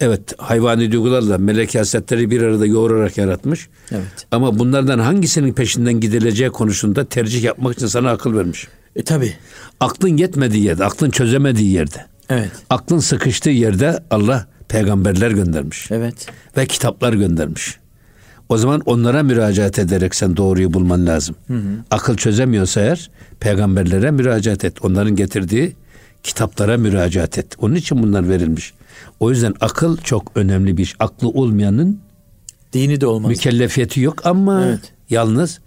Evet 0.00 0.34
hayvani 0.38 0.92
duygularla 0.92 1.38
melek 1.38 1.74
hasletleri 1.74 2.30
bir 2.30 2.42
arada 2.42 2.66
yoğurarak 2.66 3.18
yaratmış. 3.18 3.68
Evet. 3.92 4.26
Ama 4.30 4.58
bunlardan 4.58 4.98
hangisinin 4.98 5.52
peşinden 5.52 6.00
gidileceği 6.00 6.50
konusunda 6.50 7.04
tercih 7.04 7.42
yapmak 7.42 7.76
için 7.76 7.86
sana 7.86 8.10
akıl 8.10 8.34
vermiş. 8.36 8.68
E 8.96 9.02
tabi. 9.02 9.34
Aklın 9.80 10.16
yetmediği 10.16 10.64
yerde, 10.64 10.84
aklın 10.84 11.10
çözemediği 11.10 11.72
yerde, 11.72 12.06
Evet. 12.28 12.50
aklın 12.70 12.98
sıkıştığı 12.98 13.50
yerde 13.50 14.02
Allah 14.10 14.46
peygamberler 14.68 15.30
göndermiş 15.30 15.90
Evet. 15.90 16.26
ve 16.56 16.66
kitaplar 16.66 17.12
göndermiş. 17.12 17.78
O 18.48 18.56
zaman 18.56 18.82
onlara 18.86 19.22
müracaat 19.22 19.78
ederek 19.78 20.14
sen 20.14 20.36
doğruyu 20.36 20.74
bulman 20.74 21.06
lazım. 21.06 21.36
Akıl 21.90 22.16
çözemiyorsa 22.16 22.80
eğer 22.80 23.10
peygamberlere 23.40 24.10
müracaat 24.10 24.64
et. 24.64 24.84
Onların 24.84 25.16
getirdiği 25.16 25.76
kitaplara 26.22 26.76
müracaat 26.76 27.38
et. 27.38 27.46
Onun 27.58 27.74
için 27.74 28.02
bunlar 28.02 28.28
verilmiş. 28.28 28.74
O 29.20 29.30
yüzden 29.30 29.54
akıl 29.60 29.96
çok 29.96 30.32
önemli 30.34 30.76
bir 30.76 30.82
iş. 30.82 30.94
Aklı 30.98 31.28
olmayanın 31.28 32.00
Dini 32.72 33.00
de 33.00 33.06
olmaz. 33.06 33.28
mükellefiyeti 33.30 34.00
yok 34.00 34.26
ama 34.26 34.64
Evet. 34.64 34.80
yalnız 35.10 35.60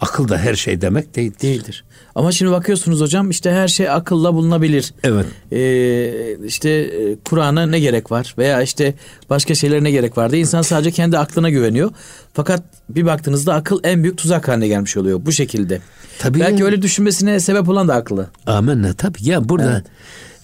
akıl 0.00 0.28
da 0.28 0.38
her 0.38 0.54
şey 0.54 0.80
demek 0.80 1.16
değil. 1.16 1.32
Değildir. 1.42 1.84
Ama 2.14 2.32
şimdi 2.32 2.52
bakıyorsunuz 2.52 3.00
hocam 3.00 3.30
işte 3.30 3.50
her 3.50 3.68
şey 3.68 3.90
akılla 3.90 4.34
bulunabilir. 4.34 4.94
Evet. 5.04 5.26
Ee, 5.52 6.46
işte 6.46 6.70
e, 6.70 7.16
Kur'an'a 7.24 7.66
ne 7.66 7.80
gerek 7.80 8.10
var 8.10 8.34
veya 8.38 8.62
işte 8.62 8.94
başka 9.30 9.54
şeylere 9.54 9.84
ne 9.84 9.90
gerek 9.90 10.18
var 10.18 10.30
diye 10.30 10.40
insan 10.40 10.62
sadece 10.62 10.90
kendi 10.90 11.18
aklına 11.18 11.50
güveniyor. 11.50 11.90
Fakat 12.32 12.62
bir 12.88 13.06
baktığınızda 13.06 13.54
akıl 13.54 13.80
en 13.84 14.02
büyük 14.02 14.18
tuzak 14.18 14.48
haline 14.48 14.68
gelmiş 14.68 14.96
oluyor 14.96 15.20
bu 15.26 15.32
şekilde. 15.32 15.80
Tabii. 16.18 16.40
Belki 16.40 16.64
öyle 16.64 16.82
düşünmesine 16.82 17.40
sebep 17.40 17.68
olan 17.68 17.88
da 17.88 17.94
aklı. 17.94 18.30
Amenna 18.46 18.92
tabii. 18.92 19.18
Ya 19.28 19.48
burada 19.48 19.82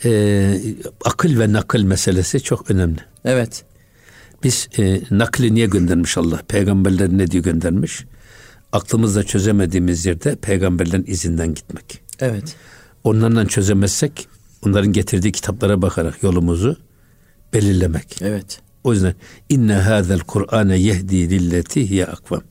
e, 0.04 0.60
akıl 1.04 1.38
ve 1.38 1.52
nakıl 1.52 1.82
meselesi 1.82 2.40
çok 2.40 2.70
önemli. 2.70 3.00
Evet. 3.24 3.64
Biz 4.42 4.68
e, 4.78 5.00
nakli 5.10 5.54
niye 5.54 5.66
göndermiş 5.66 6.18
Allah? 6.18 6.40
Peygamberleri 6.48 7.18
ne 7.18 7.30
diye 7.30 7.42
göndermiş? 7.42 8.04
Aklımızla 8.76 9.22
çözemediğimiz 9.22 10.06
yerde 10.06 10.36
peygamberlerin 10.36 11.04
izinden 11.06 11.54
gitmek. 11.54 12.02
Evet. 12.20 12.56
Onlarla 13.04 13.46
çözemezsek 13.48 14.28
onların 14.66 14.92
getirdiği 14.92 15.32
kitaplara 15.32 15.82
bakarak 15.82 16.22
yolumuzu 16.22 16.76
belirlemek. 17.52 18.22
Evet. 18.22 18.60
O 18.84 18.92
yüzden 18.92 19.14
inne 19.48 19.74
hadel 19.74 20.20
Kur'ane 20.20 20.78
yehdi 20.78 21.30
lilleti 21.30 21.90
hiye 21.90 22.06
akvam. 22.06 22.42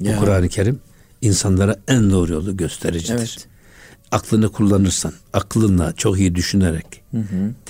Bu. 0.00 0.16
Kur'an-ı 0.16 0.48
Kerim 0.48 0.80
insanlara 1.20 1.76
en 1.88 2.10
doğru 2.10 2.32
yolu 2.32 2.56
göstericidir. 2.56 3.18
Evet. 3.18 3.48
Aklını 4.10 4.52
kullanırsan, 4.52 5.12
aklınla 5.32 5.92
çok 5.92 6.18
iyi 6.18 6.34
düşünerek, 6.34 7.02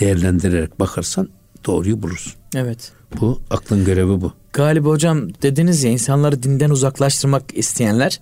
değerlendirerek 0.01 0.81
bakarsan 0.81 1.29
doğruyu 1.67 2.03
bulursun. 2.03 2.33
Evet. 2.55 2.93
Bu 3.21 3.41
aklın 3.51 3.85
görevi 3.85 4.21
bu. 4.21 4.33
Galiba 4.53 4.89
hocam 4.89 5.35
dediniz 5.43 5.85
ya 5.85 5.91
insanları 5.91 6.43
dinden 6.43 6.71
uzaklaştırmak 6.71 7.43
isteyenler 7.55 8.21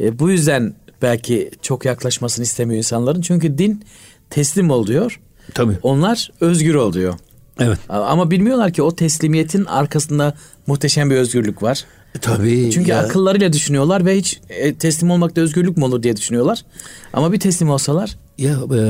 e, 0.00 0.18
bu 0.18 0.30
yüzden 0.30 0.74
belki 1.02 1.50
çok 1.62 1.84
yaklaşmasını 1.84 2.42
istemiyor 2.42 2.78
insanların. 2.78 3.20
Çünkü 3.20 3.58
din 3.58 3.84
teslim 4.30 4.70
oluyor. 4.70 5.20
Tabii. 5.54 5.78
Onlar 5.82 6.30
özgür 6.40 6.74
oluyor. 6.74 7.14
Evet. 7.60 7.78
Ama 7.88 8.30
bilmiyorlar 8.30 8.72
ki 8.72 8.82
o 8.82 8.96
teslimiyetin 8.96 9.64
arkasında 9.64 10.34
muhteşem 10.66 11.10
bir 11.10 11.16
özgürlük 11.16 11.62
var. 11.62 11.84
Tabii. 12.20 12.70
Çünkü 12.70 12.90
ya. 12.90 12.98
akıllarıyla 12.98 13.52
düşünüyorlar 13.52 14.06
ve 14.06 14.16
hiç 14.16 14.40
e, 14.48 14.74
teslim 14.74 15.10
olmakta 15.10 15.40
özgürlük 15.40 15.76
mü 15.76 15.84
olur 15.84 16.02
diye 16.02 16.16
düşünüyorlar. 16.16 16.64
Ama 17.12 17.32
bir 17.32 17.40
teslim 17.40 17.70
olsalar 17.70 18.16
Ya 18.38 18.52
e, 18.52 18.80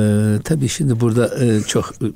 tabii 0.44 0.68
şimdi 0.68 1.00
burada 1.00 1.44
e, 1.44 1.60
çok 1.60 1.94
e, 2.02 2.06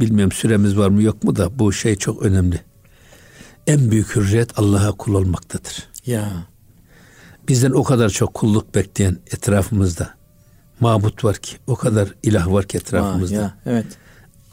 bilmiyorum 0.00 0.32
süremiz 0.32 0.78
var 0.78 0.88
mı 0.88 1.02
yok 1.02 1.24
mu 1.24 1.36
da 1.36 1.58
bu 1.58 1.72
şey 1.72 1.96
çok 1.96 2.22
önemli. 2.22 2.60
En 3.66 3.90
büyük 3.90 4.16
hürriyet 4.16 4.58
Allah'a 4.58 4.92
kul 4.92 5.14
olmaktadır. 5.14 5.88
ya 6.06 6.30
Bizden 7.48 7.70
o 7.70 7.82
kadar 7.82 8.08
çok 8.08 8.34
kulluk 8.34 8.74
bekleyen 8.74 9.16
etrafımızda 9.26 10.14
mabut 10.80 11.24
var 11.24 11.36
ki, 11.36 11.56
o 11.66 11.76
kadar 11.76 12.14
ilah 12.22 12.52
var 12.52 12.66
ki 12.66 12.76
etrafımızda. 12.76 13.34
ya 13.34 13.54
evet 13.66 13.86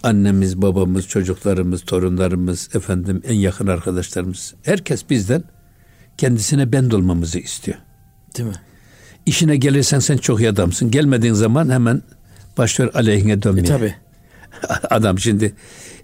Annemiz, 0.03 0.61
babamız, 0.61 1.07
çocuklarımız, 1.07 1.85
torunlarımız, 1.85 2.69
efendim 2.73 3.21
en 3.27 3.33
yakın 3.33 3.67
arkadaşlarımız. 3.67 4.53
Herkes 4.63 5.09
bizden 5.09 5.43
kendisine 6.17 6.71
bend 6.71 6.91
olmamızı 6.91 7.39
istiyor. 7.39 7.77
değil 8.37 8.49
mi? 8.49 8.55
İşine 9.25 9.55
gelirsen 9.57 9.99
sen 9.99 10.17
çok 10.17 10.39
iyi 10.39 10.49
adamsın. 10.49 10.91
Gelmediğin 10.91 11.33
zaman 11.33 11.69
hemen 11.69 12.01
başlıyor 12.57 12.91
aleyhine 12.93 13.41
dönmeye. 13.41 13.61
E 13.61 13.65
tabi. 13.65 13.95
Adam 14.89 15.19
şimdi 15.19 15.53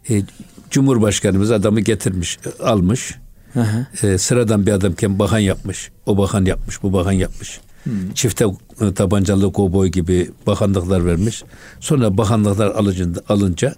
e, 0.10 0.22
Cumhurbaşkanımız 0.70 1.52
adamı 1.52 1.80
getirmiş, 1.80 2.40
almış. 2.64 3.16
Hı 3.54 3.62
hı. 3.62 4.08
E, 4.08 4.18
sıradan 4.18 4.66
bir 4.66 4.72
adamken 4.72 5.20
bakan 5.20 5.40
yapmış. 5.40 5.92
O 6.06 6.18
bakan 6.18 6.46
yapmış, 6.46 6.84
bu 6.84 6.94
bakan 6.94 7.12
yapmış. 7.12 7.60
Hmm. 7.84 8.14
Çifte 8.14 8.46
e, 8.82 8.94
tabancalı 8.94 9.54
kovboy 9.54 9.88
gibi 9.88 10.32
bakanlıklar 10.48 11.06
vermiş. 11.06 11.44
Sonra 11.80 12.18
bakanlıklar 12.18 12.68
alınca, 12.68 13.06
alınca 13.30 13.76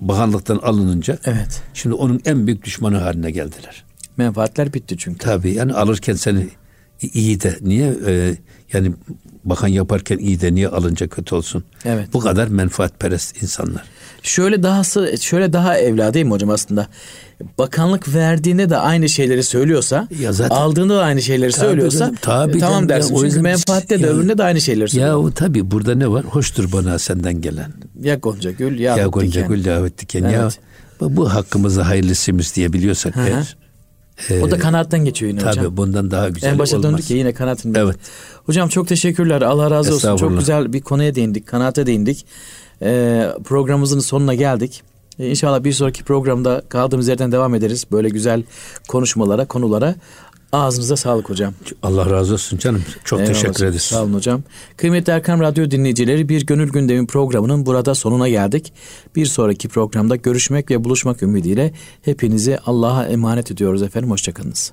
bakanlıktan 0.00 0.58
alınınca 0.58 1.18
Evet. 1.24 1.62
şimdi 1.74 1.94
onun 1.94 2.20
en 2.24 2.46
büyük 2.46 2.64
düşmanı 2.64 2.98
haline 2.98 3.30
geldiler. 3.30 3.84
Menfaatler 4.16 4.74
bitti 4.74 4.98
çünkü. 4.98 5.18
Tabii 5.18 5.54
yani 5.54 5.74
alırken 5.74 6.14
seni 6.14 6.48
iyi 7.02 7.40
de 7.40 7.58
niye 7.60 7.94
e, 8.06 8.36
yani 8.72 8.92
bakan 9.44 9.68
yaparken 9.68 10.18
iyi 10.18 10.40
de 10.40 10.54
niye 10.54 10.68
alınca 10.68 11.08
kötü 11.08 11.34
olsun? 11.34 11.64
Evet. 11.84 12.08
Bu 12.12 12.20
kadar 12.20 12.48
menfaatperest 12.48 13.42
insanlar. 13.42 13.82
Şöyle 14.22 14.62
dahası 14.62 15.14
şöyle 15.20 15.52
daha 15.52 15.78
evla 15.78 16.14
değil 16.14 16.26
mi 16.26 16.30
hocam 16.32 16.50
aslında? 16.50 16.86
Bakanlık 17.58 18.14
verdiğinde 18.14 18.70
de 18.70 18.76
aynı 18.76 19.08
şeyleri 19.08 19.42
söylüyorsa, 19.42 20.08
Ya 20.20 20.32
zaten- 20.32 20.56
aldığında 20.56 20.96
da 20.96 21.02
aynı 21.02 21.22
şeyleri 21.22 21.52
Tabii 21.52 21.60
söylüyorsa 21.66 21.98
canım, 21.98 22.14
tabii 22.20 22.56
e, 22.56 22.60
tamam 22.60 22.74
canım. 22.76 22.88
dersin. 22.88 23.08
Ya 23.08 23.14
o 23.14 23.18
Çünkü 23.18 23.26
yüzden- 23.26 23.42
menfaatte 23.42 23.98
de 24.02 24.06
Ya- 24.06 24.12
öbüründe 24.12 24.38
de 24.38 24.42
aynı 24.44 24.60
şeyleri 24.60 24.88
söylüyor. 24.88 25.24
Ya 25.24 25.30
tabii 25.34 25.70
burada 25.70 25.94
ne 25.94 26.08
var? 26.10 26.24
Hoştur 26.24 26.72
bana 26.72 26.98
senden 26.98 27.40
gelen. 27.40 27.72
Ya, 28.02 28.14
Gonca 28.14 28.50
Gül 28.50 28.78
ya, 28.78 28.96
Ya 28.96 29.06
Gonca 29.06 29.40
Gül 29.40 29.64
davet 29.64 29.98
diken 29.98 30.24
ya. 30.24 30.42
Evet. 30.42 30.58
Bu, 31.00 31.16
bu 31.16 31.34
hakkımızı 31.34 31.82
hayırlısımız 31.82 32.54
diyebiliyorsak 32.56 33.16
Hı 33.16 33.20
hı. 33.20 33.26
eğer. 33.28 33.56
O 34.42 34.50
da 34.50 34.58
kanaatten 34.58 35.04
geçiyor 35.04 35.30
yine 35.32 35.40
Tabii 35.40 35.56
hocam. 35.58 35.76
bundan 35.76 36.10
daha 36.10 36.28
güzel 36.28 36.48
En 36.52 36.58
başa 36.58 36.76
olmaz. 36.76 36.90
döndük 36.92 37.10
ya 37.10 37.16
yine 37.16 37.32
kanaatin. 37.34 37.74
Evet. 37.74 37.96
Hocam 38.46 38.68
çok 38.68 38.88
teşekkürler. 38.88 39.42
Allah 39.42 39.70
razı 39.70 39.94
olsun. 39.94 40.16
Çok 40.16 40.38
güzel 40.38 40.72
bir 40.72 40.80
konuya 40.80 41.14
değindik. 41.14 41.46
Kanaate 41.46 41.86
değindik. 41.86 42.26
Ee, 42.82 43.28
programımızın 43.44 43.98
sonuna 44.00 44.34
geldik. 44.34 44.82
Ee, 45.18 45.28
İnşallah 45.30 45.64
bir 45.64 45.72
sonraki 45.72 46.04
programda 46.04 46.62
kaldığımız 46.68 47.08
yerden 47.08 47.32
devam 47.32 47.54
ederiz. 47.54 47.84
Böyle 47.92 48.08
güzel 48.08 48.42
konuşmalara, 48.88 49.44
konulara. 49.46 49.94
Ağzınıza 50.52 50.96
sağlık 50.96 51.30
hocam. 51.30 51.54
Allah 51.82 52.10
razı 52.10 52.34
olsun 52.34 52.58
canım. 52.58 52.82
Çok 53.04 53.20
Eyvallah 53.20 53.34
teşekkür 53.34 53.64
ederiz. 53.64 53.82
Sağ 53.82 54.02
olun 54.02 54.14
hocam. 54.14 54.42
Kıymetli 54.76 55.12
Erkam 55.12 55.40
Radyo 55.40 55.70
dinleyicileri 55.70 56.28
bir 56.28 56.46
Gönül 56.46 56.68
Gündemi 56.68 57.06
programının 57.06 57.66
burada 57.66 57.94
sonuna 57.94 58.28
geldik. 58.28 58.72
Bir 59.16 59.26
sonraki 59.26 59.68
programda 59.68 60.16
görüşmek 60.16 60.70
ve 60.70 60.84
buluşmak 60.84 61.22
ümidiyle 61.22 61.72
hepinizi 62.02 62.58
Allah'a 62.66 63.06
emanet 63.06 63.50
ediyoruz 63.50 63.82
efendim. 63.82 64.10
Hoşçakalınız. 64.10 64.72